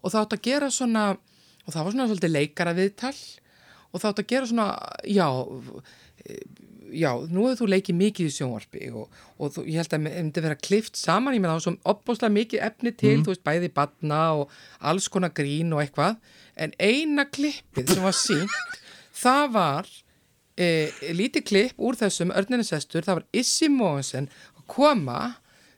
[0.04, 1.08] og þá átt að gera svona,
[1.64, 3.16] og það var svona svolítið leikara viðtal
[3.94, 4.68] og þá að gera svona,
[5.06, 5.28] já,
[6.94, 10.04] já, nú hefur þú leikið mikið í sjónvarpi og, og þú, ég held að það
[10.06, 13.70] myndi vera klift saman, ég með þá svo opbóðslega mikið efni til, þú veist, bæði
[13.76, 14.56] batna og
[14.90, 16.18] alls konar grín og eitthvað,
[16.58, 18.58] en eina klippið sem var sínt,
[19.24, 19.94] það var
[20.58, 20.68] e,
[21.14, 25.20] lítið klipp úr þessum örninisestur, það var Issi Móensen að koma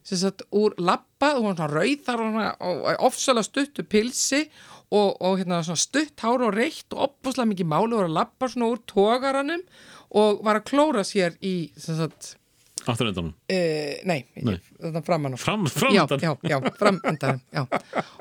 [0.07, 4.67] sem sagt úr lappa, þú var svona rauðar og, og, og ofsalega stuttu pilsi og,
[4.95, 8.49] og hérna svona stutt hár og reitt og opbúslega mikið máli og var að lappa
[8.53, 9.63] svona úr tógaranum
[10.17, 11.55] og var að klóra sér í
[12.87, 13.59] afturöndanum e,
[14.07, 14.61] nei, Nei.
[14.79, 15.39] þetta framan á.
[15.43, 17.65] Fram, Já, framöndan já, já, framundan já.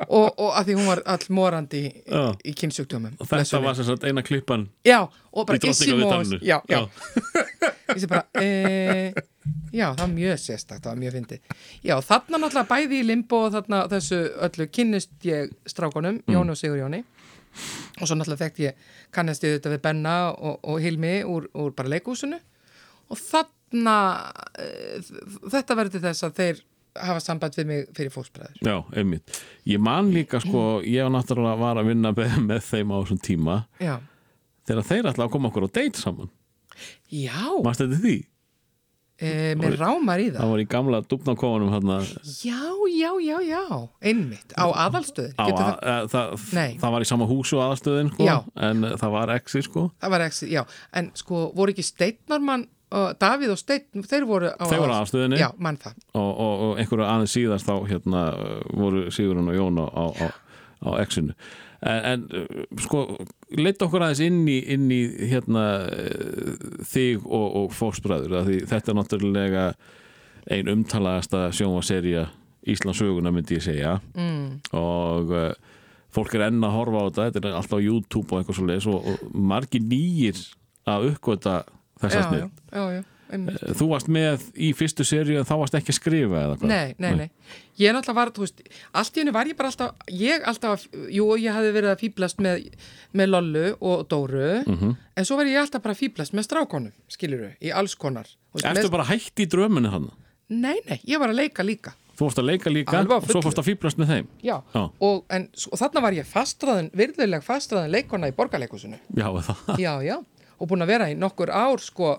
[0.08, 3.88] Og, og að því hún var all morandi í, í kynnsjúkdómum Og þetta var sem
[3.92, 5.62] sagt eina klippan Já, og bara.
[6.42, 6.82] Já, já
[7.94, 9.14] Ég sé bara, e,
[9.76, 11.40] já, það var mjög sérstakt, það var mjög fyndið.
[11.86, 16.34] Já, þarna náttúrulega bæði í limbo og þarna þessu öllu kynnist ég strákunum, Mm.
[16.38, 17.04] Jóni og Sigur Jóni
[18.02, 18.80] og svo náttúrulega þekkt ég
[19.16, 22.40] kannast ég þetta við Benna og, og Hilmi úr, úr bara leikúsinu
[23.10, 23.98] og þarna
[24.60, 24.66] e,
[25.54, 26.64] þetta verður þess að þeir
[26.96, 28.60] hafa samband við mig fyrir fóksbræður.
[28.64, 29.40] Já, einmitt.
[29.68, 33.20] Ég man líka sko, ég var náttúrulega var að vinna með, með þeim á þessum
[33.20, 33.98] tíma Já,
[34.68, 36.30] þegar þeir að koma okkur á date saman.
[37.12, 38.16] já, Mást þetta því?
[39.20, 40.40] E, mér rámar í það.
[40.42, 41.98] Það var í gamla dúbnakofunum hérna
[42.44, 42.60] Já,
[42.92, 43.64] já, já, já,
[44.04, 45.34] einmitt, á aðalstöðin.
[45.40, 48.30] á, Getur að, það, það, það var í sama húsu aðastöðin sko,
[48.70, 49.86] en eh, það var exi sko.
[50.04, 50.64] það var ekki, já,
[50.94, 55.40] en sko voru ekki Steitnarmann, uh, Davíð og Steinn, þeir voru á Þeir voru aðalstöðinni
[55.40, 55.96] Já, mann það.
[56.14, 58.26] og, og, og einhverju aðeins síðast þá hérna
[58.76, 60.28] voru Sigurinn og Jón á, á,
[60.86, 61.34] á exinu.
[61.82, 63.04] En, en sko,
[63.58, 65.66] leitt okkur aðeins inn í, inn í hérna
[66.88, 69.66] þig og, og fórsbræður því þetta er náttúrulega
[70.56, 72.30] ein umtalaðasta sjónvaserja
[72.66, 73.98] Íslandsöguna myndi ég segja.
[74.18, 74.62] Mm.
[74.74, 75.50] og uh,
[76.16, 78.68] fólk er enn að horfa á þetta, þetta er alltaf á YouTube og eitthvað svo
[78.70, 80.40] leis og, og margir nýjir
[80.90, 81.60] að uppgöta
[82.02, 82.24] þessa
[82.72, 82.88] Já,
[83.36, 83.62] einmitt.
[83.80, 86.72] Þú varst með í fyrstu seríu en þá varst ekki að skrifa eða hvað?
[86.72, 87.30] Nei, nei, nei.
[87.78, 88.62] Ég er náttúrulega var, þú veist,
[88.96, 92.40] allt í henni var ég bara alltaf, ég alltaf, jú, ég hafði verið að fýblast
[92.46, 92.70] með,
[93.14, 94.96] með Lollu og Dóru, Mhm.
[95.18, 98.26] en svo var ég alltaf bara að fýblast með strákonum, skiluru, í alls konar.
[98.64, 100.10] Með, bara hætt í drömmunni hann?
[100.50, 101.94] Nei, nei, ég var að leika líka.
[102.16, 104.84] Þú varst að leika líka og svo fórst að fýblast með þeim Já, Já.
[105.02, 108.96] og, en, og þarna var ég fastraðin, virðuleg fastraðin leikona í borgarleikusinu.
[109.18, 110.16] Já, það Já, já,
[110.58, 112.14] og búin að vera í nokkur ár sko,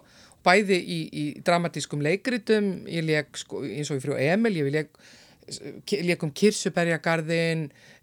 [0.47, 4.93] bæði í, í dramatískum leikritum, ég leik sko, eins og í frú Emil, ég leik
[5.47, 7.96] leik um Kirsuberjagarðin uh,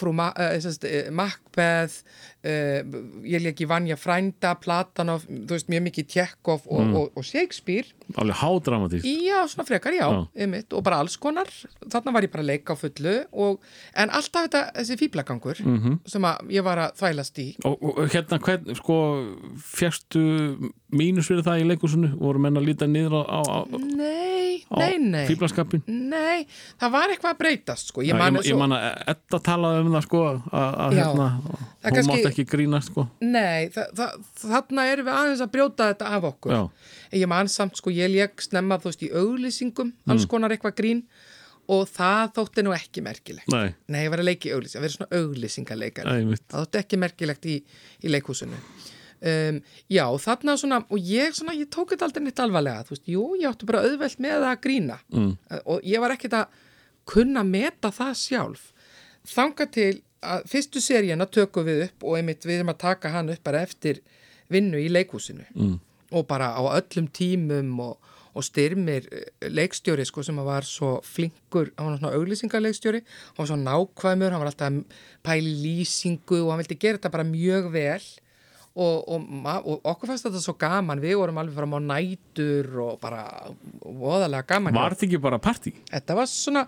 [0.00, 0.30] frú Ma
[0.62, 2.02] sest, uh, Macbeth
[2.44, 7.86] ég leik í Vanja Frænda Platanov, þú veist, mjög mikið Tjekkov og, og, og Shakespeare.
[8.20, 10.18] Alveg hádramatísk Já, svona frekar, já, Já.
[10.44, 11.48] einmitt, og bara alls konar,
[11.88, 13.64] þarna var ég bara að leika á fullu og,
[13.96, 15.96] en alltaf þetta, þessi fýblagangur Mhm.
[16.04, 17.46] sem að ég var að þvælast í.
[17.64, 17.80] Og,
[18.12, 18.98] hérna, hvern, sko
[19.74, 20.24] fjærstu
[20.94, 24.76] mínus fyrir það í leikúsinu voru menn að líta niður á, á, á, Nei, á
[24.78, 25.24] nei, nei.
[25.30, 26.44] fýblaskapin Nei,
[26.80, 28.04] það var eitthvað að breytast sko.
[28.04, 28.60] Ég, Ég ég, ég svo,
[29.34, 33.04] man að Edda talaði um það sko að, hérna, hún kannski- mátt ekki grínast sko.
[33.20, 36.52] Nei, það, það, þarna erum við aðeins að brjóta þetta af okkur.
[36.52, 36.70] Já.
[37.20, 40.10] Ég man samt, sko, ég lék snemma þú veist í auglýsingum, Mm.
[40.14, 41.02] alls konar eitthvað grín
[41.68, 43.48] og það þótti nú ekki merkilegt.
[43.48, 46.36] Nei, Nei, ég var að leika í auglýsing, að vera svona auglýsingaleikari Nei.
[46.48, 47.62] Það þótti ekki merkilegt í,
[48.04, 48.58] í leikhúsinu.
[49.24, 53.06] Um, Já, þarna svona og ég svona, ég tók þetta aldrei neitt alvarlega þú veist,
[53.08, 54.98] jú, ég átti bara auðvelt með að grína.
[55.10, 55.38] Mm.
[55.66, 56.46] og ég var ekkert að
[57.06, 58.72] kunna meta það sjálf
[59.28, 59.92] þanga til
[60.24, 63.62] að fyrstu seríuna tökum við upp og einmitt við erum að taka hann upp bara
[63.66, 64.00] eftir
[64.52, 65.76] vinnu í leikhúsinu mm.
[66.16, 71.72] og bara á öllum tímum og, og styrmir eh, leikstjóri sko sem var svo flinkur,
[71.76, 76.64] hann var svona auglýsingarleikstjóri hann var svo nákvæmur, hann var alltaf pæli lýsingu og hann
[76.64, 78.08] vildi gera þetta bara mjög vel
[78.74, 79.26] og, og,
[79.70, 81.02] og okkur fannst þetta svo gaman.
[81.02, 83.22] Við vorum alveg fram á nætur og bara
[83.84, 84.74] voðalega gaman.
[84.74, 85.74] Var þetta ekki bara partí?
[85.92, 86.64] þetta var svona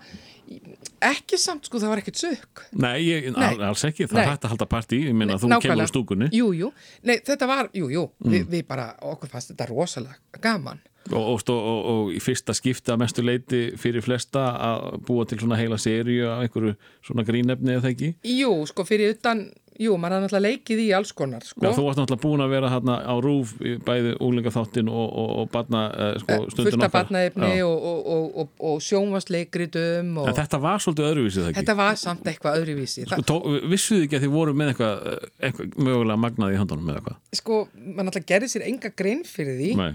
[1.03, 3.49] ekki samt sko, það var ekkert sök Nei, ég, Nei.
[3.49, 5.01] al- alls ekki, það hægt að halda partí.
[5.09, 5.67] Ég minna þú Nákvæmlega.
[5.67, 6.29] kemur úr stúkunni.
[6.31, 6.71] Jú, jú,
[7.03, 8.05] nei þetta var, jú, jú.
[8.23, 8.31] Mm.
[8.31, 10.79] við, við bara, okkur fannst þetta rosalega gaman.
[11.07, 15.39] Og, og, og, og, í fyrsta skipta að mestu leiti fyrir flesta að búa til
[15.39, 16.73] svona heila seríu af einhverju
[17.07, 18.09] svona grínefni eða ekki?
[18.27, 19.45] Jú, sko, fyrir utan,
[19.81, 22.53] jú, maður er náttúrulega leikið í alls konar, sko Já, þú varst náttúrulega búin að
[22.55, 23.53] vera hérna á rúf
[23.87, 26.95] bæði úlingaþáttin og, og, og barna, eh, sko, stundin fullt af okkar.
[26.97, 27.65] barnaefni Já.
[27.67, 32.01] og, og, og, og, og sjónvarsleikritum og En þetta var svolítið öðruvísið ekki þetta var
[32.01, 33.39] samt eitthvað öðruvísi Sko,
[33.69, 37.41] vissuðu ekki að þið voru með eitthvað, eh, eitthvað mögulega magnaði í höndunum með eitthvað
[37.41, 39.91] sko, maður náttúrulega gerði sér enga grein fyrir því Nei.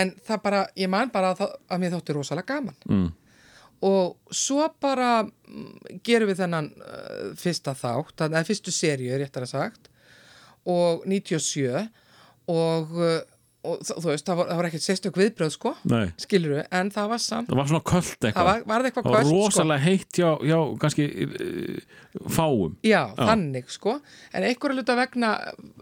[0.00, 3.08] en það bara, ég man bara að, það, að mér þótti rosalega gaman mm.
[3.86, 9.54] Og svo bara mm, gerum við þennan uh, fyrsta þátt, eða fyrstu seríu réttar að
[9.54, 9.88] sagt
[10.68, 11.64] og 97
[12.50, 12.90] og,
[13.64, 16.62] og þ- þú veist, það var, það var ekkert sérstök viðbröð sko, Nei, skilur við,
[16.76, 18.50] en það var samt það var svona það eitthvað.
[18.50, 19.40] Var, var það eitthvað Það var kvöld, sko.
[19.48, 21.98] rosalega heitt hjá, hjá kannski uh,
[22.36, 22.76] fáum.
[22.84, 23.96] Já, þannig sko.
[24.36, 25.32] En einhverju hluta vegna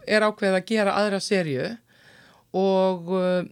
[0.07, 1.69] er ákveðið að gera aðra serju
[2.63, 3.43] og uh,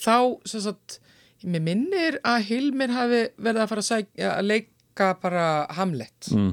[0.00, 0.14] þá
[0.48, 1.00] sem sagt
[1.44, 5.46] mér minnir að Hilmir hafi verið að fara að, sækja, að leika bara
[5.76, 6.30] Hamlet.
[6.32, 6.52] Mm.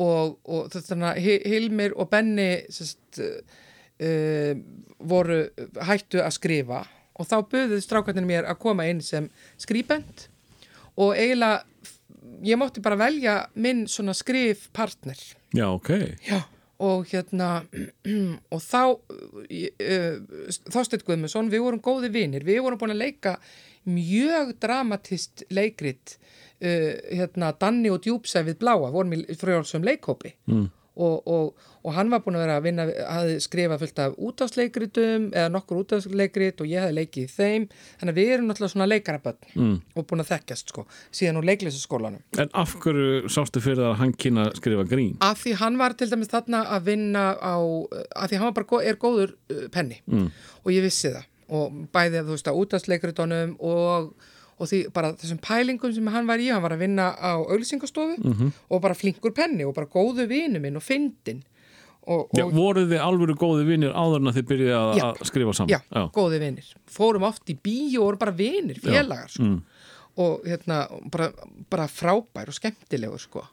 [0.00, 4.54] og, og þetta Hi- Hilmir og Benni sem sagt uh,
[5.00, 5.42] voru
[5.88, 6.82] hættu að skrifa.
[7.20, 9.26] Og þá buðuð strákarnir mér að koma inn sem
[9.60, 10.28] skrýbend
[11.00, 11.64] og eiginlega
[12.44, 15.20] ég mátti bara velja minn svona skrifpartner.
[15.56, 15.90] Já, ok.
[16.24, 16.40] Já.
[16.80, 17.50] Og hérna
[18.54, 20.16] og þá uh,
[20.72, 23.36] Þorsteinn Guðmundsson, við vorum góði vinir við vorum búin að leika
[23.88, 30.68] mjög dramatist leikrit uh, hérna Danni og Djúpsæfið Bláa vorum í frjálsum leikhópi mm.
[31.00, 35.26] Og, og, og hann var búin að vera að vinna hafði skrifað fullt af útafsleikritum
[35.30, 38.88] eða nokkur útafsleikrit og ég hefði leikið í þeim þannig að við erum náttúrulega svona
[38.90, 39.74] leikaraböld mm.
[39.96, 44.14] og búin að þekkjast sko síðan úr leiklisaskólanum En af hverju sástu fyrir að hann
[44.14, 45.16] kynna að skrifa grín?
[45.24, 48.84] Af því hann var til dæmis þarna að vinna á, af því hann var bara,
[48.84, 50.30] er góður uh, penni mm.
[50.64, 54.12] og ég vissi það og bæði þú veist að útastleikritunum og,
[54.60, 58.18] og því bara þessum pælingum sem hann var í, hann var að vinna á auglýsingastofu
[58.20, 58.52] -hmm.
[58.68, 61.42] og bara flinkur penni og bara góðu vinu minn og fyndin
[62.06, 65.06] og, Já, og voruð þið alvöru góði vinnir áður en að þið byrjuði að, Já.
[65.10, 65.70] að skrifa saman?
[65.70, 69.60] já, góði vinir fórum oft í bíó og vorum bara vinir, félagar sko.
[70.16, 71.30] og hérna bara,
[71.70, 73.44] bara frábær og skemmtilegur sko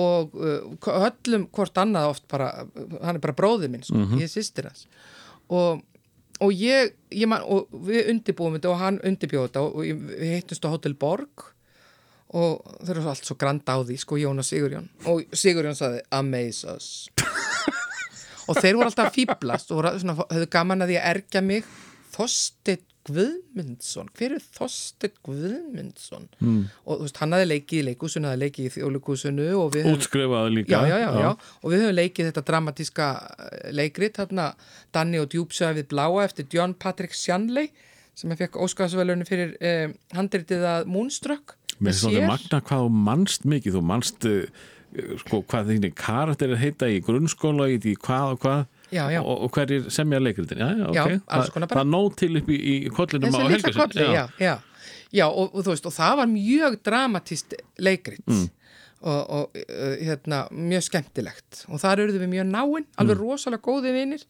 [0.00, 2.66] og uh, öllum hvort annað oft bara,
[3.02, 4.86] hann er bara bróðið minn sko, ég er sýstir hans
[5.52, 5.82] og,
[6.42, 9.82] og ég, ég man, og við undibúum þetta og hann undibjóð þetta og,
[10.20, 11.48] við hittumst á Hotel Borg
[12.32, 14.88] og þeir eru allt svo grand á því sko Jón og Sigurjón.
[15.10, 16.88] Og Sigurjón saði amaze us.
[18.50, 21.68] Og þeir voru alltaf fýblast og voru svona, höfðu gaman að því að ergja mig.
[22.12, 24.10] Þorsteinn Guðmundsson.
[24.18, 26.28] Hver er Þorsteinn Guðmundsson?
[26.38, 26.64] Mm.
[26.84, 29.96] og þú veist, hann hafði leikið í leikúsinu hafði leikið í þjóðleikúsinu og við höfum
[29.98, 30.70] Útskrifaði líka?
[30.72, 31.30] já, já, já, já,
[31.62, 33.08] og við höfum leikið þetta dramatíska
[33.46, 34.50] eh, leikrit, þarna
[34.94, 37.72] Danni og Djúpsöðið Bláa eftir John Patrick Shanley
[38.18, 41.56] sem að fekk Óskarsvælunni fyrir eh, handritið að Moonstruck.
[41.82, 42.28] Mér er svona sér.
[42.28, 44.62] magna hvað þú manst mikið, þú manst uh,
[45.24, 48.62] sko, hvað þínir karakterir heita í grunnskóla, í hvað og hvað
[48.92, 49.20] Já, já.
[49.22, 51.20] Og, og hverjir semja leikritin já, já, Já, okay.
[51.66, 53.40] Það er nóg til upp í, í kollinum á
[53.76, 54.54] kolli, já, já.
[55.12, 58.48] Já, og, og þú veist, og það var mjög dramatist leikrit Mm.
[59.02, 63.22] og, og uh, hérna, mjög skemmtilegt og þar eruðum við mjög náinn, alveg Mm.
[63.24, 64.22] rosalega góði vinir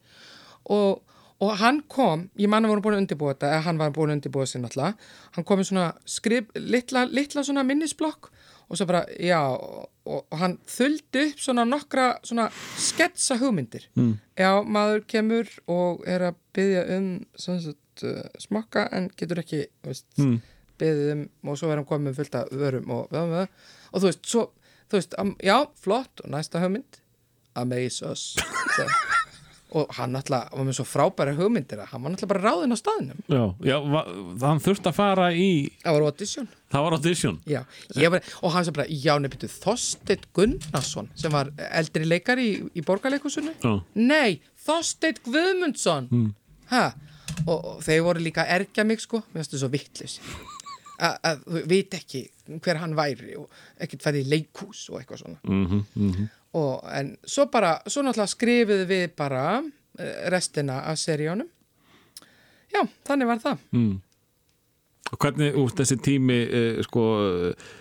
[0.64, 1.02] og,
[1.42, 4.16] og hann kom, ég manna voru búin að undirbúa þetta, eða hann var búin að
[4.20, 4.94] undirbúa sér náttúrulega,
[5.36, 8.30] hann kom með svona skrif, litla, litla svona minnisblokk
[8.72, 12.46] og svo bara, já, og, og hann þuldi upp svona nokkra svona
[12.80, 13.84] sketsa hugmyndir.
[13.98, 14.14] Mm.
[14.38, 20.08] já, maður kemur og er að byggja um sagt, uh, smakka en getur ekki veist,
[20.16, 20.38] mm.
[20.80, 23.38] byggðið um og svo er hann komið með fullt af vörum og, og,
[23.92, 24.48] og þú veist, svo,
[24.88, 27.02] þú veist am, já, flott og næsta hugmynd
[27.60, 28.24] amaze us
[28.72, 28.88] svo,
[29.82, 32.78] og hann alltaf var með svo frábæra hugmyndir að hann var alltaf bara ráðinn á
[32.80, 33.20] staðnum.
[33.28, 33.76] Já, já
[34.48, 35.52] hann þurfti að fara í
[35.84, 37.38] það var audition það var audition.
[37.48, 37.62] Já,
[38.10, 42.84] var, og hann sem bara, já, nefnir Þorsteinn Gunnarsson sem var eldri leikari í, í
[42.86, 43.74] borgarleikusinu Já.
[44.00, 46.08] Nei, Þorsteinn Guðmundsson.
[46.12, 46.32] Mm.
[47.46, 50.18] og, og þeir voru líka að ergja mig sko, mér finnst það svo vittlis
[51.02, 52.20] að þú veit ekki
[52.62, 53.50] hver hann væri og
[53.82, 55.40] ekkert fæði í leikhús og eitthvað svona.
[55.48, 56.28] Mm -hmm,
[56.60, 59.62] og, en svo bara, svo náttúrulega skrifuðu við bara
[59.98, 61.48] eh, restina af seríunum.
[62.72, 63.58] Já, þannig var það
[65.12, 67.72] Og hvernig úr þessi tími uh, sko uh,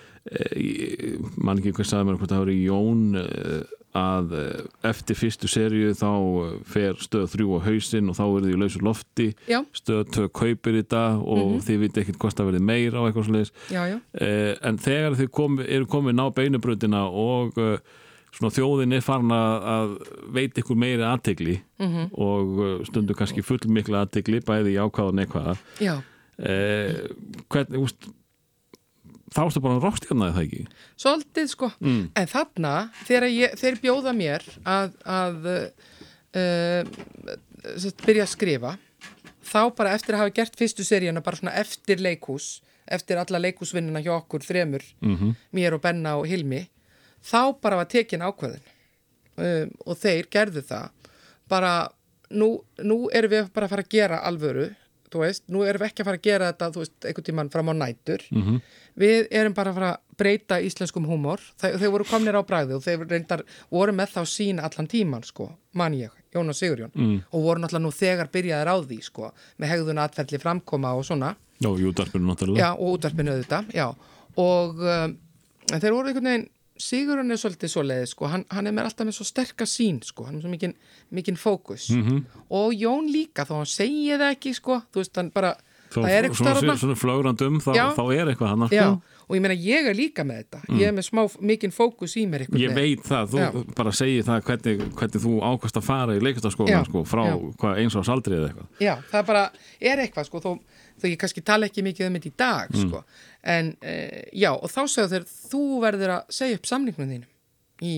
[1.41, 3.61] mann ekki hvað sagði mér hvort það voru Jón uh,
[3.97, 8.45] að eh, eftir fyrstu seríu þá eh, fer stöð þrjú á hausinn og þá er
[8.45, 9.27] þið í lausu lofti.
[9.51, 13.51] Já, stöð tvö kaupir þetta og þið viti ekkert hvort það verði meira og eitthvað
[13.71, 17.83] já, eh, en þegar þið komi, eru komin á beinubröndina og eh,
[18.31, 19.97] svona þjóðin er farin að,
[20.31, 22.13] veit ykkur meiri aðtegli -hmm.
[22.15, 25.99] og eh, stundum kannski full mikla aðtegli bæði í ákváðan eitthvað já.
[26.41, 26.97] Eh,
[27.51, 28.07] hvernig, úst,
[29.31, 30.63] þá erstu bara rástjarnaði það ekki?
[30.99, 32.03] Svolítið sko, Mm.
[32.15, 32.73] en þarna
[33.07, 35.45] þegar ég, þeir bjóða mér að, að
[36.35, 36.83] uh,
[38.05, 38.73] byrja að skrifa
[39.51, 42.61] þá bara eftir að hafa gert fyrstu seríuna bara svona eftir leikhús
[42.91, 45.35] eftir alla leikhúsvinnuna hjá okkur þremur, Mhm.
[45.53, 46.67] mér og Benna og Hilmi
[47.23, 48.63] þá bara var tekin ákveðin
[49.37, 50.89] um, og þeir gerðu það.
[51.47, 51.87] Bara
[52.31, 54.75] nú, nú erum við bara að fara að gera alvöru
[55.11, 57.51] þú veist, nú erum við ekki að fara að gera þetta þú veist, einhvern tímann
[57.51, 58.23] fram á nætur.
[58.31, 58.61] Mhm.
[59.01, 62.75] við erum bara að fara að breyta íslenskum húmor, Þe, þau voru komnir á bræði
[62.75, 66.91] og þeir reyndar voru með þá sín allan tíman sko, man ég, Jón og Sigurjón.
[66.95, 67.23] Mm.
[67.31, 71.35] og voru náttúrulega nú þegar byrjaðir á því sko, með hegðun atferðli framkoma og svona.
[71.61, 72.59] Já, júdarpinu náttúrulega.
[72.59, 73.87] Já, og útvarpinu auðvitað, já.
[74.41, 75.17] Og um,
[75.71, 76.49] þeir voru einhvern veginn
[76.81, 80.25] Sigurinn er svolítið svoleiði, sko, hann, hann er með alltaf með svo sterka sín, sko,
[80.27, 80.73] hann er svo mikinn
[81.13, 81.89] mikinn fókus.
[81.93, 82.23] Mhm.
[82.49, 84.81] og Jón líka, þó hann segi það ekki, sko.
[84.91, 85.55] Þú veist, hann bara,
[85.91, 86.75] Þá- það er eitthvað svona, þarna.
[86.79, 87.85] svona flögrandum, þá, Já.
[87.97, 89.01] þá er eitthvað hann Já, sko.
[89.27, 90.61] og ég meina ég er líka með þetta.
[90.79, 93.75] Ég er með smá mikinn fókus í mér einhvern Ég veit það, þú Já.
[93.75, 97.35] bara segir það hvernig, hvernig þú ákvæmst að fara í Já, leikastarskólan sko, frá já.
[97.59, 98.67] hvað, eins og saldrið eitthvað.
[98.79, 99.51] Já, það bara
[99.81, 100.59] er eitthvað sko, þó,
[101.01, 103.03] þó ég kannski tala ekki mikið um þetta í dag sko,
[103.41, 103.93] en e,
[104.37, 107.29] já, og þá segðu þeir þú verður að segja upp samningnum þínum
[107.81, 107.93] í,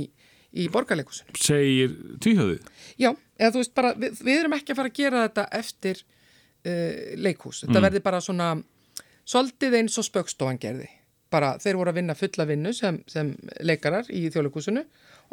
[0.55, 2.69] í borgarleikusunum Segir tvíhjöðið
[3.01, 3.09] Já,
[3.39, 6.93] eða þú veist bara, við, við erum ekki að fara að gera þetta eftir uh,
[7.19, 8.53] leikhús, þetta verði bara svona
[9.27, 10.89] svolítið eins og spöggstofan gerði.
[11.33, 13.31] Bara þeir voru að vinna fulla vinnu sem, sem
[13.65, 14.83] leikarar í þjóðleikúsinu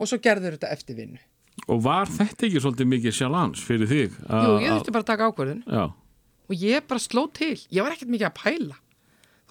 [0.00, 1.20] og svo gerður þetta eftir vinnu.
[1.68, 4.14] Og var þetta ekki svolítið mikið sjálfans fyrir þig?
[4.24, 5.64] Jú, ég þurfti bara að taka ákvörðun.
[5.66, 5.82] Já,
[6.50, 8.78] og ég bara sló til, ég var ekkert mikið að pæla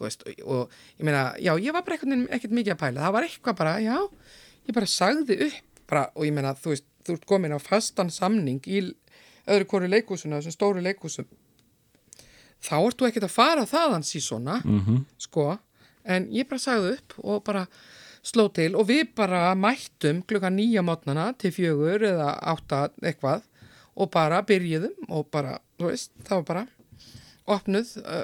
[0.08, 3.04] veist, og, og ég meina já, ég var bara ekkert, ekkert mikið að pæla.
[3.04, 3.98] Það var eitthvað bara, já,
[4.70, 8.12] ég bara sagði upp bara, og ég meina, þú veist þú ert komin á fastan
[8.14, 8.82] samning í
[9.50, 11.30] öðru hverju leikúsuna, þessum stóru leikúsum
[12.64, 15.06] þá ert þú ekkert að fara þaðan sísona, mm -hmm.
[15.18, 15.58] sko.
[16.04, 17.68] En ég bara sagði upp og bara
[18.24, 23.42] sló til og við bara mættum klukka nýja mótnana til fjögur eða átta eitthvað
[23.96, 26.68] og bara byrjuðum og bara, þú veist, það var bara
[27.50, 28.22] opnuð, uh,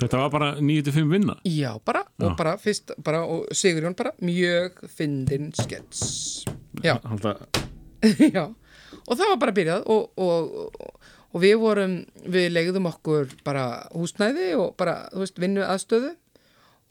[0.00, 1.36] þetta var bara 9-5 vinna?
[1.48, 6.44] Já bara og bara fyrst, bara og Sigurjón bara mjög fyndin skets.
[6.82, 6.96] Já,
[8.36, 8.44] já.
[9.02, 13.66] Og það var bara byrjað og, og, og, og við vorum, við legðum okkur bara
[13.94, 16.14] húsnæði og bara, þú veist, vinnu aðstöðu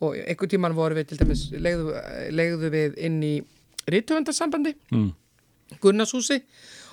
[0.02, 1.94] og einhvern tíman vorum við til dæmis legðu,
[2.34, 3.34] legðu við inn í
[3.90, 5.10] rítuvendarsambandi mm.
[5.82, 6.42] Gunnarshúsi.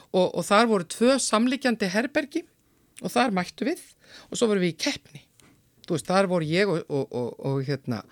[0.10, 2.42] Og, og þar voru tvö samlíkjandi herbergi
[3.04, 3.82] og þar mættu við
[4.30, 5.24] og svo vorum við í keppni.
[5.88, 8.04] Þú veist, þar voru ég og, og, og, og hérna,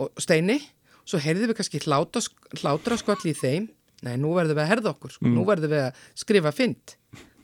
[0.00, 0.60] og Steini.
[1.08, 3.68] Svo heyrðum við kannski hlátraskvall í þeim.
[4.06, 5.26] Nei, nú verðum við að herða okkur sko.
[5.32, 6.94] nú verðum við að skrifa fynd.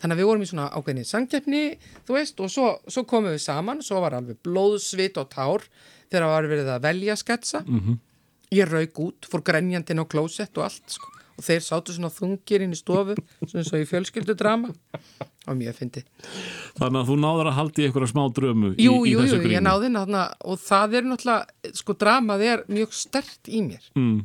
[0.01, 1.63] Þannig að við vorum í svona ákveðni sangkeppni
[2.05, 3.81] þú veist, og svo, svo komum við saman.
[3.83, 5.65] Svo var alveg blóðsvit og tár
[6.13, 7.65] þegar var verið að velja sketsa.
[7.65, 7.99] -hmm.
[8.53, 11.14] ég rauk út, fór grenjandinn á klósett og allt sko.
[11.35, 14.71] Og þeir sátu svona þungir inn í stofu svona svo í fjölskyldudrama.
[15.45, 16.01] Og mjög fyndi.
[16.79, 19.41] Þannig að þú náður að haldi í einhverja smá drömu í, Jú, í jú, jú,
[19.43, 19.59] gríni.
[19.59, 23.91] ég náði náttúrulega og það er náttúrulega, sko, dramað er mjög stert í mér.
[23.99, 24.23] Mm.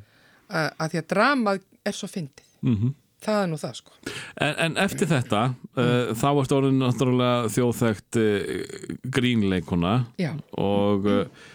[0.47, 2.49] að, að því að dramað er svo fyndið.
[2.63, 3.95] Mm það er nú það, sko.
[4.39, 8.67] En, en eftir þetta uh, þá varst orðin náttúrulega þjóðþekkt uh,
[9.15, 10.31] grínleikuna Já.
[10.59, 11.49] og uh,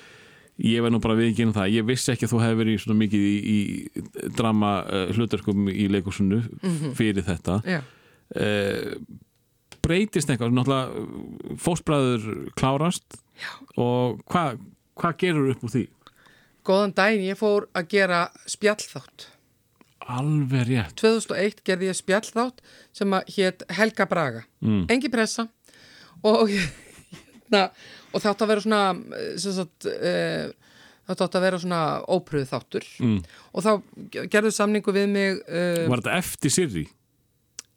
[0.63, 3.27] ég verð nú bara viðkynna það ég vissi ekki að þú hefði verið svona mikið
[3.27, 6.43] í, í drama uh, hlutverkum í leikusinu
[6.99, 7.59] fyrir þetta.
[7.67, 7.81] Já,
[8.39, 8.95] uh,
[9.85, 10.55] breytist eitthvað?
[10.55, 13.51] Náttúrulega fósbræður klárast Já.
[13.77, 14.63] og hvað
[14.95, 15.89] hva gerur upp úr því?
[16.65, 19.29] góðan daginn, ég fór að gera spjallþátt.
[20.15, 20.97] Alveg rétt.
[21.01, 22.63] 2001 gerði ég spjallþátt
[22.97, 24.45] sem að hétt Helga Braga.
[24.65, 24.85] Mm.
[24.93, 25.47] engi pressa.
[26.25, 26.53] Og,
[27.55, 28.83] hérna, og það átt að vera svona
[29.21, 30.75] eh, sagt, uh,
[31.09, 31.81] það átt að vera svona
[32.17, 33.17] ópröðu þáttur mm.
[33.53, 33.71] og þá
[34.33, 36.85] gerðu samningu við mig uh, Var þetta eftir Sirri?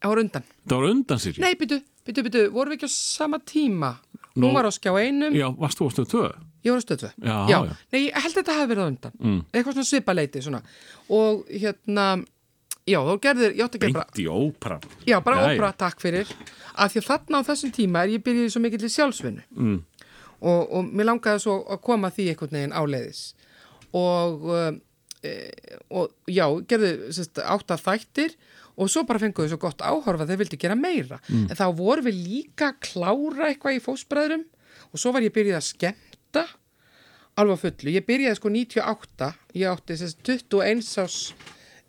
[0.04, 1.42] ára undan Það var undan Sirri?
[1.44, 3.96] Nei, byttu, byttu, byttu, vorum við ekki á sama tíma
[4.38, 6.28] Nú- Hún var á skjá einum, Já, varst þú á stöð 2?
[6.68, 7.60] ég var á stöðve Já, já.
[7.94, 9.40] Nei, ég held að þetta hafi verið á undan Mm.
[9.52, 10.62] Eitthvað svona svipaleiti svona
[11.10, 12.06] Og hérna,
[12.88, 14.80] já, þá gerðir Ég átti að gera bara, Beint í ópera.
[15.08, 15.54] Já, bara Jæja.
[15.54, 16.34] ópera, takk fyrir.
[16.74, 19.46] Af því að þarna á þessum tíma er ég byrjuði svo mikill í sjálfsvinnu.
[19.58, 19.78] Mm.
[20.38, 23.24] og, og mér langaði svo að koma því einhvern veginn áleiðis.
[23.98, 24.46] Og,
[25.26, 25.32] e,
[25.90, 28.38] og já, gerði sérst, átta þættir
[28.78, 31.18] og svo bara fenguðu svo gott áhorfa þeir vildi gera meira.
[31.34, 34.46] En þá voru við líka að klára eitthvað í fósbræðurum
[34.92, 36.46] og svo var ég byrjuð að skemmta
[37.38, 41.18] alveg fullu, ég byrjaði sko 98 ég átti þessi 21 ás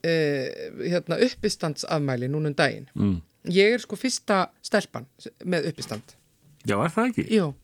[0.04, 3.20] uh, hérna, uppistandsafmæli núna um daginn Mm.
[3.48, 5.06] ég er sko fyrsta stelpan
[5.44, 6.14] með uppistand
[6.66, 7.24] Já, er það ekki?
[7.32, 7.54] Jú,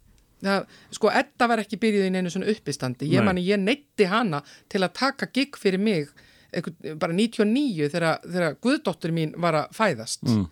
[0.42, 3.42] það, sko Edda var ekki byrjuð í neinu svona uppistandi ég Nei.
[3.44, 6.08] ég neytti hana til að taka gig fyrir mig
[6.54, 10.46] einhvern, bara 99 þegar, þegar guðdóttir mín var að fæðast Mm.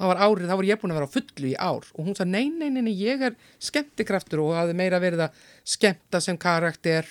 [0.00, 2.16] það var árið, þá var ég búin að vera á fullu í ár og hún
[2.16, 5.30] sagði nei, nei, nei, nei, ég er skemmtikraftur og hafði meira verið að
[5.64, 7.06] skemmta sem karakter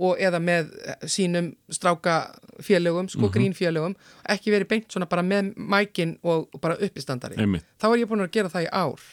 [0.00, 0.70] og eða með
[1.04, 2.16] sínum stráka
[2.64, 3.94] félögum, sko grínfélögum
[4.32, 7.38] ekki verið beint svona bara með mækin og, og bara uppistandari.
[7.40, 7.66] Einmitt.
[7.80, 9.08] þá var ég búin að gera það í ár.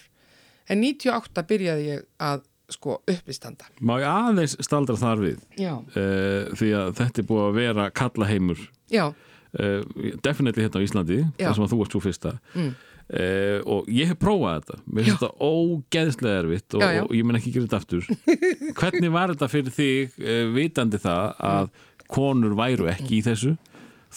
[0.67, 3.69] En 98 byrjaði ég að sko uppistanda.
[3.79, 5.39] Má ég aðeins staldra þar við?
[5.59, 9.81] Já, uh, því að þetta er búið að vera kalla heimur já, uh,
[10.23, 11.47] definitely hérna á Íslandi Já.
[11.47, 12.33] þar sem að þú ert svo fyrsta.
[12.55, 12.73] Mm.
[13.13, 14.79] Uh, og ég hef prófað þetta.
[14.85, 17.03] Mér finnst þetta ógeðslega erfitt og, Já, já.
[17.05, 18.09] og ég mun ekki gera þetta aftur.
[18.79, 21.69] Hvernig var þetta fyrir þig uh, vitandi það að
[22.07, 23.55] konur væru ekki í þessu?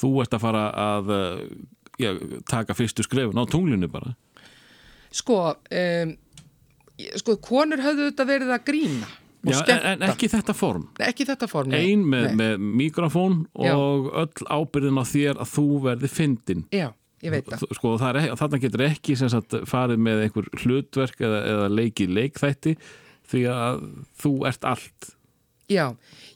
[0.00, 1.44] Þú ert að fara að uh,
[2.00, 2.10] já,
[2.48, 4.14] taka fyrstu skrefun á tunglinu bara.
[5.10, 6.12] Sko um,
[7.18, 9.08] sko, konur höfðu þetta verið að grína
[9.48, 10.86] en, en ekki þetta form.
[11.00, 16.10] Ekki þetta form ein með, með mikrofón og öll ábyrðin á þér að þú verði
[16.12, 16.64] fyndin.
[16.74, 16.90] Já,
[17.24, 17.68] ég veit það.
[17.76, 22.76] Sko, þarna getur ekki sem sagt, farið með einhver hlutverk eða, eða leikið leikþætti
[23.30, 23.82] því að
[24.22, 25.10] þú ert allt.
[25.70, 25.84] Já,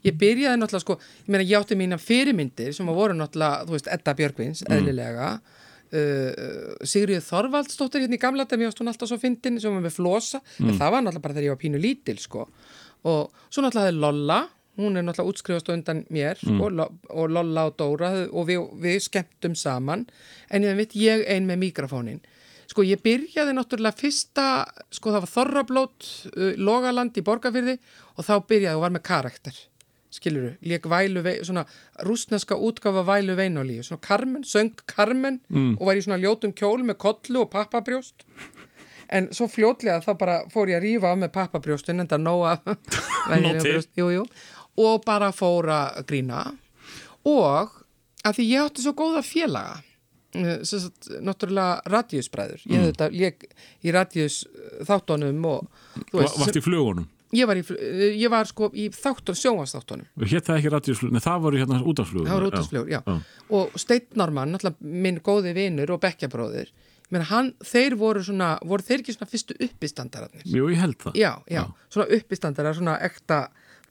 [0.07, 3.75] ég byrjaði náttúrulega sko, ég meina ég átti mína fyrirmyndir sem að voru náttúrulega, þú
[3.75, 9.11] veist, Edda Björgvins, eðlilega, uh, Sigriður Þorvaldsdóttir hérna í gamla þetta, mér ást hún alltaf
[9.11, 11.83] svo fyndin sem var með flosa, en það var náttúrulega bara þegar ég var pínu
[11.83, 12.47] lítil sko,
[13.11, 14.39] og svo náttúrulega Lolla,
[14.77, 19.01] hún er náttúrulega útskrifast undan mér sko, Lo- og Lolla og Dóra og við, við
[19.05, 20.07] skemmtum saman,
[20.51, 22.21] en ég veit ég ein með mikrofónin.
[22.67, 24.47] Sko ég byrjaði náttúrulega fyrsta,
[24.91, 27.79] sko það var Þorrablót, uh, Logaland í Borgarfyrði
[28.17, 29.59] og þá byrjaði og var með karakter,
[30.15, 31.67] skiluru, lék vælu, svona
[32.07, 35.41] rúsneska útgafa vælu veinolíu, svona Carmen, söng Carmen
[35.79, 38.25] og var í svona ljótum kjól með kollu og pappabrjóst.
[39.15, 42.55] En svo fljótlega þá bara fór ég að rífa af með pappabrjóstin en það nóga
[43.63, 43.73] til.
[44.01, 44.23] jú, jú,
[44.81, 46.45] og bara fór að grína.
[47.29, 47.75] Og
[48.25, 49.81] að því ég átti svo góða félaga
[50.35, 52.63] eh, sagt, náttúrulega radíusbræður.
[52.69, 53.19] Ég, mm.
[53.21, 53.49] ég
[53.85, 54.45] í radíus
[54.87, 55.67] þáttunum og
[56.11, 57.11] þú Va- varst í flugunum?
[57.35, 61.25] Ég var, í, eh, ég var sko í þáttun sjónvastáttunum hétt það ekki radíusflugur, nei
[61.25, 63.01] það voru hérna útaflugur það var útastflugur, já.
[63.59, 66.71] og Steinn Norman, náttúrulega minn góði vinur og bekkjabróðir
[67.29, 70.47] hann, þeir voru svona, voru þeir ekki svona fyrstu uppistandararnir?
[70.49, 71.19] Jú, ég held það.
[71.21, 73.41] Já, já, svona uppistandarar, svona ekta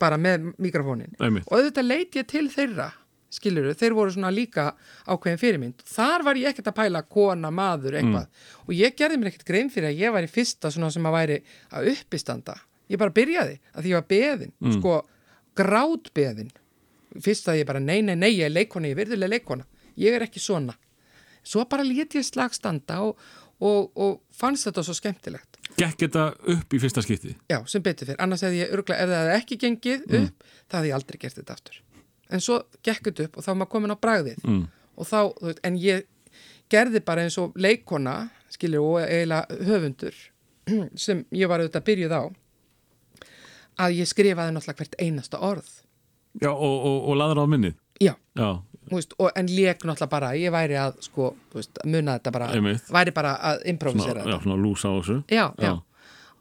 [0.04, 1.16] bara með mikrofónin.
[1.18, 1.48] Einmitt.
[1.48, 2.90] og auðvitað leit ég til þeirra
[3.34, 4.68] skiluru, þeir voru svona líka
[5.10, 5.84] ákveðin fyrirmynd.
[5.90, 8.44] Þar var ég ekkert að pæla kona, maður, eitthvað.
[8.66, 11.38] Og ég gerði mér ekkert grein fyrir að ég væri fyrsta svona sem að væri
[11.74, 12.54] að uppistanda.
[12.92, 14.98] Ég bara byrjaði, að því ég var beðin sko,
[15.56, 16.52] grátt beðin
[17.22, 19.66] fyrst að ég bara, nei, nei, nei, ég er leikona ég er virðulega leikona,
[20.00, 20.74] ég er ekki svona.
[21.44, 23.20] Svo bara lét ég slag standa og,
[23.60, 26.24] og, og fannst þetta svo skemmtilegt Gekk þetta
[26.54, 28.20] upp í fyrsta skipti Já, sem betur fyrir.
[28.22, 31.38] Annars hefði ég örgla, ef það hefði ekki gengið upp, það hefði ég aldrei gert
[31.40, 31.80] þetta aftur.
[32.30, 34.44] En svo gekk þetta upp og þá var maður komin á bragðið.
[34.44, 34.62] mm.
[34.94, 36.04] Þá, veit, en ég
[36.70, 38.14] gerði bara eins og leikona,
[38.54, 40.14] skilur, og eiginlega höfundur,
[41.04, 42.22] sem ég var auðvitað byrjuð á,
[43.84, 45.72] að ég skrifaði náttúrulega hvert einasta orð.
[46.42, 48.48] Já, og, og, og laður á minnið Já, Já,
[48.90, 52.90] veist, og, en lék náttúrulega bara, ég væri að, sko, veist, muna þetta bara, Einmitt.
[52.92, 54.42] væri bara að svona, improvisera já, þetta.
[54.44, 55.72] svona lúsa á þessu já, já.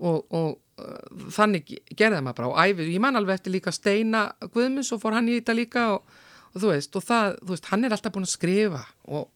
[0.09, 0.49] og, og
[0.83, 5.03] uh, þannig gerði maður bara og æfið, ég man alveg eftir líka Steina Guðmunds og
[5.03, 6.19] fór hann í þetta líka og,
[6.51, 9.27] og þú veist, og það, þú veist, hann er alltaf búin að skrifa og,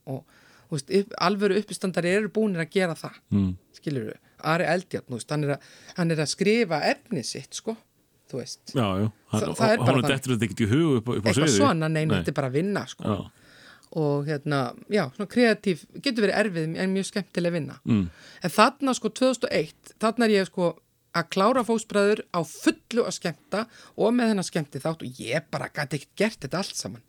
[0.73, 3.51] veist, upp, alvöru uppistandari eru búinir að gera það mm.
[3.79, 7.73] skilur við, Ari Eldjarn, hann er, að, hann er að skrifa efni sitt, sko
[8.31, 10.09] þú veist, Já, já, hann, Það- það er bara þannig.
[11.27, 13.17] eitthvað svona, neina, þetta er bara að vinna, sko.
[13.97, 14.59] Og hérna,
[14.91, 17.77] já, svona kreatív getur verið erfið en mjög skemmtileg vinna.
[17.87, 18.09] Mm.
[18.43, 20.73] en þarna sko 2001 þarna er ég sko
[21.15, 23.61] að klára fósbræður á fullu að skemmta
[23.97, 27.01] og með þennan skemmti þátt og ég bara gæti ekkert gert þetta allt saman.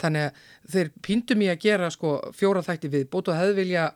[0.00, 0.32] Þannig að
[0.72, 3.88] þeir píndu mér að gera sko fjóra þætti við bútu að hefði vilja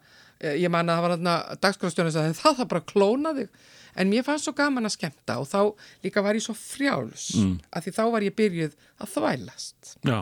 [0.52, 3.64] ég man að það var þarna dagskrafstjónu að það það bara að klóna þig
[3.94, 5.60] en mér fannst svo gaman að skemmta og þá
[6.04, 7.58] líka var ég svo frjáls mm.
[7.70, 10.18] að því þá var ég byrjuð að þvælast já,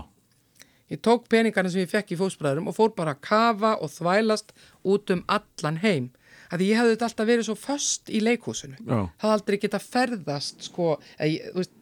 [0.92, 4.50] Ég tók peningarna sem ég fekk í fósbræðurum og fór bara að kafa og þvælast
[4.92, 6.10] út um allan heim.
[6.52, 8.76] Að því ég hefði þetta alltaf verið svo föst í leikhúsinu.
[8.76, 8.98] Já.
[9.22, 11.72] Það aldrei geta ferðast, sko, eða, þú veist,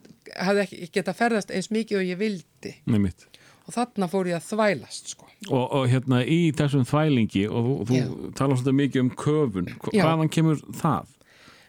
[0.47, 2.77] hafði ekki geta ferðast eins mikið og ég vildi.
[2.87, 3.30] nefnitt Og
[3.71, 5.29] og þarna fór ég að þvælast sko.
[5.49, 10.33] og, og hérna í þessum þvælingi og þú, þú talar svolítið mikið um köfun hvaðan
[10.35, 11.17] kemur það?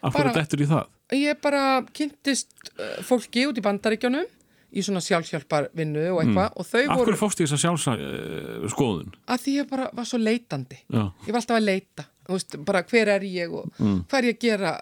[0.02, 0.88] Af hverju dettur í það?
[1.12, 1.64] ég bara
[1.94, 4.26] kynntist uh, fólki út í bandaríkjónum
[4.72, 6.92] í svona sjálfsjálparvinnu og eitthvað og þau Mm.
[6.94, 9.10] Af hverju fórstu í þessa sjálfsa uh, skoðun?
[9.28, 12.80] að því ég bara var svo leitandi Já, ég var alltaf að leita veist, bara
[12.88, 13.98] hver er ég og Mm.
[14.08, 14.72] hvað er ég að gera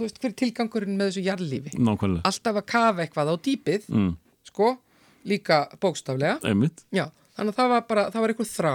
[0.00, 4.10] veist, hver er tilgangurinn með þessu jarðlífi nákvæmlega alltaf að kafa eitthvað á dýpið mm.
[4.48, 4.70] sko,
[5.28, 6.38] líka bókstaflega.
[6.94, 8.74] Já, þannig að það var bara, það var eitthvað þrá.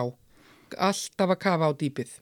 [0.89, 2.17] Alltaf að kafa á dýpið.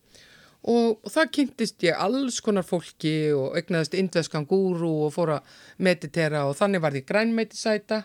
[0.68, 5.58] Og, og það kynntist ég alls konar fólki og egnaðist indveskan gúru og fór að
[5.86, 8.02] meditera og þannig var ég grænmeitisæta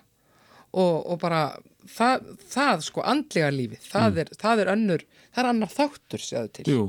[0.70, 1.42] og, og bara
[1.88, 6.52] það, það sko andlega lífið það, er, það er önnur, það er annar þáttur séðu
[6.58, 6.66] til.
[6.70, 6.84] Jú,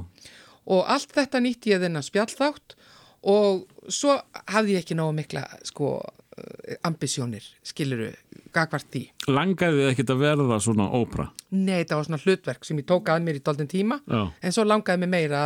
[0.73, 2.77] og allt þetta nýtti ég þennan spjallþátt
[3.33, 4.17] og svo
[4.51, 5.95] hafði ég ekki náðu mikla sko
[6.87, 8.09] ambisjónir, skiluru
[8.53, 9.03] gagvart því.
[9.27, 13.09] langaði þið ekkert að verða svona ópra Nei, þetta var svona hlutverk sem ég tók
[13.13, 14.21] að mér í doldin tíma Já.
[14.41, 15.41] en svo langaði mér meira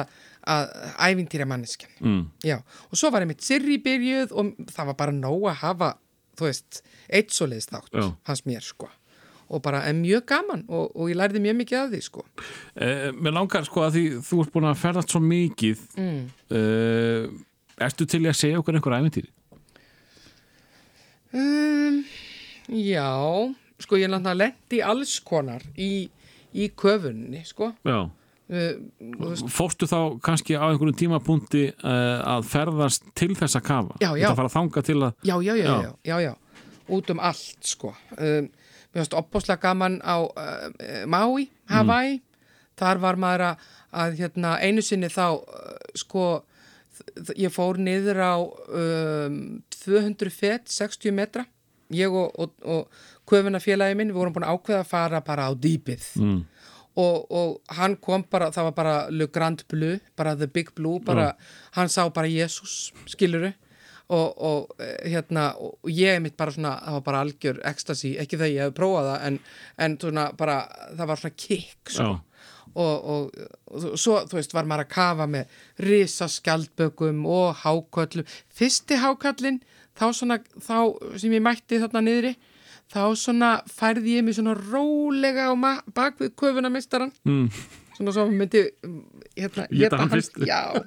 [0.47, 0.69] að,
[1.09, 1.91] ævintýra manneskjan.
[1.99, 2.21] mm.
[2.47, 2.57] Já,
[2.91, 5.89] og svo var ég mitt sirri byrjuð og það var bara nóg að hafa,
[6.39, 8.07] þú veist, eitt svoleiðis þátt, Já.
[8.29, 8.89] hans mér sko
[9.47, 12.23] og bara er mjög gaman og, og ég lærði mjög mikið af því sko.
[12.75, 17.37] eh, Mér langar sko að því þú ert búin að ferðast svo mikið mm.
[17.77, 19.29] Ertu til í að segja okkur einhver æfintýri?
[21.33, 22.03] Um,
[22.71, 23.09] já,
[23.83, 26.07] sko ég er náttúrulega lendi alls konar í,
[26.55, 27.73] í köfunni, sko.
[27.87, 28.05] Já
[28.47, 28.77] Uh,
[29.51, 33.97] Fórstu þá kannski á einhverjum tímapunkti uh, að ferðast til þess að kafa?
[33.99, 34.21] Já, já.
[34.29, 35.89] Þetta fara að þanga til að já, já, já, Já.
[36.07, 36.29] já, já,
[36.95, 37.91] út um allt, sko.
[38.15, 42.21] Um, mér finnst opbóslega gaman á uh, Maui, Hawaii.
[42.79, 43.67] Þar var maður að,
[44.05, 46.23] að hérna, einu sinni þá, uh, sko,
[47.37, 49.37] ég fór niður á um,
[49.73, 51.45] 200 fet, 60 metra.
[51.95, 55.51] Ég og, og, og köfunafélagi minn, við vorum búin að ákveða að fara bara á
[55.55, 56.07] dýpið.
[56.19, 56.39] mm.
[56.97, 60.99] og, og hann kom bara, það var bara Le Grand Bleu, bara The Big Blue
[60.99, 61.31] bara,
[61.77, 63.51] hann sá bara Jésús skiluru
[64.07, 68.39] og, og eh, hérna, og ég mitt bara svona það var bara algjör ecstasy, ekki
[68.39, 69.39] þegar ég hef prófað það en,
[69.83, 70.57] en svona bara
[70.95, 72.07] það var svona kick sko.
[72.07, 72.36] Já.
[72.77, 78.27] Og, og, og svo, þú veist, var maður að kafa með risaskjaldbökum og háköllum.
[78.57, 79.59] Fyrsti hákallin
[79.97, 80.77] þá svona, þá
[81.17, 82.35] sem ég mætti þarna niðri
[82.93, 85.53] þá svona færði ég mig svona rólega á
[85.93, 87.49] bak við köfunamistaran Mm.
[87.97, 89.01] svona svo myndi um,
[89.35, 90.37] hérna, Éta hann fyrst.
[90.45, 90.77] já,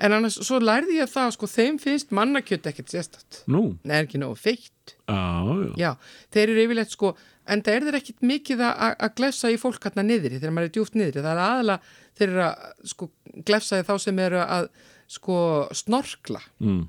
[0.00, 4.04] en annars svo lærði ég það sko, þeim finnst mannakjöt ekkert sérstætt Nú, Nei, er
[4.06, 4.94] ekki nógu feitt.
[5.08, 5.72] Já, já.
[5.80, 5.90] Já,
[6.34, 7.14] þeir eru yfirleitt sko
[7.48, 10.54] en það er þeir ekkit mikið að- að að glefsa í fólk hérna niðri, þegar
[10.56, 11.24] maður er djúft niðri.
[11.24, 11.80] Það er aðalega
[12.18, 13.10] þeir eru að sko
[13.48, 14.68] glefsa í þá sem eru að
[15.08, 15.36] sko
[15.72, 16.82] snorkla mm.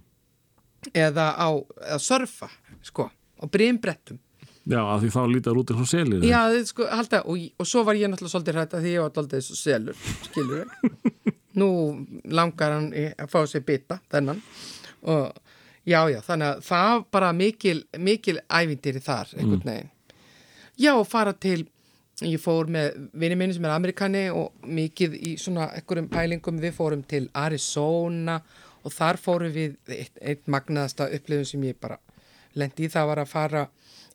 [0.94, 1.50] eða á,
[1.88, 2.50] eða surfa
[2.84, 3.10] sko,
[3.40, 4.20] á brimbrettum.
[4.70, 7.82] Já, að því þá lítar út eins og selir Já, sko, halda, og, og svo
[7.88, 10.68] var ég náttúrulega svolítið hrætt að því ég var daldið þessu selur, skilur
[11.60, 11.70] Nú
[12.30, 14.38] langar hann í að fá sér bita, þennan.
[15.10, 15.32] Og
[15.90, 19.90] já, já, þannig að það bara mikil, mikil ævindýri þar, einhvern veginn
[20.80, 21.68] Já, fara til
[22.26, 26.76] ég fór með vinni minni sem er amerikani og mikið í svona einhverjum pælingum, við
[26.76, 28.40] fórum til Arizona
[28.84, 32.00] og þar fórum við eitt, eitt magnaðasta upplifun sem ég bara
[32.60, 33.66] lendi í, það var að fara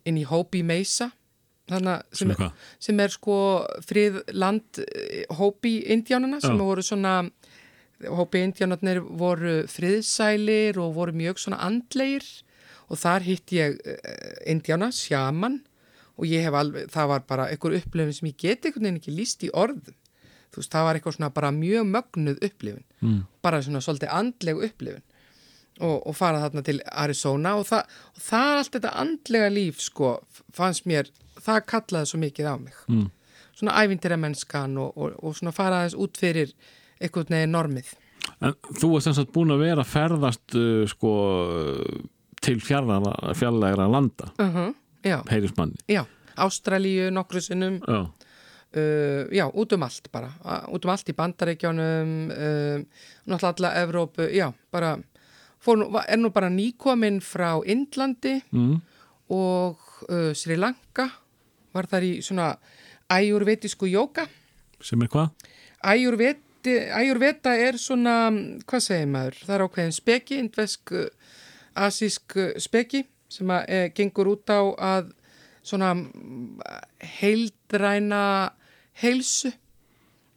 [0.05, 1.13] inn í Hopi Mesa
[1.65, 2.35] Sem
[2.79, 3.37] sem, er sko
[3.89, 4.83] frið land
[5.39, 6.61] Hopi Indiánana sem Já.
[6.61, 7.15] voru svona
[8.05, 12.27] Hopi Indiánarnir voru friðsælir og voru mjög svona andlegir.
[12.93, 15.63] Og þar hitt ég uh, Indiána, sjaman
[16.15, 19.15] og ég hef alveg, það var bara einhver upplifin sem ég geti einhvern veginn ekki
[19.15, 19.97] líst í orðum
[20.55, 23.19] þú veist, það var eitthvað svona bara mjög mögnuð upplifin, mm.
[23.43, 25.03] bara svona svolítið andleg upplifin
[25.83, 29.83] og, og fara þarna til Arizona og það, og það er allt þetta andlega líf
[29.83, 30.15] sko,
[30.55, 31.11] fannst mér,
[31.43, 33.11] það kallaði svo mikið á mig mm.
[33.59, 36.55] svona ævintýra mennskan og, og, og svona fara aðeins út fyrir
[37.03, 37.95] einhvern veginn normið
[38.41, 41.11] En þú ert sem sagt búin að vera að ferðast uh, sko
[42.45, 44.75] til fjarlægra, fjarlægra landa uh -huh.
[45.05, 46.05] Já,
[46.35, 47.79] Ástralíu nokkru sinnum.
[47.87, 50.33] Já, uh, já, út um allt bara.
[50.69, 52.79] Út um allt í bandaríkjónum uh,
[53.27, 54.97] náttúrulega alla Evrópu já, bara
[55.63, 58.81] fór, er nú bara nýkominn frá Indlandi mm.
[59.31, 59.79] og
[60.09, 61.11] uh, Sri Lanka.
[61.75, 62.55] Var þar í svona
[63.11, 64.27] æjurvetisku jóka
[64.85, 65.33] sem er hvað?
[65.85, 68.29] æjurveta er svona
[68.65, 71.09] hvað segir maður, það er ákveðin speki indvesk uh,
[71.87, 73.05] asísk uh, speki
[73.35, 74.63] sem að e, gengur út á
[74.95, 75.13] að
[75.65, 76.65] svona mm,
[77.19, 78.25] heildræna
[79.03, 79.53] heilsu.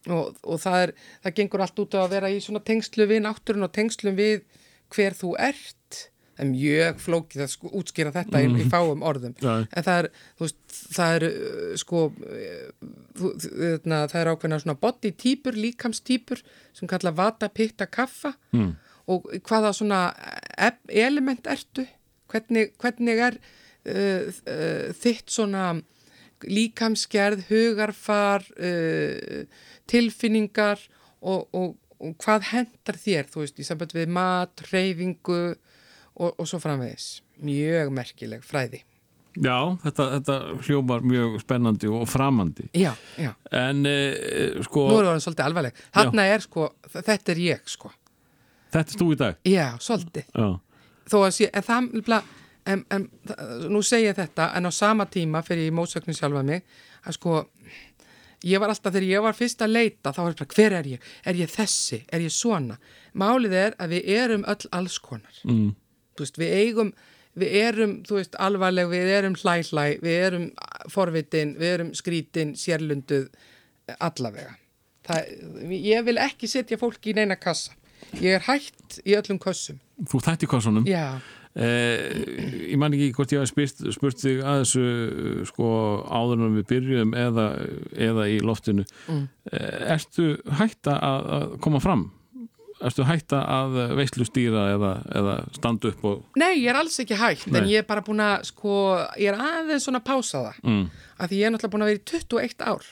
[0.08, 0.92] Og, og það er,
[1.24, 4.46] það gengur allt út á að vera í svona tengslu við náttúrun og tengslum við
[4.94, 5.98] hver þú ert.
[6.38, 9.34] Það er mjög flókið að sko, útskýra þetta í, í fáum orðum.
[9.42, 9.66] Já.
[9.66, 10.08] en það er,
[10.38, 10.58] veist,
[10.94, 12.02] það er uh, sko
[13.18, 16.44] þarna, það er ákveðna svona body típur líkamstýpur
[16.78, 18.36] sem kalla vata, pitta, kaffa.
[18.54, 18.76] Mm.
[19.08, 20.00] og hvaða svona
[20.88, 21.86] element ertu
[22.32, 25.70] hvernig, hvernig er uh, uh, þitt svona
[26.46, 29.44] líkamsgerð, hugarfar uh,
[29.90, 30.82] tilfinningar
[31.20, 35.40] og, og, og hvað hendar þér, þú veist, í samband við mat, reyfingu
[36.18, 37.18] og, og svo framvegis.
[37.42, 38.84] Mjög merkileg fræði.
[39.38, 40.36] Já, þetta, þetta
[40.66, 42.90] hljómar mjög spennandi og framandi Já,
[43.20, 43.28] já.
[43.54, 43.92] en e,
[44.66, 45.82] sko Nú er það svolítið alvarleg.
[45.94, 46.64] Þarna er sko,
[46.94, 47.92] þetta er ég sko.
[48.74, 50.32] þetta er þú í dag Já, svolítið.
[50.32, 50.48] Já,
[51.08, 52.30] Þó að sé, en það,
[52.68, 53.08] en, en,
[53.72, 56.64] nú segi ég þetta, en á sama tíma fyrir ég mótsöknu sjálfa mig,
[57.04, 57.34] að sko,
[58.46, 60.90] ég var alltaf, þegar ég var fyrst að leita, þá var ég bara, hver er
[60.94, 61.12] ég?
[61.24, 62.02] Er ég þessi?
[62.12, 62.78] Er ég svona?
[63.18, 65.40] Málið er að við erum öll alls konar.
[65.44, 65.70] mm.
[66.18, 66.88] Þú veist, við eigum,
[67.38, 70.46] við erum, þú veist, alvarleg, við erum hlæ-hlæ, við erum
[70.90, 73.28] forvitin, við erum skrítin, sérlunduð,
[74.02, 74.56] allavega.
[75.06, 75.28] Það,
[75.72, 77.76] ég vil ekki setja fólki í neina kassa.
[78.18, 79.80] Ég er hætt í öllum kössum.
[80.08, 81.18] þú þætti kossunum Já.
[81.58, 85.70] Eh, ég man ekki hvort ég hafi spurt, spurt þig að þessu eh, sko
[86.06, 87.46] áður en við byrjuðum eða,
[87.98, 89.24] eða í loftinu mm.
[89.96, 90.28] ertu
[90.60, 92.04] hætta að, að koma fram
[92.78, 97.18] ertu hætta að veislu stýra eða, eða standa upp og Nei, ég er alls ekki
[97.18, 97.72] hægt, en Nei.
[97.72, 98.76] ég er bara búin að, sko,
[99.18, 100.60] ég er aðeins svona að pása það.
[100.62, 100.84] mm.
[101.18, 102.90] Af því ég er náttúrulega búin að vera í 21 ár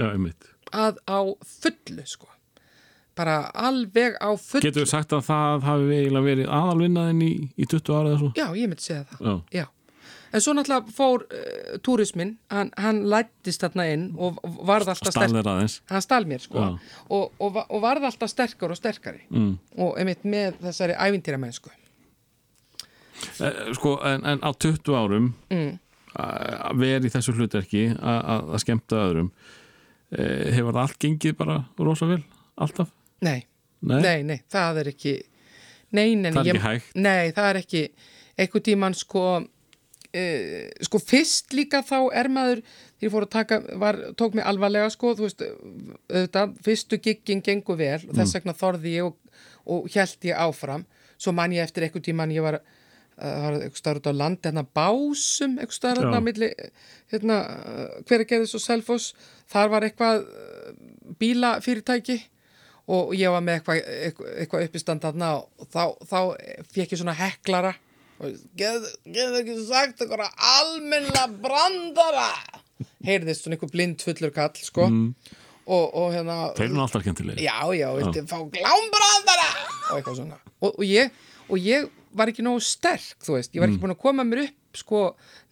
[0.00, 1.20] já, einmitt að á
[1.60, 2.28] fullu, sko.
[3.16, 4.60] Bara alveg á fullu.
[4.66, 8.28] Getur við sagt að það hafi eiginlega verið aðalvinnaðin í, í 20 ára eða svo?
[8.36, 9.22] Já, ég myndi segja það.
[9.30, 9.62] Já.
[9.62, 9.66] Já.
[10.36, 14.36] En svo náttúrulega fór uh, túrismin, hann, hann lættist þarna inn og
[14.68, 16.64] varð alltaf aðeins Hann stál mér, sko.
[17.08, 19.22] Og, og, og varð alltaf sterkar og sterkari.
[19.30, 19.52] mm.
[19.80, 21.70] Og einmitt með þessari ævintýra mennsku.
[23.40, 25.78] eh, Sko, en, en á 20 árum Mm.
[26.16, 29.30] að vera í þessu hlutverki að, skemmta öðrum
[30.12, 32.22] eh, hefur það allt gengið bara rosa vel?
[32.56, 32.88] Alltaf?
[33.22, 33.46] Nei.
[33.86, 34.00] Nei?
[34.02, 35.14] Nei, nei, það er ekki
[35.96, 36.94] Nei, nei, Það er ég- ekki hægt.
[36.96, 37.82] Nei, það er ekki
[38.36, 42.62] einhvern tíman sko uh, sko fyrst líka þá er maður
[43.00, 45.42] því fór að taka, var, tók mig alvarlega sko, þú veist,
[46.10, 48.14] auðvitað fyrstu giggin gengur vel Mm.
[48.18, 49.16] þess vegna þorði ég og,
[49.66, 50.84] og held ég áfram
[51.18, 52.60] svo man ég eftir einhvern tíman ég var
[53.16, 56.48] það var eitthvað staður út á landi hérna básum, eitthvað staður hérna á milli
[57.12, 59.12] hérna, uh, hver að gerðis og selfoss
[59.48, 60.26] þar var eitthvað
[61.20, 62.18] bílafyrirtæki
[62.86, 66.20] og ég var með eitthvað, eitthvað, eitthvað uppistand þarna og þá, þá
[66.74, 67.72] fekk ég svona heklara
[68.22, 72.30] og getur ekki sagt eitthvað almenna brandara.
[73.04, 74.86] Heyrðist svona eitthvað blind fullur kall sko.
[75.66, 77.42] Og, og hérna Þeir eru alltaf skemmtilegir.
[77.42, 79.48] Já, já, viltu fá glámbrandara?
[79.90, 80.38] Og eitthvað svona.
[80.60, 81.10] Og, og, ég,
[81.50, 84.46] og ég var ekki nógu sterk þú veist, ég var ekki búin að koma mér
[84.46, 85.00] upp sko,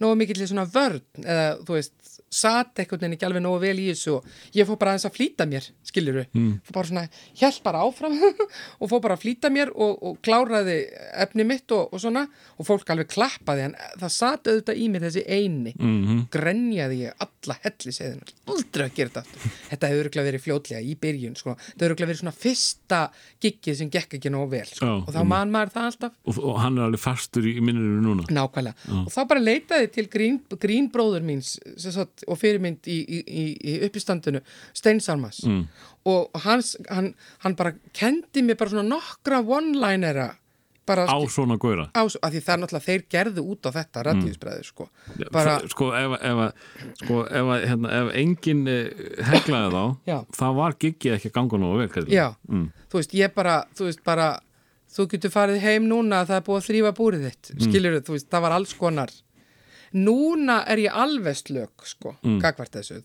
[0.01, 1.95] nógu mikill í svona vörn eða þú veist,
[2.35, 5.17] satt eitthvað en ekki alveg nógu vel í þessu og ég fór bara aðeins að
[5.19, 6.53] flýta mér, skiljuru mm.
[6.67, 7.05] fór bara svona,
[7.41, 8.19] hjælt bara áfram
[8.81, 10.79] og fór bara að flýta mér og, og kláraði
[11.25, 12.27] efni mitt og, og svona
[12.59, 15.75] og fólk alveg klappaði en það satt auðvitað í mér þessi eini.
[15.75, 16.25] Mhm.
[16.33, 19.53] grenjaði ég alla helliseðina aldrei að gera þetta aftur.
[19.71, 21.55] Þetta hefur örugglega verið fljótlega í byrjun sko.
[21.55, 23.01] þetta hefur örugglega verið svona fyrsta
[23.45, 24.89] giggið sem gekk ekki nógu vel sko.
[24.89, 26.17] Já, og þá man maður það alltaf.
[26.25, 28.27] Og, og hann er alveg fastur í minninu núna.
[28.35, 28.91] Nákvæmlega.
[29.05, 33.45] Og þá bara leitaði til grín, grínbróður míns sem sagt, og fyrirmynd í, í, í,
[33.73, 34.43] í uppistandinu
[34.77, 35.67] Steinsarmas mm.
[36.11, 37.13] og hans, hann,
[37.45, 40.33] hann bara kendi mér bara svona nokkra one-linera
[40.87, 44.05] bara á svona góra á, að því það er náttúrulega þeir gerðu út á þetta
[44.09, 46.43] radíusbreður sko bara, bara, sko ef, ef,
[47.01, 50.19] sko, ef, hérna, ef enginn eh, heklaði þá Já.
[50.39, 52.09] þá var giggið ekki að ganga.
[52.13, 52.67] Já, mm.
[52.93, 54.29] þú veist, ég bara, þú veist, bara,
[54.95, 57.65] þú getur farið heim núna að það er búið að þrýfa búrið þitt, mm.
[57.69, 59.15] skilur þú veist, það var alls konar.
[59.95, 62.41] Núna er ég alveg slök, sko, mm.
[62.43, 63.01] gagvart þessu.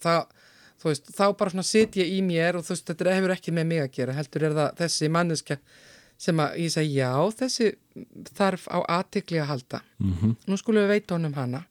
[0.79, 3.53] Þú veist, þá bara svona sit ég í mér og þú veist, þetta hefur ekki
[3.55, 5.57] með mig að gera, heldur er það þessi manneska
[6.19, 7.67] sem að ég segi, já, þessi
[8.35, 9.81] þarf á aðtikli að halda.
[9.99, 10.33] -hmm.
[10.47, 11.63] Nú skulum við veita honum hana.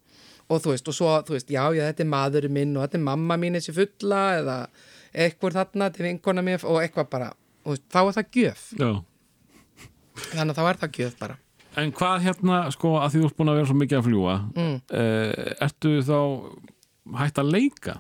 [0.49, 2.97] Og þú veist, og svo, þú veist, já, já, þetta er maðurinn minn og þetta
[2.97, 4.57] er mamma mín þessi fulla eða
[5.13, 7.33] eitthvað þarna, þetta er vinkona mér og eitthvað bara,
[7.65, 8.63] og þá er það gjöf.
[8.79, 8.91] Já.
[10.33, 11.39] Þannig að þá er það gjöf bara.
[11.79, 14.37] En hvað hérna, sko, að því þú ert búin að vera svo mikið að fljúa
[14.51, 14.77] mm.
[15.69, 16.19] ertu þá
[17.23, 17.99] hægt að leika?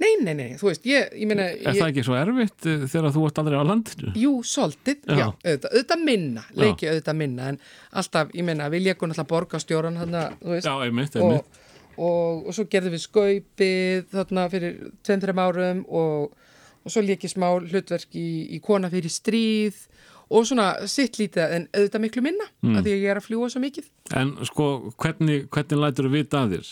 [0.00, 1.46] Nei, nei, nei, þú veist, ég, ég meina...
[1.52, 4.12] Er það ekki svo erfitt eh, þegar þú ert aldrei á landinu?
[4.18, 5.14] Jú, soldið, Já.
[5.20, 7.58] já, auðvitað, auðvitað minna, leiki auðvitað minna, en
[8.02, 11.60] alltaf, ég meina, við leikum alltaf borgarstjóran þarna, þú veist, Já, einmitt, einmitt.
[11.92, 16.50] og, og, og svo gerðum við skaupið þarna fyrir 2-3 árum og,
[16.80, 19.84] og svo leikið smá hlutverk í, í kona fyrir stríð
[20.30, 22.76] og svona sitt lítið en auðvitað miklu minna mm.
[22.78, 23.90] að því að ég er að fljúa svo mikið.
[24.20, 24.68] En sko,
[25.00, 26.70] hvernig, hvernig lætur þú vita að þér?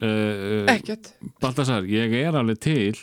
[0.00, 1.12] Uh, ekkert,
[1.42, 2.96] Baltasar, ég er alveg til.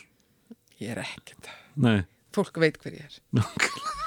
[0.82, 1.50] Ég er ekkert.
[1.82, 2.00] Nei.
[2.38, 3.22] Fólk veit hver ég er.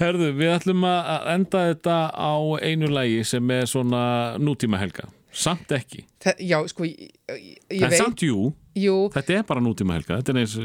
[0.00, 4.02] Herðu, við ætlum að enda þetta á einu lægi sem er svona
[4.42, 6.06] nútíma helga Samt ekki.
[6.24, 10.16] Þa, já, sko, ég, ég En veit samt jú, jú, þetta er bara nútíma helga
[10.20, 10.56] Þetta er eins,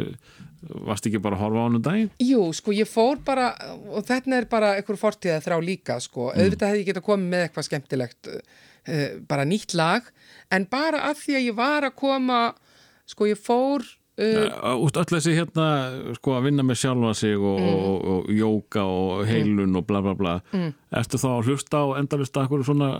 [0.62, 2.10] varst ekki bara að horfa á hann um daginn?
[2.22, 3.48] jú, sko, ég fór bara
[3.90, 7.46] og þetta er bara einhver fortíða þrá líka sko, auðvitað hefði ég getað komið með
[7.48, 10.06] eitthvað skemmtilegt uh, bara nýtt lag.
[10.52, 12.42] En bara af því að ég var að koma
[13.10, 13.82] sko, ég fór
[14.22, 15.66] uh, Út öll þessi hérna,
[16.20, 17.70] sko, að vinna með sjálfa sig og, Mm.
[17.72, 20.36] og, og, og jóka og heilun og bla bla bla.
[20.94, 22.92] Ertu þá að hlusta á endalista akkur svona,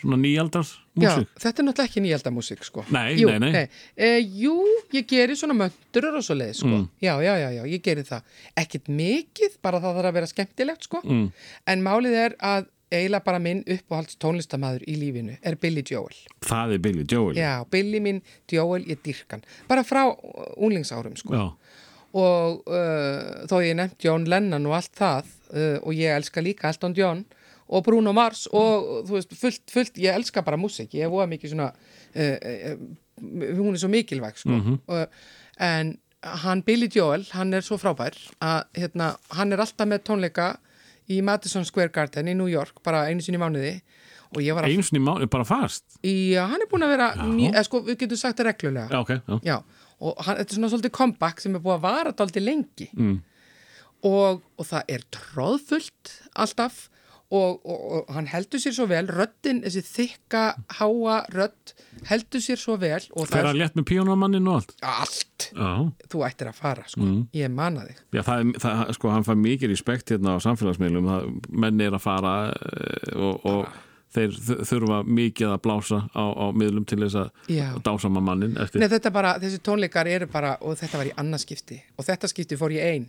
[0.00, 2.82] svona nýjaldars Já, þetta er náttúrulega ekki nýjaldamúsík sko.
[2.92, 3.62] Nei, jú, nei, nei.
[3.94, 4.10] E,
[4.42, 4.56] jú,
[4.92, 6.72] ég geri svona möndurur og svo leið sko.
[6.72, 6.88] Mm.
[7.00, 10.88] já, já, já, já, ég geri það ekkert mikið, bara það þarf að vera skemmtilegt
[10.88, 11.00] sko.
[11.06, 11.24] Mm.
[11.72, 16.74] en málið er að eiginlega bara minn uppáhalds tónlistamæður í lífinu er Billy Joel Það
[16.74, 21.36] er Billy Joel já, Billy minn Joel, ég dyrkan bara frá uh, unglingsárum sko.
[21.36, 21.44] Já.
[22.18, 26.72] og uh, þó ég nefnt John Lennon og allt það uh, og ég elska líka
[26.72, 27.39] Elton John og
[27.86, 31.54] Bruno Mars og þú veist, fullt, fullt, ég elska bara músík, ég hef voða mikið
[31.54, 32.74] svona uh,
[33.20, 34.58] hún er svo mikilvæg sko.
[34.90, 35.04] uh,
[35.62, 40.50] en hann Billy Joel, hann er svo frábær að hérna, hann er alltaf með tónleika
[41.10, 43.80] í Madison Square Garden í New York, bara einu sinni mánuði.
[44.30, 45.82] Og ég var að, Einu sinni mánu, bara fast?
[46.06, 48.86] Já, hann er búin að vera ný, eða sko, við getum sagt það reglulega.
[48.92, 49.38] Já, ok, já.
[49.48, 52.86] Já, og hann, þetta er svona svolítið comeback sem er búið að vara dálítið lengi.
[52.94, 53.16] Mm.
[54.06, 56.78] og, og það er tróðfullt alltaf
[57.30, 60.40] og, og, og hann heldur sér svo vel röddin, þessi þykka,
[60.80, 61.74] háa rödd
[62.08, 64.74] heldur sér svo vel það að létt með píónumannin og allt?
[64.82, 65.46] Allt.
[65.54, 65.68] Já,
[66.10, 67.20] þú ættir að fara, sko, Mm.
[67.34, 68.00] ég manna þig.
[68.18, 71.40] Já það, það, sko, hann fær mikið respekt hérna á samfélagsmiðlum.
[71.50, 73.78] Menn er að fara eh, og, og
[74.14, 77.30] þeir þ- þurfa mikið að blása á, á miðlum til þess að
[77.86, 78.82] dásama mannin eftir.
[78.82, 82.58] Nei, þetta bara, þessi tónleikar eru bara og þetta var í annarskipti og þetta skipti
[82.58, 83.06] fór ég ein.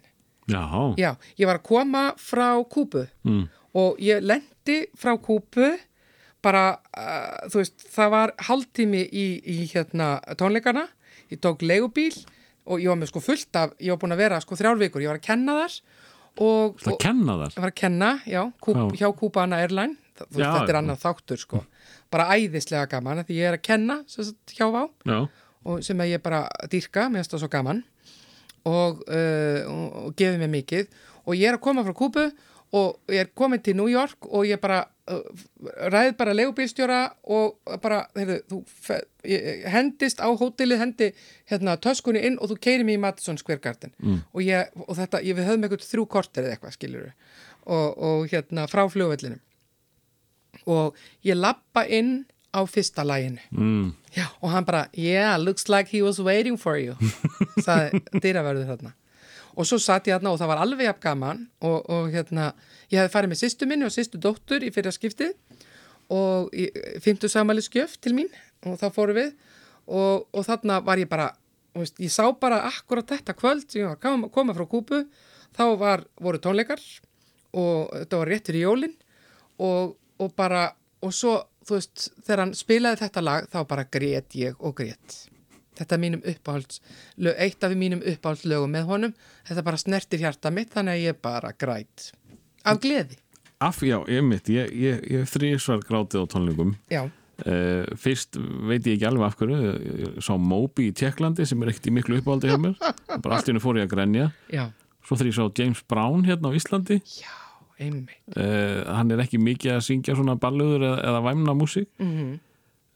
[0.50, 0.62] Já,
[0.98, 3.08] Já, ég var að koma frá Kúbu.
[3.26, 3.48] Mm.
[3.78, 5.70] Og ég lendi frá Kúbu
[6.42, 10.88] bara, uh, þú veist, það var hálftími í, í hérna tónleikana,
[11.30, 12.16] ég tók leigubíl
[12.66, 15.04] og ég var með sko fullt af, ég var búin að vera sko þrjár vikur,
[15.04, 15.76] ég var að kenna þar
[16.42, 17.54] og, það og kenna þar?
[17.54, 18.98] Ég var að kenna, já, Kúp, Já.
[19.04, 21.64] hjá Kúbana Airline, það, þú veist, Já, þetta er annað þáttur sko,
[22.12, 24.84] bara æðislega gaman því ég er að kenna sagt, hjá Vá.
[25.06, 25.20] Já,
[25.68, 27.84] og sem að ég bara dýrka, mér finnst það svo gaman.
[28.70, 30.90] Og, uh, og, gefið mér mikið.
[31.26, 32.28] Og ég er að koma frá Kúbu
[32.72, 35.44] og ég er komin til New York og ég bara uh,
[35.92, 38.62] ræð bara leigubílstjóra og bara, heyrðu,
[39.74, 41.10] hendist á hótelið, hendi
[41.52, 43.94] hérna töskunni inn og þú keiri mig í Madison Square Garden.
[44.00, 44.22] Mm.
[44.32, 47.10] og, ég, og þetta, ég, við höfum eitthvað þrjú korter eða eitthvað, skiljur
[47.66, 49.44] og, og hérna frá flugvellinum.
[50.72, 50.96] Og
[51.28, 52.22] ég lappa inn
[52.52, 53.92] á fyrsta læginu mm.
[54.44, 56.96] Og hann bara, yeah, looks like he was waiting for you.
[57.66, 58.96] Sagði dýraverður þarna
[59.56, 62.52] og svo satt ég þarna og það var alveg jafn gaman og, og hérna,
[62.92, 65.36] ég hefði farið með sýstu minni og sýstu dóttur í fyrra skiptið
[66.12, 66.52] og
[67.04, 68.32] fymtu samæli skjöf til mín
[68.68, 69.32] og þá fóru við
[69.88, 71.32] og, og þarna var ég bara
[71.78, 75.04] veist, ég sá bara akkurat þetta kvöld sem ég var að koma, frá Kúpu
[75.56, 76.82] þá var, voru tónleikar
[77.58, 78.96] og þetta var rétt fyrir jólin
[79.60, 80.70] og, og bara
[81.02, 81.38] og svo,
[81.68, 85.22] þú veist, þegar hann spilaði þetta lag þá bara grét ég og grét
[85.80, 86.82] þetta er mínum uppáhalds
[87.38, 89.16] eitt af mínum uppáhaldslögum með honum.
[89.48, 92.12] Þetta bara snertir hjarta mitt þannig að ég bara græt.
[92.68, 93.18] Af gleði.
[93.62, 96.76] Af, já, ég mitt, ég, ég, ég þrísvar grátið á tónleikum.
[96.92, 97.06] Já,
[97.42, 98.38] Uh, fyrst
[98.70, 100.12] veit ég ekki alveg af hverju.
[100.22, 102.76] Sá Moby í Tjekklandi sem er ekkert í miklu uppáldi hjá mér.
[103.16, 104.28] Bara allt í henni fór ég að grenja.
[104.54, 104.68] Já,
[105.02, 107.00] svo þegar ég sá James Brown hérna á Íslandi.
[107.18, 107.34] Já,
[107.82, 111.90] uh, hann er ekki mikið að syngja svona balluður eða, eða væmna músík.
[111.98, 112.38] Mm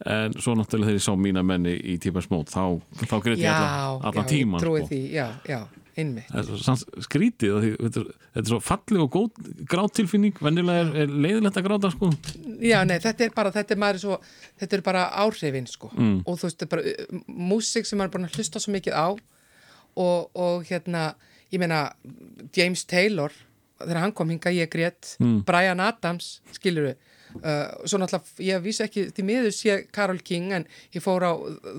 [0.04, 3.48] en svo náttúrulega þegar ég sá mína menni í típa smót þá, þá greið ég
[3.48, 4.90] já, alla, alla já, tíman ég trúi sko.
[4.92, 5.60] því, já, já,
[5.96, 6.34] einmitt
[7.06, 11.60] skrítið því, þetta, er, þetta er svo falleg og góð gráttilfinning, venjulega er, er leiðilegt
[11.62, 12.10] að gráta sko.
[12.60, 14.18] Já, nei, þetta er bara, þetta er maður svo,
[14.60, 15.92] þetta er bara áhrifin, sko.
[15.96, 16.18] Mm.
[16.26, 17.24] Og þú veist, þetta er bara
[17.54, 21.06] músík sem maður er búin að hlusta svo mikið á og, og hérna,
[21.56, 21.82] ég meina,
[22.56, 23.32] James Taylor,
[23.80, 25.44] þegar hann kom hinga, ég grét, Mm.
[25.48, 27.12] Brian Adams, skilur við,
[27.44, 31.32] uh, svo náttúrulega, ég vissi ekki, því miður sé Carol King, en ég fór á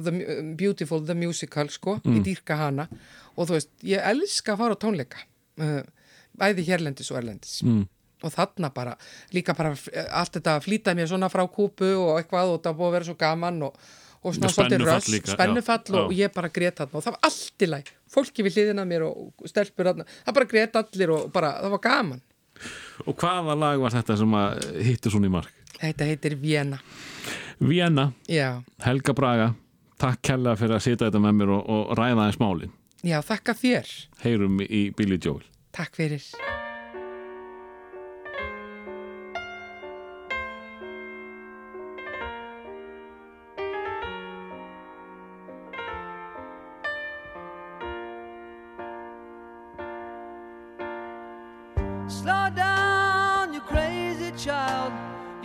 [0.05, 0.13] The
[0.59, 2.19] Beautiful, The Musical, sko, Mm.
[2.21, 2.89] ég dýrka hana
[3.37, 5.23] og þú veist, ég elska að fara á tónleika,
[5.61, 5.83] uh,
[6.37, 7.85] bæði hérlendis og erlendis mm.
[8.23, 8.97] og þarna bara,
[9.33, 12.89] líka bara f- allt þetta flýtaði mér svona frá kúpu og eitthvað og það búið
[12.89, 13.77] að vera svo gaman og,
[14.27, 16.27] og svona Og svolítið já, spennufall og já.
[16.27, 19.47] ég bara grét hann og það var allt í læg, fólki við hliðina mér og
[19.49, 22.23] stelpur hann, það bara grét allir og bara, það var gaman.
[23.05, 24.41] Og hvaða lag var þetta sem
[24.87, 25.53] hittu svona í mark?
[25.77, 26.79] Þetta heitir Vienna,
[27.61, 29.53] Vienna, já, Helga Braga
[30.01, 32.75] takk kærlega fyrir að sita þetta með mér og, og ræða aðeins málin.
[33.07, 33.95] Já, þakka þér,
[34.25, 35.45] heyrum í Billy Joel.
[35.77, 36.56] Takk fyrir.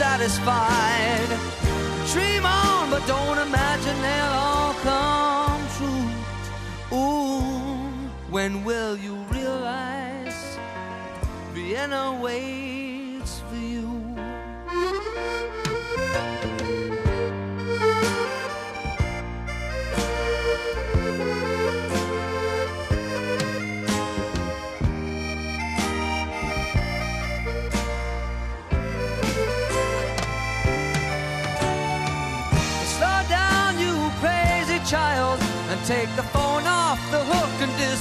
[0.00, 1.28] Satisfied?
[2.12, 6.96] Dream on, but don't imagine they'll all come true.
[6.98, 7.70] Ooh,
[8.30, 10.58] when will you realize
[11.52, 12.79] Vienna waits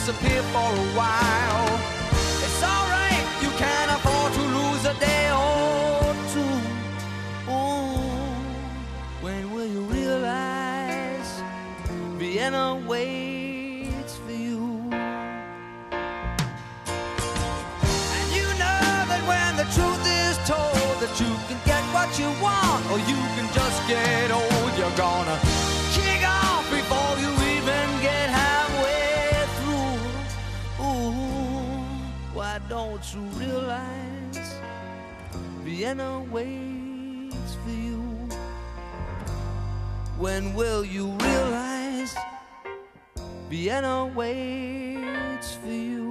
[0.09, 1.79] disappear for a while.
[2.43, 7.51] It's alright, you can't afford to lose a day or two.
[7.51, 7.99] Ooh,
[9.21, 11.43] when will you realize
[12.17, 13.38] Vienna waits
[35.79, 38.01] Vienna waits for you?
[40.17, 42.13] When will you realize
[43.49, 46.08] Vienna waits for you?